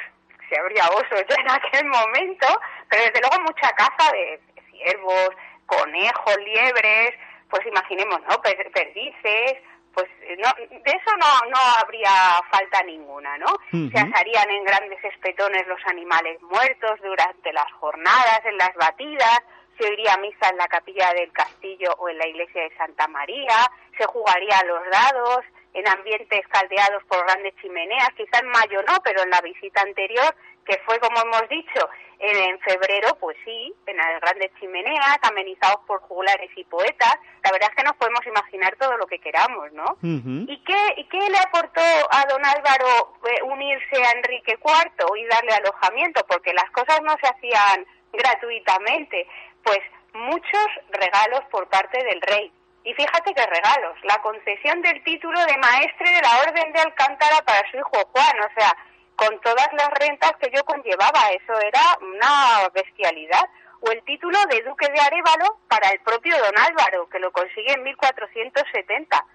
si 0.49 0.55
habría 0.57 0.87
osos 0.89 1.23
ya 1.29 1.35
en 1.41 1.49
aquel 1.51 1.85
momento, 1.85 2.47
pero 2.91 3.01
desde 3.03 3.21
luego 3.21 3.39
mucha 3.41 3.69
caza 3.69 4.11
de 4.11 4.39
ciervos, 4.69 5.29
conejos, 5.65 6.37
liebres, 6.43 7.11
pues 7.49 7.65
imaginemos, 7.65 8.21
¿no? 8.29 8.41
Per- 8.41 8.71
Perdices, 8.71 9.57
pues 9.93 10.07
no, 10.37 10.49
de 10.69 10.91
eso 10.91 11.11
no, 11.17 11.49
no 11.49 11.57
habría 11.81 12.11
falta 12.51 12.81
ninguna, 12.83 13.37
¿no? 13.37 13.47
Se 13.91 13.97
asarían 13.99 14.49
en 14.51 14.63
grandes 14.63 15.03
espetones 15.03 15.65
los 15.67 15.79
animales 15.87 16.41
muertos 16.43 16.99
durante 17.01 17.51
las 17.53 17.71
jornadas, 17.73 18.41
en 18.45 18.57
las 18.57 18.73
batidas, 18.75 19.39
se 19.77 19.87
oiría 19.87 20.15
misa 20.17 20.49
en 20.49 20.57
la 20.57 20.67
capilla 20.67 21.11
del 21.13 21.31
castillo 21.33 21.91
o 21.97 22.07
en 22.09 22.17
la 22.17 22.27
iglesia 22.27 22.63
de 22.63 22.75
Santa 22.77 23.07
María, 23.07 23.55
se 23.97 24.05
jugaría 24.05 24.57
a 24.59 24.65
los 24.65 24.81
dados 24.89 25.39
en 25.73 25.87
ambientes 25.87 26.41
caldeados 26.49 27.03
por 27.05 27.23
grandes 27.25 27.53
chimeneas, 27.61 28.09
quizá 28.15 28.39
en 28.39 28.47
mayo 28.49 28.81
no, 28.83 28.97
pero 29.03 29.23
en 29.23 29.29
la 29.29 29.41
visita 29.41 29.81
anterior, 29.81 30.35
que 30.65 30.77
fue 30.85 30.99
como 30.99 31.19
hemos 31.21 31.47
dicho, 31.49 31.89
en, 32.21 32.59
febrero, 32.59 33.17
pues 33.19 33.35
sí, 33.43 33.73
en 33.87 33.97
las 33.97 34.21
grandes 34.21 34.51
chimeneas, 34.59 35.17
amenizados 35.23 35.79
por 35.87 36.01
juglares 36.01 36.51
y 36.55 36.63
poetas, 36.65 37.17
la 37.43 37.51
verdad 37.51 37.69
es 37.71 37.75
que 37.75 37.83
nos 37.83 37.95
podemos 37.95 38.25
imaginar 38.25 38.75
todo 38.77 38.95
lo 38.97 39.07
que 39.07 39.19
queramos, 39.19 39.71
¿no? 39.73 39.97
¿Y, 40.03 40.63
qué, 40.63 40.93
¿Y 40.97 41.05
qué 41.05 41.17
le 41.17 41.37
aportó 41.39 41.81
a 41.81 42.25
don 42.29 42.45
Álvaro 42.45 43.17
eh, 43.25 43.41
unirse 43.43 44.03
a 44.03 44.11
Enrique 44.11 44.57
IV 44.63 45.17
y 45.17 45.25
darle 45.25 45.53
alojamiento? 45.53 46.23
Porque 46.27 46.53
las 46.53 46.69
cosas 46.71 47.01
no 47.01 47.15
se 47.21 47.27
hacían 47.27 47.85
gratuitamente, 48.13 49.27
pues 49.63 49.79
muchos 50.13 50.67
regalos 50.89 51.41
por 51.49 51.67
parte 51.69 52.03
del 52.03 52.21
rey. 52.21 52.51
Y 52.83 52.93
fíjate 52.93 53.33
qué 53.33 53.45
regalos, 53.45 53.95
la 54.03 54.21
concesión 54.21 54.81
del 54.81 55.03
título 55.03 55.39
de 55.45 55.57
maestre 55.57 56.11
de 56.11 56.21
la 56.21 56.39
Orden 56.39 56.73
de 56.73 56.79
Alcántara 56.79 57.41
para 57.45 57.69
su 57.69 57.77
hijo 57.77 57.91
Juan, 58.11 58.39
o 58.39 58.59
sea, 58.59 58.75
con 59.21 59.39
todas 59.41 59.69
las 59.73 59.89
rentas 59.99 60.33
que 60.41 60.49
yo 60.49 60.63
conllevaba, 60.63 61.29
eso 61.29 61.53
era 61.61 61.81
una 62.01 62.67
bestialidad. 62.73 63.43
O 63.81 63.91
el 63.91 64.01
título 64.03 64.37
de 64.49 64.63
Duque 64.63 64.87
de 64.91 64.99
Arevalo 64.99 65.59
para 65.67 65.89
el 65.89 65.99
propio 65.99 66.35
don 66.37 66.57
Álvaro, 66.57 67.07
que 67.07 67.19
lo 67.19 67.31
consigue 67.31 67.71
en 67.73 67.83
1470. 67.83 69.25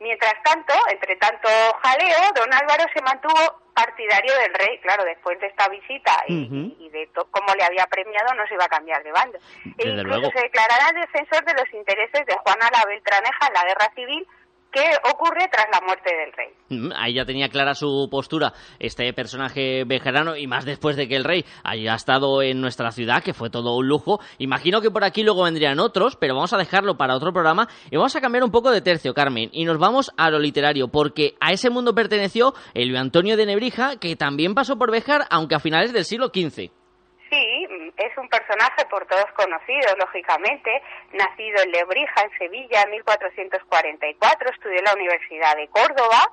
Mientras 0.00 0.34
tanto, 0.42 0.74
entre 0.90 1.16
tanto 1.16 1.48
jaleo, 1.82 2.32
don 2.34 2.52
Álvaro 2.52 2.84
se 2.92 3.00
mantuvo 3.02 3.62
partidario 3.72 4.32
del 4.38 4.54
rey, 4.54 4.78
claro, 4.80 5.04
después 5.04 5.38
de 5.38 5.46
esta 5.46 5.68
visita 5.68 6.24
y, 6.26 6.88
de 6.90 7.08
cómo 7.30 7.54
le 7.54 7.64
había 7.64 7.86
premiado, 7.86 8.34
no 8.34 8.46
se 8.48 8.54
iba 8.54 8.64
a 8.64 8.68
cambiar 8.68 9.02
de 9.04 9.12
bando. 9.12 9.38
e 9.78 9.88
incluso 9.88 10.30
se 10.32 10.42
declarará 10.42 10.92
defensor 10.92 11.44
de 11.44 11.54
los 11.54 11.72
intereses 11.72 12.26
de 12.26 12.34
Juana 12.34 12.68
la 12.72 12.84
Beltraneja 12.84 13.46
en 13.46 13.54
la 13.54 13.64
guerra 13.64 13.92
civil, 13.94 14.26
qué 14.70 14.84
ocurre 15.10 15.48
tras 15.50 15.66
la 15.72 15.80
muerte 15.86 16.10
del 16.14 16.32
rey. 16.32 16.48
Mm, 16.68 16.92
ahí 16.96 17.14
ya 17.14 17.24
tenía 17.24 17.48
clara 17.48 17.74
su 17.74 18.08
postura 18.10 18.52
este 18.78 19.12
personaje 19.12 19.84
bejarano 19.84 20.36
y 20.36 20.46
más 20.46 20.64
después 20.64 20.96
de 20.96 21.08
que 21.08 21.16
el 21.16 21.24
rey 21.24 21.44
haya 21.64 21.94
estado 21.94 22.42
en 22.42 22.60
nuestra 22.60 22.90
ciudad, 22.90 23.22
que 23.22 23.34
fue 23.34 23.50
todo 23.50 23.76
un 23.76 23.88
lujo. 23.88 24.20
Imagino 24.38 24.80
que 24.80 24.90
por 24.90 25.04
aquí 25.04 25.22
luego 25.22 25.44
vendrían 25.44 25.80
otros, 25.80 26.16
pero 26.16 26.34
vamos 26.34 26.52
a 26.52 26.58
dejarlo 26.58 26.96
para 26.96 27.16
otro 27.16 27.32
programa 27.32 27.68
y 27.90 27.96
vamos 27.96 28.16
a 28.16 28.20
cambiar 28.20 28.44
un 28.44 28.50
poco 28.50 28.70
de 28.70 28.80
tercio, 28.80 29.14
Carmen, 29.14 29.50
y 29.52 29.64
nos 29.64 29.78
vamos 29.78 30.12
a 30.16 30.30
lo 30.30 30.38
literario, 30.38 30.88
porque 30.88 31.36
a 31.40 31.52
ese 31.52 31.70
mundo 31.70 31.94
perteneció 31.94 32.54
Elio 32.74 32.98
Antonio 32.98 33.36
de 33.36 33.46
Nebrija, 33.46 33.96
que 33.96 34.16
también 34.16 34.54
pasó 34.54 34.76
por 34.76 34.90
Bejar, 34.90 35.26
aunque 35.30 35.54
a 35.54 35.60
finales 35.60 35.92
del 35.92 36.04
siglo 36.04 36.28
XV. 36.28 36.70
Sí, 37.30 37.92
es 37.96 38.16
un 38.18 38.28
personaje 38.28 38.84
por 38.88 39.04
todos 39.06 39.26
conocido, 39.32 39.96
lógicamente, 39.98 40.82
nacido 41.12 41.62
en 41.62 41.72
Lebrija, 41.72 42.22
en 42.22 42.38
Sevilla, 42.38 42.82
en 42.82 42.90
1444, 42.90 44.50
estudió 44.50 44.78
en 44.78 44.84
la 44.84 44.94
Universidad 44.94 45.56
de 45.56 45.66
Córdoba, 45.68 46.30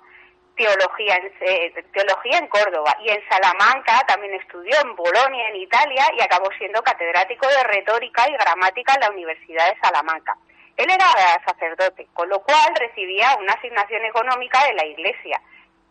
teología 0.56 1.16
en, 1.16 1.34
eh, 1.42 1.84
teología 1.94 2.38
en 2.38 2.48
Córdoba 2.48 2.96
y 3.04 3.10
en 3.10 3.28
Salamanca 3.28 4.06
también 4.08 4.36
estudió 4.36 4.80
en 4.82 4.96
Bolonia, 4.96 5.50
en 5.50 5.56
Italia, 5.56 6.06
y 6.16 6.22
acabó 6.22 6.50
siendo 6.60 6.82
catedrático 6.84 7.48
de 7.48 7.64
retórica 7.64 8.30
y 8.30 8.34
gramática 8.34 8.94
en 8.94 9.02
la 9.02 9.10
Universidad 9.10 9.74
de 9.74 9.80
Salamanca. 9.80 10.38
Él 10.78 10.90
era 10.90 11.06
sacerdote, 11.46 12.08
con 12.14 12.30
lo 12.30 12.42
cual 12.42 12.76
recibía 12.80 13.36
una 13.40 13.54
asignación 13.54 14.06
económica 14.06 14.64
de 14.68 14.74
la 14.74 14.86
Iglesia. 14.86 15.42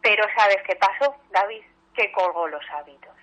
Pero 0.00 0.24
¿sabes 0.36 0.58
qué 0.66 0.76
pasó, 0.76 1.16
David? 1.30 1.62
Que 1.94 2.10
colgó 2.12 2.48
los 2.48 2.64
hábitos. 2.70 3.21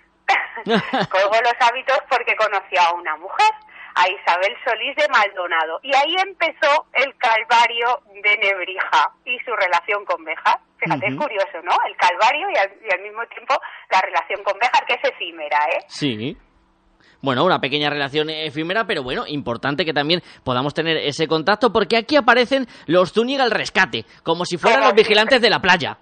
Colgó 1.09 1.35
los 1.41 1.55
hábitos 1.59 1.99
porque 2.09 2.35
conoció 2.35 2.81
a 2.81 2.93
una 2.93 3.15
mujer, 3.17 3.51
a 3.95 4.07
Isabel 4.07 4.55
Solís 4.63 4.95
de 4.95 5.07
Maldonado. 5.09 5.79
Y 5.83 5.93
ahí 5.95 6.15
empezó 6.23 6.85
el 6.93 7.15
calvario 7.17 8.01
de 8.23 8.37
Nebrija 8.37 9.11
y 9.25 9.37
su 9.39 9.51
relación 9.55 10.05
con 10.05 10.23
Béjar. 10.23 10.59
Fíjate, 10.77 11.07
es 11.07 11.15
curioso, 11.15 11.59
¿no? 11.63 11.75
El 11.85 11.95
calvario 11.97 12.47
y 12.49 12.57
al, 12.57 13.01
mismo 13.01 13.25
tiempo 13.27 13.55
la 13.91 13.99
relación 14.01 14.43
con 14.43 14.57
Béjar, 14.59 14.85
que 14.85 14.93
es 14.93 15.03
efímera, 15.03 15.57
¿eh? 15.73 15.83
Sí. 15.87 16.37
Bueno, 17.21 17.43
una 17.43 17.59
pequeña 17.59 17.89
relación 17.89 18.29
efímera, 18.29 18.85
pero 18.85 19.03
bueno, 19.03 19.25
importante 19.27 19.83
que 19.83 19.91
también 19.91 20.21
podamos 20.45 20.73
tener 20.73 20.95
ese 20.97 21.27
contacto 21.27 21.73
porque 21.73 21.97
aquí 21.97 22.15
aparecen 22.15 22.65
los 22.85 23.11
Zúñiga 23.11 23.43
al 23.43 23.51
rescate, 23.51 24.05
como 24.23 24.45
si 24.45 24.57
fueran 24.57 24.81
los 24.81 24.93
vigilantes 24.93 25.41
de 25.41 25.49
la 25.49 25.59
playa. 25.59 25.97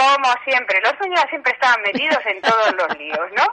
Como 0.00 0.32
siempre, 0.44 0.80
los 0.80 0.96
Zúñiga 0.96 1.28
siempre 1.28 1.52
estaban 1.52 1.82
metidos 1.82 2.24
en 2.24 2.40
todos 2.40 2.72
los 2.72 2.96
líos, 2.96 3.28
¿no? 3.36 3.44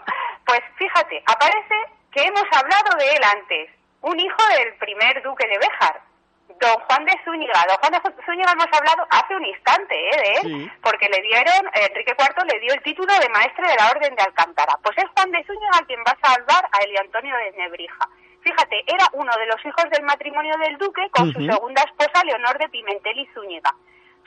Pues 0.46 0.62
fíjate, 0.78 1.22
aparece 1.26 1.76
que 2.14 2.24
hemos 2.24 2.46
hablado 2.56 2.96
de 2.98 3.16
él 3.16 3.24
antes, 3.36 3.70
un 4.00 4.18
hijo 4.18 4.44
del 4.56 4.74
primer 4.76 5.22
duque 5.24 5.46
de 5.46 5.58
Béjar, 5.58 6.00
don 6.62 6.80
Juan 6.88 7.04
de 7.04 7.20
Zúñiga. 7.26 7.66
Don 7.68 7.78
Juan 7.78 7.92
de 7.92 8.24
Zúñiga 8.26 8.54
hemos 8.54 8.72
hablado 8.72 9.06
hace 9.10 9.36
un 9.36 9.44
instante 9.44 9.94
¿eh? 9.94 10.18
de 10.18 10.34
él, 10.40 10.72
porque 10.82 11.10
le 11.10 11.22
dieron, 11.22 11.68
Enrique 11.74 12.16
IV 12.18 12.46
le 12.46 12.60
dio 12.62 12.74
el 12.74 12.82
título 12.82 13.12
de 13.20 13.28
maestre 13.28 13.68
de 13.68 13.76
la 13.76 13.92
Orden 13.92 14.16
de 14.16 14.24
Alcántara. 14.24 14.80
Pues 14.82 14.98
es 15.00 15.06
Juan 15.18 15.32
de 15.32 15.44
Zúñiga 15.44 15.84
quien 15.86 16.00
va 16.08 16.16
a 16.16 16.28
salvar 16.32 16.64
a 16.72 16.84
Elio 16.86 17.02
Antonio 17.02 17.36
de 17.36 17.52
Nebrija. 17.58 18.08
Fíjate, 18.40 18.84
era 18.88 19.04
uno 19.12 19.36
de 19.36 19.48
los 19.48 19.60
hijos 19.66 19.84
del 19.92 20.04
matrimonio 20.04 20.56
del 20.60 20.78
duque 20.78 21.10
con 21.12 21.28
su 21.34 21.42
segunda 21.42 21.84
esposa, 21.84 22.24
Leonor 22.24 22.58
de 22.58 22.70
Pimentel 22.70 23.20
y 23.20 23.28
Zúñiga. 23.34 23.76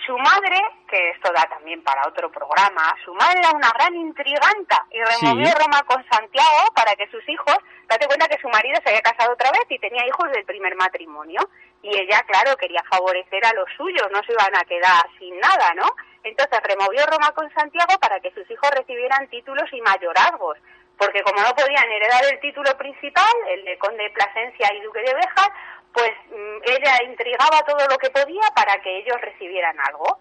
Su 0.07 0.17
madre, 0.17 0.57
que 0.89 1.11
esto 1.11 1.31
da 1.33 1.43
también 1.45 1.83
para 1.83 2.09
otro 2.09 2.31
programa, 2.31 2.95
su 3.05 3.13
madre 3.15 3.41
era 3.41 3.51
una 3.51 3.71
gran 3.71 3.95
intriganta 3.95 4.87
y 4.91 4.99
removió 4.99 5.53
Roma 5.59 5.83
con 5.87 6.03
Santiago 6.11 6.73
para 6.75 6.95
que 6.97 7.07
sus 7.09 7.27
hijos, 7.29 7.57
date 7.87 8.07
cuenta 8.07 8.29
que 8.29 8.41
su 8.41 8.49
marido 8.49 8.81
se 8.83 8.91
había 8.91 9.03
casado 9.03 9.33
otra 9.33 9.51
vez 9.51 9.65
y 9.69 9.79
tenía 9.79 10.07
hijos 10.07 10.31
del 10.31 10.45
primer 10.45 10.75
matrimonio. 10.77 11.41
Y 11.83 11.97
ella, 11.97 12.23
claro, 12.27 12.57
quería 12.57 12.83
favorecer 12.91 13.45
a 13.45 13.53
los 13.53 13.69
suyos, 13.77 14.09
no 14.11 14.23
se 14.25 14.33
iban 14.33 14.57
a 14.57 14.65
quedar 14.65 15.05
sin 15.19 15.39
nada, 15.39 15.75
¿no? 15.75 15.87
Entonces 16.25 16.61
removió 16.63 17.05
Roma 17.07 17.33
con 17.33 17.53
Santiago 17.53 17.99
para 18.01 18.21
que 18.21 18.33
sus 18.33 18.51
hijos 18.51 18.71
recibieran 18.71 19.29
títulos 19.29 19.69
y 19.73 19.81
mayorazgos 19.81 20.59
porque 21.01 21.23
como 21.23 21.41
no 21.41 21.55
podían 21.55 21.91
heredar 21.91 22.23
el 22.31 22.39
título 22.41 22.77
principal, 22.77 23.33
el 23.49 23.65
de 23.65 23.79
conde 23.79 24.03
de 24.05 24.11
Plasencia 24.11 24.69
y 24.75 24.83
duque 24.83 25.01
de 25.01 25.15
Béjar, 25.15 25.51
pues 25.93 26.13
mm, 26.31 26.59
ella 26.65 27.05
intrigaba 27.05 27.63
todo 27.67 27.87
lo 27.89 27.99
que 27.99 28.11
podía 28.11 28.43
para 28.55 28.81
que 28.81 28.99
ellos 28.99 29.21
recibieran 29.21 29.77
algo. 29.81 30.19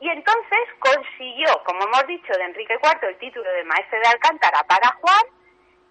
Y 0.00 0.08
entonces 0.08 0.58
consiguió, 0.78 1.62
como 1.64 1.82
hemos 1.82 2.06
dicho, 2.06 2.32
de 2.32 2.44
Enrique 2.44 2.78
IV 2.82 3.08
el 3.08 3.18
título 3.18 3.50
de 3.50 3.64
maestre 3.64 3.98
de 3.98 4.06
Alcántara 4.06 4.62
para 4.64 4.92
Juan, 5.00 5.24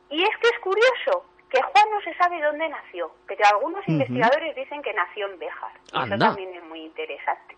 y 0.10 0.24
es 0.24 0.38
que 0.38 0.48
es 0.48 0.60
curioso 0.60 1.26
que 1.50 1.62
Juan 1.62 1.90
no 1.92 2.02
se 2.02 2.14
sabe 2.16 2.42
dónde 2.42 2.70
nació, 2.70 3.12
pero 3.28 3.46
algunos 3.48 3.86
investigadores 3.88 4.56
dicen 4.56 4.82
que 4.82 4.94
nació 4.94 5.28
en 5.28 5.40
Béjar. 5.40 5.72
Eso 5.88 6.18
también 6.18 6.54
es 6.56 6.64
muy 6.64 6.82
interesante. 6.82 7.58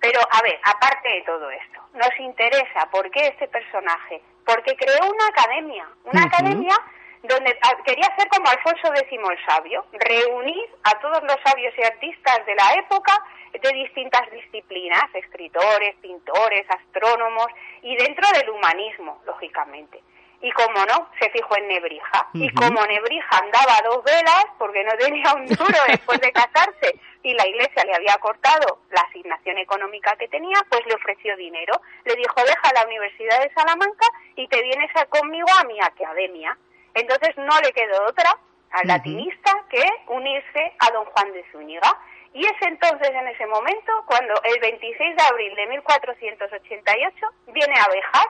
Pero, 0.00 0.20
a 0.30 0.42
ver, 0.42 0.58
aparte 0.62 1.08
de 1.08 1.22
todo 1.22 1.50
esto, 1.50 1.80
nos 1.94 2.20
interesa 2.20 2.88
por 2.90 3.10
qué 3.10 3.26
este 3.26 3.48
personaje, 3.48 4.22
porque 4.46 4.76
creó 4.76 5.10
una 5.10 5.26
academia, 5.26 5.88
una 6.04 6.22
academia 6.22 6.76
donde 7.22 7.58
ah, 7.62 7.76
quería 7.84 8.14
ser 8.16 8.28
como 8.28 8.48
Alfonso 8.48 8.94
X 8.94 9.10
el 9.12 9.44
Sabio, 9.46 9.84
reunir 9.92 10.70
a 10.84 10.98
todos 11.00 11.22
los 11.22 11.36
sabios 11.44 11.74
y 11.76 11.82
artistas 11.82 12.46
de 12.46 12.54
la 12.54 12.74
época 12.74 13.12
de 13.52 13.72
distintas 13.72 14.30
disciplinas, 14.30 15.04
escritores, 15.14 15.96
pintores, 15.96 16.66
astrónomos 16.70 17.46
y 17.82 17.96
dentro 17.96 18.26
del 18.38 18.50
humanismo, 18.50 19.20
lógicamente. 19.26 20.00
Y 20.40 20.52
como 20.52 20.84
no, 20.86 21.10
se 21.18 21.30
fijó 21.30 21.56
en 21.56 21.66
Nebrija. 21.66 22.28
Y 22.34 22.48
como 22.54 22.86
Nebrija 22.86 23.38
andaba 23.42 23.76
a 23.76 23.88
dos 23.88 24.04
velas, 24.04 24.46
porque 24.56 24.84
no 24.84 24.92
tenía 24.92 25.34
un 25.34 25.46
duro 25.46 25.78
después 25.88 26.20
de 26.20 26.30
casarse, 26.30 27.00
y 27.24 27.34
la 27.34 27.46
iglesia 27.46 27.84
le 27.84 27.94
había 27.94 28.16
cortado 28.18 28.82
la 28.90 29.00
asignación 29.00 29.58
económica 29.58 30.14
que 30.16 30.28
tenía, 30.28 30.56
pues 30.70 30.86
le 30.86 30.94
ofreció 30.94 31.36
dinero. 31.36 31.80
Le 32.04 32.14
dijo, 32.14 32.34
deja 32.44 32.72
la 32.72 32.86
Universidad 32.86 33.40
de 33.42 33.52
Salamanca 33.52 34.06
y 34.36 34.46
te 34.46 34.62
vienes 34.62 34.90
a, 34.94 35.06
conmigo 35.06 35.48
a 35.58 35.64
mi 35.64 35.80
academia. 35.80 36.56
Entonces 36.98 37.36
no 37.36 37.60
le 37.60 37.72
quedó 37.72 38.06
otra 38.06 38.30
al 38.70 38.86
latinista 38.86 39.52
que 39.70 39.84
unirse 40.08 40.72
a 40.78 40.90
don 40.92 41.04
Juan 41.06 41.32
de 41.32 41.44
Zúñiga. 41.50 41.96
Y 42.34 42.44
es 42.44 42.52
entonces, 42.60 43.08
en 43.08 43.26
ese 43.26 43.46
momento, 43.46 43.90
cuando 44.06 44.34
el 44.44 44.60
26 44.60 45.16
de 45.16 45.22
abril 45.22 45.54
de 45.56 45.66
1488 45.66 47.26
viene 47.48 47.74
a 47.74 47.88
Bejar, 47.88 48.26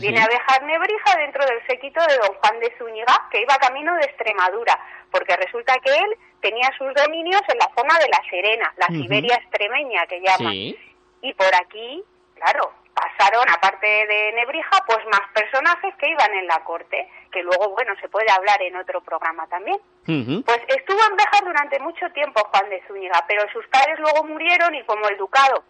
viene 0.00 0.20
a 0.20 0.26
Bejar 0.26 0.62
Nebrija 0.64 1.16
dentro 1.18 1.44
del 1.44 1.64
séquito 1.66 2.00
de 2.06 2.16
don 2.16 2.34
Juan 2.34 2.58
de 2.60 2.72
Zúñiga, 2.78 3.28
que 3.30 3.42
iba 3.42 3.54
camino 3.58 3.94
de 3.96 4.06
Extremadura, 4.06 4.78
porque 5.10 5.36
resulta 5.36 5.74
que 5.84 5.90
él 5.90 6.16
tenía 6.40 6.70
sus 6.78 6.92
dominios 6.94 7.42
en 7.52 7.58
la 7.58 7.70
zona 7.76 7.98
de 7.98 8.08
La 8.08 8.22
Serena, 8.30 8.74
la 8.78 8.86
Siberia 8.86 9.36
extremeña 9.36 10.06
que 10.06 10.20
llaman. 10.20 10.52
Y 10.54 11.34
por 11.34 11.54
aquí, 11.54 12.02
claro, 12.34 12.72
pasaron, 12.94 13.48
aparte 13.48 13.86
de 13.86 14.32
Nebrija, 14.34 14.84
pues 14.86 14.98
más 15.06 15.22
personajes 15.34 15.94
que 15.96 16.08
iban 16.08 16.32
en 16.34 16.46
la 16.46 16.62
corte, 16.64 17.08
que 17.32 17.42
luego, 17.42 17.70
bueno, 17.70 17.94
se 18.00 18.08
puede 18.08 18.30
hablar 18.30 18.60
en 18.62 18.76
otro 18.76 19.00
programa 19.00 19.46
también. 19.48 19.78
Pues 20.04 20.60
estuvo 20.68 20.98
en 21.10 21.16
Béjar 21.16 21.44
durante 21.44 21.78
mucho 21.80 22.10
tiempo 22.12 22.40
Juan 22.50 22.68
de 22.70 22.82
Zúñiga, 22.86 23.24
pero 23.28 23.42
sus 23.52 23.66
padres 23.68 23.98
luego 23.98 24.24
murieron 24.24 24.74
y 24.74 24.82
como 24.84 25.08
el 25.08 25.16
ducado 25.16 25.64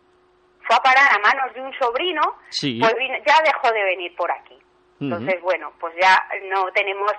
fue 0.66 0.76
a 0.76 0.80
parar 0.82 1.12
a 1.14 1.18
manos 1.18 1.54
de 1.54 1.60
un 1.60 1.72
sobrino, 1.78 2.36
Sí. 2.50 2.78
pues 2.80 2.94
vino- 2.96 3.18
ya 3.26 3.34
dejó 3.44 3.70
de 3.72 3.82
venir 3.84 4.14
por 4.16 4.30
aquí. 4.30 4.58
Entonces, 5.00 5.40
bueno, 5.42 5.72
pues 5.80 5.92
ya 6.00 6.24
no 6.44 6.70
tenemos 6.72 7.10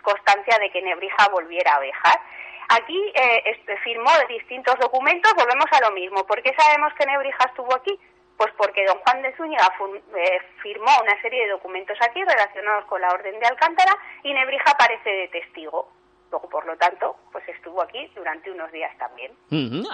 constancia 0.00 0.58
de 0.60 0.70
que 0.70 0.80
Nebrija 0.80 1.28
volviera 1.32 1.74
a 1.74 1.80
Béjar. 1.80 2.20
Aquí 2.68 3.12
eh, 3.16 3.42
este, 3.46 3.76
firmó 3.78 4.10
distintos 4.28 4.76
documentos, 4.78 5.34
volvemos 5.34 5.66
a 5.72 5.80
lo 5.80 5.90
mismo. 5.90 6.24
¿Por 6.24 6.40
qué 6.42 6.54
sabemos 6.56 6.92
que 6.94 7.04
Nebrija 7.04 7.44
estuvo 7.46 7.74
aquí? 7.74 7.98
Pues 8.36 8.52
porque 8.56 8.84
don 8.86 8.98
Juan 8.98 9.22
de 9.22 9.34
Zúñiga 9.36 9.68
eh, 10.16 10.38
firmó 10.62 10.90
una 11.02 11.20
serie 11.22 11.44
de 11.44 11.52
documentos 11.52 11.96
aquí 12.00 12.22
relacionados 12.24 12.86
con 12.86 13.00
la 13.00 13.10
Orden 13.10 13.38
de 13.38 13.46
Alcántara 13.46 13.92
y 14.22 14.32
Nebrija 14.32 14.72
aparece 14.72 15.10
de 15.10 15.28
testigo. 15.28 15.88
Luego, 16.32 16.48
por 16.48 16.66
lo 16.66 16.74
tanto, 16.78 17.14
pues 17.30 17.46
estuvo 17.46 17.82
aquí 17.82 17.98
durante 18.16 18.50
unos 18.50 18.72
días 18.72 18.90
también. 18.96 19.32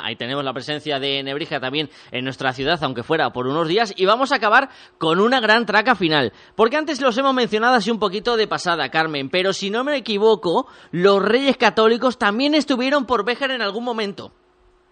Ahí 0.00 0.14
tenemos 0.14 0.44
la 0.44 0.52
presencia 0.52 1.00
de 1.00 1.20
Nebrija 1.24 1.58
también 1.58 1.88
en 2.12 2.22
nuestra 2.22 2.52
ciudad, 2.52 2.78
aunque 2.84 3.02
fuera 3.02 3.30
por 3.30 3.48
unos 3.48 3.66
días. 3.66 3.92
Y 3.96 4.06
vamos 4.06 4.30
a 4.30 4.36
acabar 4.36 4.68
con 4.98 5.18
una 5.18 5.40
gran 5.40 5.66
traca 5.66 5.96
final. 5.96 6.32
Porque 6.54 6.76
antes 6.76 7.00
los 7.00 7.18
hemos 7.18 7.34
mencionado 7.34 7.74
así 7.74 7.90
un 7.90 7.98
poquito 7.98 8.36
de 8.36 8.46
pasada, 8.46 8.88
Carmen. 8.88 9.30
Pero 9.30 9.52
si 9.52 9.68
no 9.70 9.82
me 9.82 9.96
equivoco, 9.96 10.68
los 10.92 11.20
reyes 11.20 11.56
católicos 11.56 12.18
también 12.18 12.54
estuvieron 12.54 13.04
por 13.04 13.24
Béjar 13.24 13.50
en 13.50 13.60
algún 13.62 13.82
momento. 13.82 14.30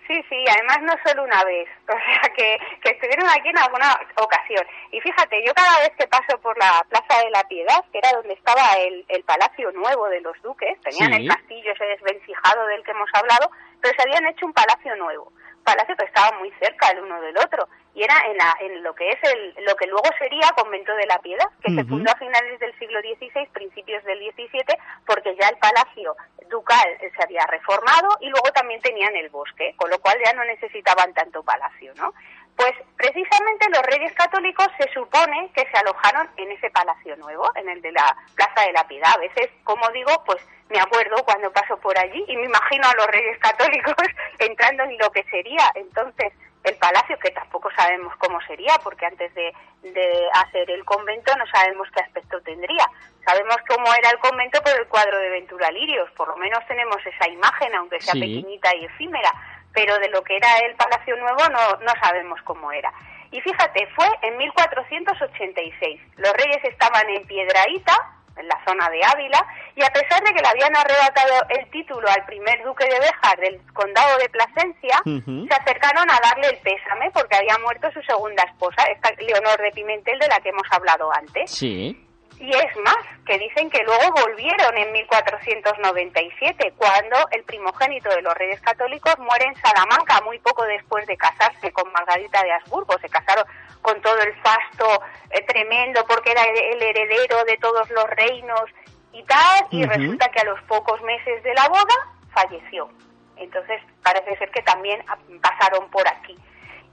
Sí, 0.06 0.24
sí, 0.28 0.44
además 0.48 0.78
no 0.82 0.94
solo 1.04 1.24
una 1.24 1.42
vez, 1.44 1.68
o 1.88 1.92
sea 1.92 2.32
que, 2.34 2.58
que 2.82 2.90
estuvieron 2.90 3.28
aquí 3.28 3.48
en 3.48 3.58
alguna 3.58 3.98
ocasión. 4.16 4.64
Y 4.92 5.00
fíjate, 5.00 5.44
yo 5.44 5.52
cada 5.54 5.80
vez 5.80 5.90
que 5.98 6.06
paso 6.06 6.38
por 6.40 6.56
la 6.58 6.84
Plaza 6.88 7.24
de 7.24 7.30
la 7.30 7.42
Piedad, 7.44 7.84
que 7.92 7.98
era 7.98 8.12
donde 8.12 8.34
estaba 8.34 8.62
el, 8.78 9.04
el 9.08 9.24
Palacio 9.24 9.72
Nuevo 9.72 10.06
de 10.08 10.20
los 10.20 10.40
Duques, 10.42 10.80
tenían 10.82 11.12
Sí. 11.12 11.22
el 11.22 11.28
castillo 11.28 11.72
ese 11.72 11.84
desvencijado 11.86 12.66
del 12.66 12.82
que 12.84 12.92
hemos 12.92 13.10
hablado, 13.14 13.50
pero 13.80 13.94
se 13.96 14.02
habían 14.02 14.26
hecho 14.26 14.46
un 14.46 14.52
palacio 14.52 14.94
nuevo. 14.96 15.32
Palacio 15.64 15.96
que 15.96 16.04
estaba 16.04 16.38
muy 16.38 16.52
cerca 16.60 16.88
el 16.90 17.00
uno 17.02 17.20
del 17.20 17.36
otro 17.38 17.68
y 17.96 18.02
era 18.02 18.14
en, 18.26 18.36
la, 18.36 18.54
en 18.60 18.82
lo 18.82 18.94
que 18.94 19.08
es 19.08 19.18
el, 19.22 19.64
lo 19.64 19.74
que 19.74 19.86
luego 19.86 20.04
sería 20.18 20.52
Convento 20.54 20.94
de 20.94 21.06
la 21.06 21.18
Piedad, 21.18 21.48
que 21.64 21.74
se 21.74 21.82
fundó 21.84 22.12
a 22.12 22.18
finales 22.18 22.60
del 22.60 22.78
siglo 22.78 23.00
XVI, 23.00 23.46
principios 23.54 24.04
del 24.04 24.18
XVII, 24.18 24.76
porque 25.06 25.34
ya 25.40 25.48
el 25.48 25.56
palacio 25.56 26.14
ducal 26.50 26.86
se 27.00 27.22
había 27.22 27.46
reformado 27.46 28.18
y 28.20 28.28
luego 28.28 28.52
también 28.52 28.82
tenían 28.82 29.16
el 29.16 29.30
bosque, 29.30 29.74
con 29.76 29.88
lo 29.88 29.98
cual 29.98 30.18
ya 30.22 30.34
no 30.34 30.44
necesitaban 30.44 31.14
tanto 31.14 31.42
palacio, 31.42 31.94
¿no? 31.94 32.12
Pues 32.54 32.72
precisamente 32.98 33.66
los 33.70 33.82
reyes 33.82 34.12
católicos 34.12 34.66
se 34.78 34.92
supone 34.92 35.50
que 35.54 35.66
se 35.70 35.78
alojaron 35.78 36.28
en 36.36 36.52
ese 36.52 36.70
palacio 36.70 37.16
nuevo, 37.16 37.50
en 37.54 37.70
el 37.70 37.80
de 37.80 37.92
la 37.92 38.14
Plaza 38.34 38.66
de 38.66 38.72
la 38.72 38.86
Piedad. 38.86 39.12
A 39.14 39.18
veces, 39.18 39.48
como 39.64 39.88
digo, 39.92 40.12
pues 40.26 40.38
me 40.68 40.80
acuerdo 40.80 41.16
cuando 41.24 41.50
paso 41.50 41.78
por 41.78 41.96
allí 41.98 42.22
y 42.28 42.36
me 42.36 42.44
imagino 42.44 42.88
a 42.88 42.94
los 42.94 43.06
reyes 43.06 43.38
católicos 43.38 43.94
entrando 44.38 44.84
en 44.84 44.98
lo 44.98 45.10
que 45.12 45.24
sería 45.24 45.70
entonces 45.74 46.32
el 46.66 46.76
palacio, 46.76 47.18
que 47.18 47.30
tampoco 47.30 47.70
sabemos 47.76 48.14
cómo 48.18 48.40
sería, 48.42 48.74
porque 48.82 49.06
antes 49.06 49.32
de, 49.34 49.52
de 49.82 50.28
hacer 50.34 50.70
el 50.70 50.84
convento 50.84 51.34
no 51.36 51.46
sabemos 51.46 51.88
qué 51.94 52.00
aspecto 52.02 52.40
tendría. 52.42 52.84
Sabemos 53.24 53.56
cómo 53.68 53.86
era 53.94 54.10
el 54.10 54.18
convento 54.18 54.60
por 54.62 54.72
el 54.78 54.86
cuadro 54.88 55.18
de 55.18 55.30
Ventura 55.30 55.70
Lirios, 55.70 56.10
por 56.12 56.28
lo 56.28 56.36
menos 56.36 56.64
tenemos 56.66 56.96
esa 57.06 57.28
imagen, 57.28 57.74
aunque 57.74 58.00
sea 58.00 58.14
Sí. 58.14 58.20
pequeñita 58.20 58.74
y 58.76 58.84
efímera, 58.84 59.32
pero 59.72 59.98
de 59.98 60.08
lo 60.10 60.22
que 60.22 60.36
era 60.36 60.58
el 60.58 60.74
Palacio 60.76 61.16
Nuevo 61.16 61.42
no, 61.50 61.76
no 61.84 61.92
sabemos 62.02 62.40
cómo 62.42 62.70
era. 62.72 62.92
Y 63.30 63.40
fíjate, 63.40 63.86
fue 63.94 64.06
en 64.22 64.36
1486. 64.36 66.00
Los 66.16 66.32
reyes 66.32 66.64
estaban 66.64 67.08
en 67.10 67.26
Piedraíta, 67.26 67.92
en 68.36 68.48
la 68.48 68.58
zona 68.66 68.88
de 68.90 69.00
Ávila, 69.04 69.44
y 69.74 69.82
a 69.82 69.90
pesar 69.90 70.22
de 70.22 70.32
que 70.32 70.42
le 70.42 70.48
habían 70.48 70.76
arrebatado 70.76 71.46
el 71.50 71.70
título 71.70 72.08
al 72.08 72.24
primer 72.26 72.62
duque 72.64 72.84
de 72.84 72.98
Béjar 73.00 73.38
del 73.38 73.60
condado 73.72 74.18
de 74.18 74.28
Plasencia, 74.28 75.00
se 75.04 75.54
acercaron 75.54 76.10
a 76.10 76.18
darle 76.22 76.48
el 76.48 76.58
pésame 76.58 77.10
porque 77.12 77.36
había 77.36 77.58
muerto 77.58 77.90
su 77.92 78.02
segunda 78.02 78.42
esposa, 78.44 78.84
esta 78.84 79.10
Leonor 79.20 79.60
de 79.60 79.70
Pimentel, 79.72 80.18
de 80.18 80.28
la 80.28 80.40
que 80.40 80.50
hemos 80.50 80.66
hablado 80.70 81.10
antes. 81.12 81.50
Sí. 81.50 82.05
Y 82.38 82.50
es 82.50 82.76
más, 82.84 82.96
que 83.24 83.38
dicen 83.38 83.70
que 83.70 83.82
luego 83.84 84.12
volvieron 84.12 84.76
en 84.76 84.92
1497, 84.92 86.74
cuando 86.76 87.16
el 87.30 87.42
primogénito 87.44 88.10
de 88.10 88.22
los 88.22 88.34
reyes 88.34 88.60
católicos 88.60 89.18
muere 89.18 89.46
en 89.46 89.56
Salamanca, 89.56 90.20
muy 90.22 90.38
poco 90.40 90.64
después 90.64 91.06
de 91.06 91.16
casarse 91.16 91.72
con 91.72 91.90
Margarita 91.92 92.42
de 92.42 92.52
Habsburgo. 92.52 92.98
Se 93.00 93.08
casaron 93.08 93.44
con 93.80 94.00
todo 94.02 94.18
el 94.20 94.34
fasto 94.42 95.02
eh, 95.30 95.42
tremendo 95.46 96.04
porque 96.06 96.32
era 96.32 96.44
el 96.44 96.82
heredero 96.82 97.44
de 97.44 97.56
todos 97.58 97.88
los 97.90 98.04
reinos 98.10 98.64
y 99.12 99.22
tal, 99.24 99.66
y 99.70 99.84
resulta 99.86 100.28
que 100.28 100.40
a 100.40 100.44
los 100.44 100.60
pocos 100.64 101.00
meses 101.02 101.42
de 101.42 101.54
la 101.54 101.68
boda 101.68 101.94
falleció. 102.34 102.88
Entonces 103.36 103.80
parece 104.02 104.36
ser 104.36 104.50
que 104.50 104.62
también 104.62 105.02
pasaron 105.40 105.90
por 105.90 106.06
aquí. 106.06 106.36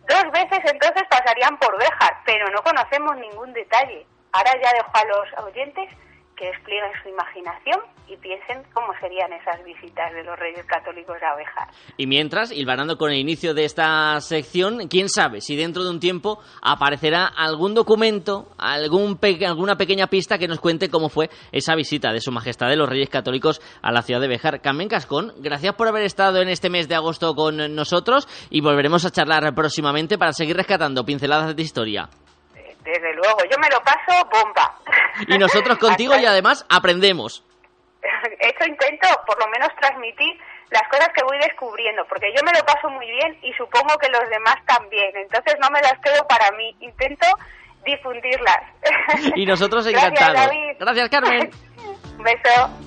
Dos 0.07 0.31
veces 0.31 0.59
entonces 0.65 1.03
pasarían 1.09 1.57
por 1.57 1.77
Béjar, 1.77 2.17
pero 2.25 2.49
no 2.49 2.61
conocemos 2.61 3.17
ningún 3.17 3.53
detalle. 3.53 4.05
Ahora 4.33 4.51
ya 4.61 4.71
dejo 4.73 4.91
a 4.93 5.05
los 5.05 5.47
oyentes 5.47 5.89
que 6.35 6.47
desplieguen 6.47 6.91
su 7.03 7.09
imaginación 7.09 7.79
y 8.07 8.17
piensen 8.17 8.63
cómo 8.73 8.91
serían 8.99 9.31
esas 9.33 9.63
visitas 9.63 10.11
de 10.11 10.23
los 10.23 10.37
reyes 10.37 10.65
católicos 10.65 11.15
a 11.21 11.35
Béjar. 11.35 11.67
Y 11.97 12.07
mientras, 12.07 12.51
hilvanando 12.51 12.97
con 12.97 13.11
el 13.11 13.17
inicio 13.17 13.53
de 13.53 13.65
esta 13.65 14.19
sección, 14.19 14.87
quién 14.87 15.09
sabe 15.09 15.41
si 15.41 15.55
dentro 15.55 15.83
de 15.83 15.91
un 15.91 15.99
tiempo 15.99 16.39
aparecerá 16.61 17.27
algún 17.27 17.73
documento, 17.75 18.47
algún 18.57 19.19
alguna 19.45 19.77
pequeña 19.77 20.07
pista 20.07 20.37
que 20.37 20.47
nos 20.47 20.59
cuente 20.59 20.89
cómo 20.89 21.09
fue 21.09 21.29
esa 21.51 21.75
visita 21.75 22.11
de 22.11 22.19
Su 22.19 22.31
Majestad 22.31 22.69
de 22.69 22.75
los 22.75 22.89
Reyes 22.89 23.09
Católicos 23.09 23.61
a 23.81 23.91
la 23.91 24.01
ciudad 24.01 24.19
de 24.19 24.27
Béjar. 24.27 24.61
Carmen 24.61 24.89
Cascón, 24.89 25.33
gracias 25.37 25.75
por 25.75 25.87
haber 25.87 26.03
estado 26.03 26.41
en 26.41 26.49
este 26.49 26.69
mes 26.69 26.89
de 26.89 26.95
agosto 26.95 27.35
con 27.35 27.75
nosotros 27.75 28.27
y 28.49 28.61
volveremos 28.61 29.05
a 29.05 29.11
charlar 29.11 29.53
próximamente 29.53 30.17
para 30.17 30.33
seguir 30.33 30.57
rescatando 30.57 31.05
pinceladas 31.05 31.55
de 31.55 31.61
historia. 31.61 32.09
Desde 32.83 33.13
luego, 33.13 33.39
yo 33.49 33.57
me 33.59 33.69
lo 33.69 33.81
paso 33.81 34.27
bomba. 34.29 34.75
Y 35.27 35.37
nosotros 35.37 35.77
contigo 35.79 36.15
y 36.17 36.25
además 36.25 36.65
aprendemos. 36.69 37.43
Eso 38.39 38.65
intento 38.67 39.07
por 39.25 39.39
lo 39.39 39.47
menos 39.47 39.69
transmitir 39.79 40.37
las 40.69 40.87
cosas 40.89 41.09
que 41.15 41.23
voy 41.23 41.37
descubriendo, 41.37 42.03
porque 42.09 42.33
yo 42.35 42.43
me 42.43 42.51
lo 42.51 42.65
paso 42.65 42.89
muy 42.89 43.05
bien 43.05 43.37
y 43.43 43.53
supongo 43.53 43.95
que 43.99 44.09
los 44.09 44.27
demás 44.29 44.57
también. 44.65 45.11
Entonces 45.15 45.55
no 45.61 45.69
me 45.69 45.81
las 45.81 45.99
quedo 45.99 46.25
para 46.27 46.51
mí, 46.57 46.75
intento 46.79 47.27
difundirlas. 47.85 48.59
Y 49.35 49.45
nosotros 49.45 49.85
Gracias, 49.87 50.11
encantados. 50.11 50.49
David. 50.49 50.75
Gracias, 50.79 51.09
Carmen. 51.09 51.51
Un 52.17 52.23
beso. 52.23 52.82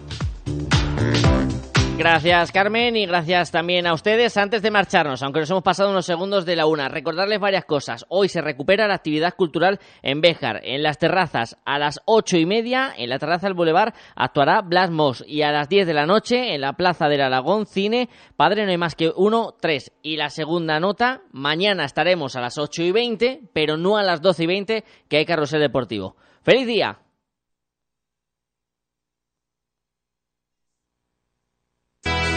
Gracias 1.99 2.53
Carmen 2.53 2.95
y 2.95 3.07
gracias 3.07 3.51
también 3.51 3.87
a 3.87 3.95
ustedes. 3.95 4.37
Antes 4.37 4.61
de 4.61 4.71
marcharnos, 4.71 5.23
aunque 5.23 5.41
nos 5.41 5.51
hemos 5.51 5.63
pasado 5.63 5.91
unos 5.91 6.05
segundos 6.05 6.45
de 6.45 6.55
la 6.55 6.67
una, 6.67 6.89
recordarles 6.89 7.41
varias 7.41 7.65
cosas. 7.65 8.05
Hoy 8.11 8.29
se 8.29 8.43
recupera 8.43 8.87
la 8.87 8.95
actividad 8.97 9.35
cultural 9.35 9.81
en 10.03 10.21
Béjar, 10.21 10.61
en 10.63 10.83
las 10.83 10.99
terrazas. 10.99 11.57
A 11.65 11.79
las 11.79 12.01
ocho 12.05 12.37
y 12.37 12.45
media, 12.45 12.93
en 12.97 13.09
la 13.09 13.19
terraza 13.19 13.47
del 13.47 13.55
Boulevard, 13.55 13.95
actuará 14.15 14.61
Blas 14.61 14.91
Moss. 14.91 15.25
Y 15.27 15.41
a 15.41 15.53
las 15.53 15.71
diez 15.71 15.87
de 15.87 15.95
la 15.95 16.05
noche, 16.05 16.55
en 16.55 16.61
la 16.61 16.75
Plaza 16.75 17.09
del 17.09 17.23
Alagón, 17.23 17.65
cine, 17.65 18.11
Padre 18.37 18.67
no 18.67 18.73
hay 18.73 18.79
más 18.79 18.95
que 18.95 19.11
uno, 19.17 19.55
tres. 19.59 19.91
Y 20.03 20.19
la 20.19 20.29
segunda 20.29 20.79
nota, 20.79 21.23
mañana 21.33 21.87
estaremos 21.87 22.37
a 22.37 22.43
las 22.43 22.59
ocho 22.59 22.83
y 22.83 22.93
veinte, 22.93 23.41
pero 23.55 23.79
no 23.79 23.97
a 23.97 24.03
las 24.03 24.21
doce 24.21 24.45
y 24.45 24.47
veinte, 24.47 24.85
que 25.09 25.17
hay 25.17 25.25
carrusel 25.25 25.61
deportivo. 25.61 26.15
¡Feliz 26.43 26.67
día! 26.67 26.99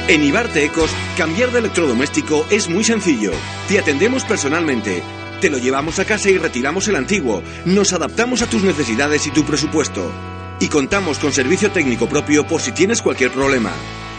En 0.10 0.24
Ibarte 0.24 0.66
Ecos, 0.66 0.89
cambiar 1.16 1.51
de 1.51 1.60
electrodoméstico 1.60 2.43
es 2.49 2.68
muy 2.68 2.84
sencillo. 2.84 3.32
Te 3.68 3.78
atendemos 3.78 4.24
personalmente. 4.24 5.03
Te 5.39 5.51
lo 5.51 5.60
llevamos 5.60 5.99
a 5.99 6.05
casa 6.05 6.32
y 6.32 6.39
retiramos 6.39 6.88
el 6.88 6.95
antiguo. 6.95 7.43
Nos 7.64 7.93
adaptamos 7.93 8.41
a 8.41 8.49
tus 8.49 8.64
necesidades 8.64 9.28
y 9.28 9.30
tu 9.30 9.45
presupuesto. 9.45 10.12
Y 10.60 10.68
contamos 10.68 11.20
con 11.20 11.32
servicio 11.32 11.70
técnico 11.70 12.10
propio 12.10 12.47
por 12.47 12.60
si 12.60 12.72
tienes 12.72 13.03
cualquier 13.03 13.30
problema. 13.30 13.72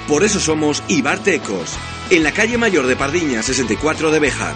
Por 0.07 0.23
eso 0.23 0.39
somos 0.39 0.85
Ibarte 0.87 1.35
Ecos, 1.35 1.77
en 2.11 2.23
la 2.23 2.31
calle 2.31 2.57
mayor 2.57 2.87
de 2.87 2.95
Pardiña 2.95 3.43
64 3.43 4.13
de 4.13 4.21
Béjar. 4.21 4.55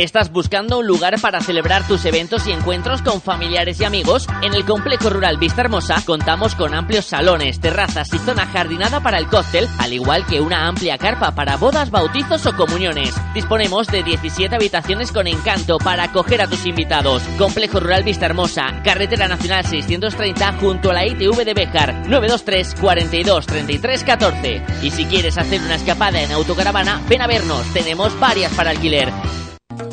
¿Estás 0.00 0.32
buscando 0.32 0.78
un 0.78 0.86
lugar 0.86 1.20
para 1.20 1.42
celebrar 1.42 1.86
tus 1.86 2.06
eventos 2.06 2.46
y 2.46 2.52
encuentros 2.52 3.02
con 3.02 3.20
familiares 3.20 3.78
y 3.82 3.84
amigos? 3.84 4.26
En 4.40 4.54
el 4.54 4.64
Complejo 4.64 5.10
Rural 5.10 5.36
Vista 5.36 5.60
Hermosa 5.60 6.02
contamos 6.06 6.54
con 6.54 6.72
amplios 6.72 7.04
salones, 7.04 7.60
terrazas 7.60 8.10
y 8.14 8.18
zona 8.18 8.46
jardinada 8.46 9.00
para 9.00 9.18
el 9.18 9.26
cóctel, 9.26 9.68
al 9.78 9.92
igual 9.92 10.24
que 10.24 10.40
una 10.40 10.66
amplia 10.66 10.96
carpa 10.96 11.34
para 11.34 11.58
bodas, 11.58 11.90
bautizos 11.90 12.46
o 12.46 12.56
comuniones. 12.56 13.14
Disponemos 13.34 13.88
de 13.88 14.02
17 14.02 14.54
habitaciones 14.54 15.12
con 15.12 15.26
encanto 15.26 15.76
para 15.76 16.04
acoger 16.04 16.40
a 16.40 16.46
tus 16.46 16.64
invitados. 16.64 17.22
Complejo 17.36 17.78
Rural 17.78 18.02
Vista 18.02 18.24
Hermosa, 18.24 18.80
Carretera 18.82 19.28
Nacional 19.28 19.66
630 19.66 20.54
junto 20.60 20.92
a 20.92 20.94
la 20.94 21.06
ITV 21.06 21.44
de 21.44 21.52
Béjar, 21.52 22.08
923 22.08 22.74
42 22.80 23.46
33 23.46 24.04
14. 24.04 24.64
Y 24.80 24.92
si 24.92 25.04
quieres 25.04 25.36
hacer 25.36 25.60
una 25.60 25.74
escapada 25.74 26.22
en 26.22 26.32
autocaravana, 26.32 27.02
ven 27.06 27.20
a 27.20 27.26
vernos, 27.26 27.70
tenemos 27.74 28.18
varias 28.18 28.50
para 28.54 28.70
alquiler. 28.70 29.12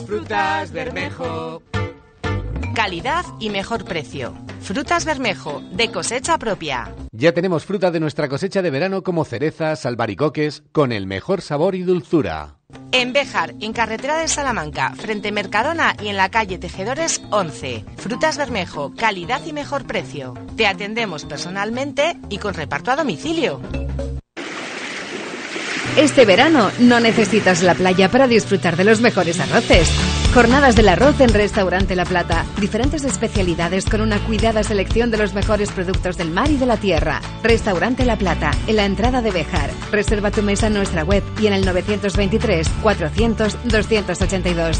Frutas 0.07 0.71
Bermejo. 0.71 1.61
Calidad 2.73 3.25
y 3.41 3.49
mejor 3.49 3.83
precio. 3.83 4.33
Frutas 4.61 5.03
Bermejo, 5.03 5.61
de 5.73 5.91
cosecha 5.91 6.37
propia. 6.37 6.95
Ya 7.11 7.33
tenemos 7.33 7.65
fruta 7.65 7.91
de 7.91 7.99
nuestra 7.99 8.29
cosecha 8.29 8.61
de 8.61 8.69
verano 8.69 9.03
como 9.03 9.25
cerezas, 9.25 9.85
albaricoques, 9.85 10.63
con 10.71 10.93
el 10.93 11.07
mejor 11.07 11.41
sabor 11.41 11.75
y 11.75 11.83
dulzura. 11.83 12.55
En 12.93 13.11
Béjar, 13.11 13.55
en 13.59 13.73
carretera 13.73 14.17
de 14.17 14.29
Salamanca, 14.29 14.93
frente 14.95 15.33
Mercadona 15.33 15.97
y 16.01 16.07
en 16.07 16.15
la 16.15 16.29
calle 16.29 16.57
Tejedores 16.57 17.21
11. 17.31 17.83
Frutas 17.97 18.37
Bermejo, 18.37 18.93
calidad 18.95 19.41
y 19.45 19.51
mejor 19.51 19.85
precio. 19.85 20.35
Te 20.55 20.67
atendemos 20.67 21.25
personalmente 21.25 22.17
y 22.29 22.37
con 22.37 22.53
reparto 22.53 22.91
a 22.91 22.95
domicilio. 22.95 23.59
Este 25.97 26.25
verano 26.25 26.69
no 26.79 26.99
necesitas 26.99 27.63
la 27.63 27.73
playa 27.73 28.07
para 28.11 28.27
disfrutar 28.27 28.77
de 28.77 28.83
los 28.83 29.01
mejores 29.01 29.39
arroces. 29.39 29.89
Jornadas 30.31 30.75
del 30.75 30.89
arroz 30.89 31.19
en 31.21 31.33
Restaurante 31.33 31.95
La 31.95 32.05
Plata. 32.05 32.45
Diferentes 32.61 33.03
especialidades 33.03 33.85
con 33.85 34.01
una 34.01 34.19
cuidada 34.19 34.61
selección 34.61 35.09
de 35.09 35.17
los 35.17 35.33
mejores 35.33 35.71
productos 35.71 36.15
del 36.15 36.29
mar 36.29 36.51
y 36.51 36.57
de 36.57 36.67
la 36.67 36.77
tierra. 36.77 37.19
Restaurante 37.41 38.05
La 38.05 38.15
Plata, 38.15 38.51
en 38.67 38.75
la 38.75 38.85
entrada 38.85 39.23
de 39.23 39.31
Bejar. 39.31 39.71
Reserva 39.91 40.29
tu 40.29 40.43
mesa 40.43 40.67
en 40.67 40.75
nuestra 40.75 41.03
web 41.03 41.23
y 41.41 41.47
en 41.47 41.53
el 41.53 41.65
923 41.65 42.69
400 42.83 43.57
282. 43.63 44.77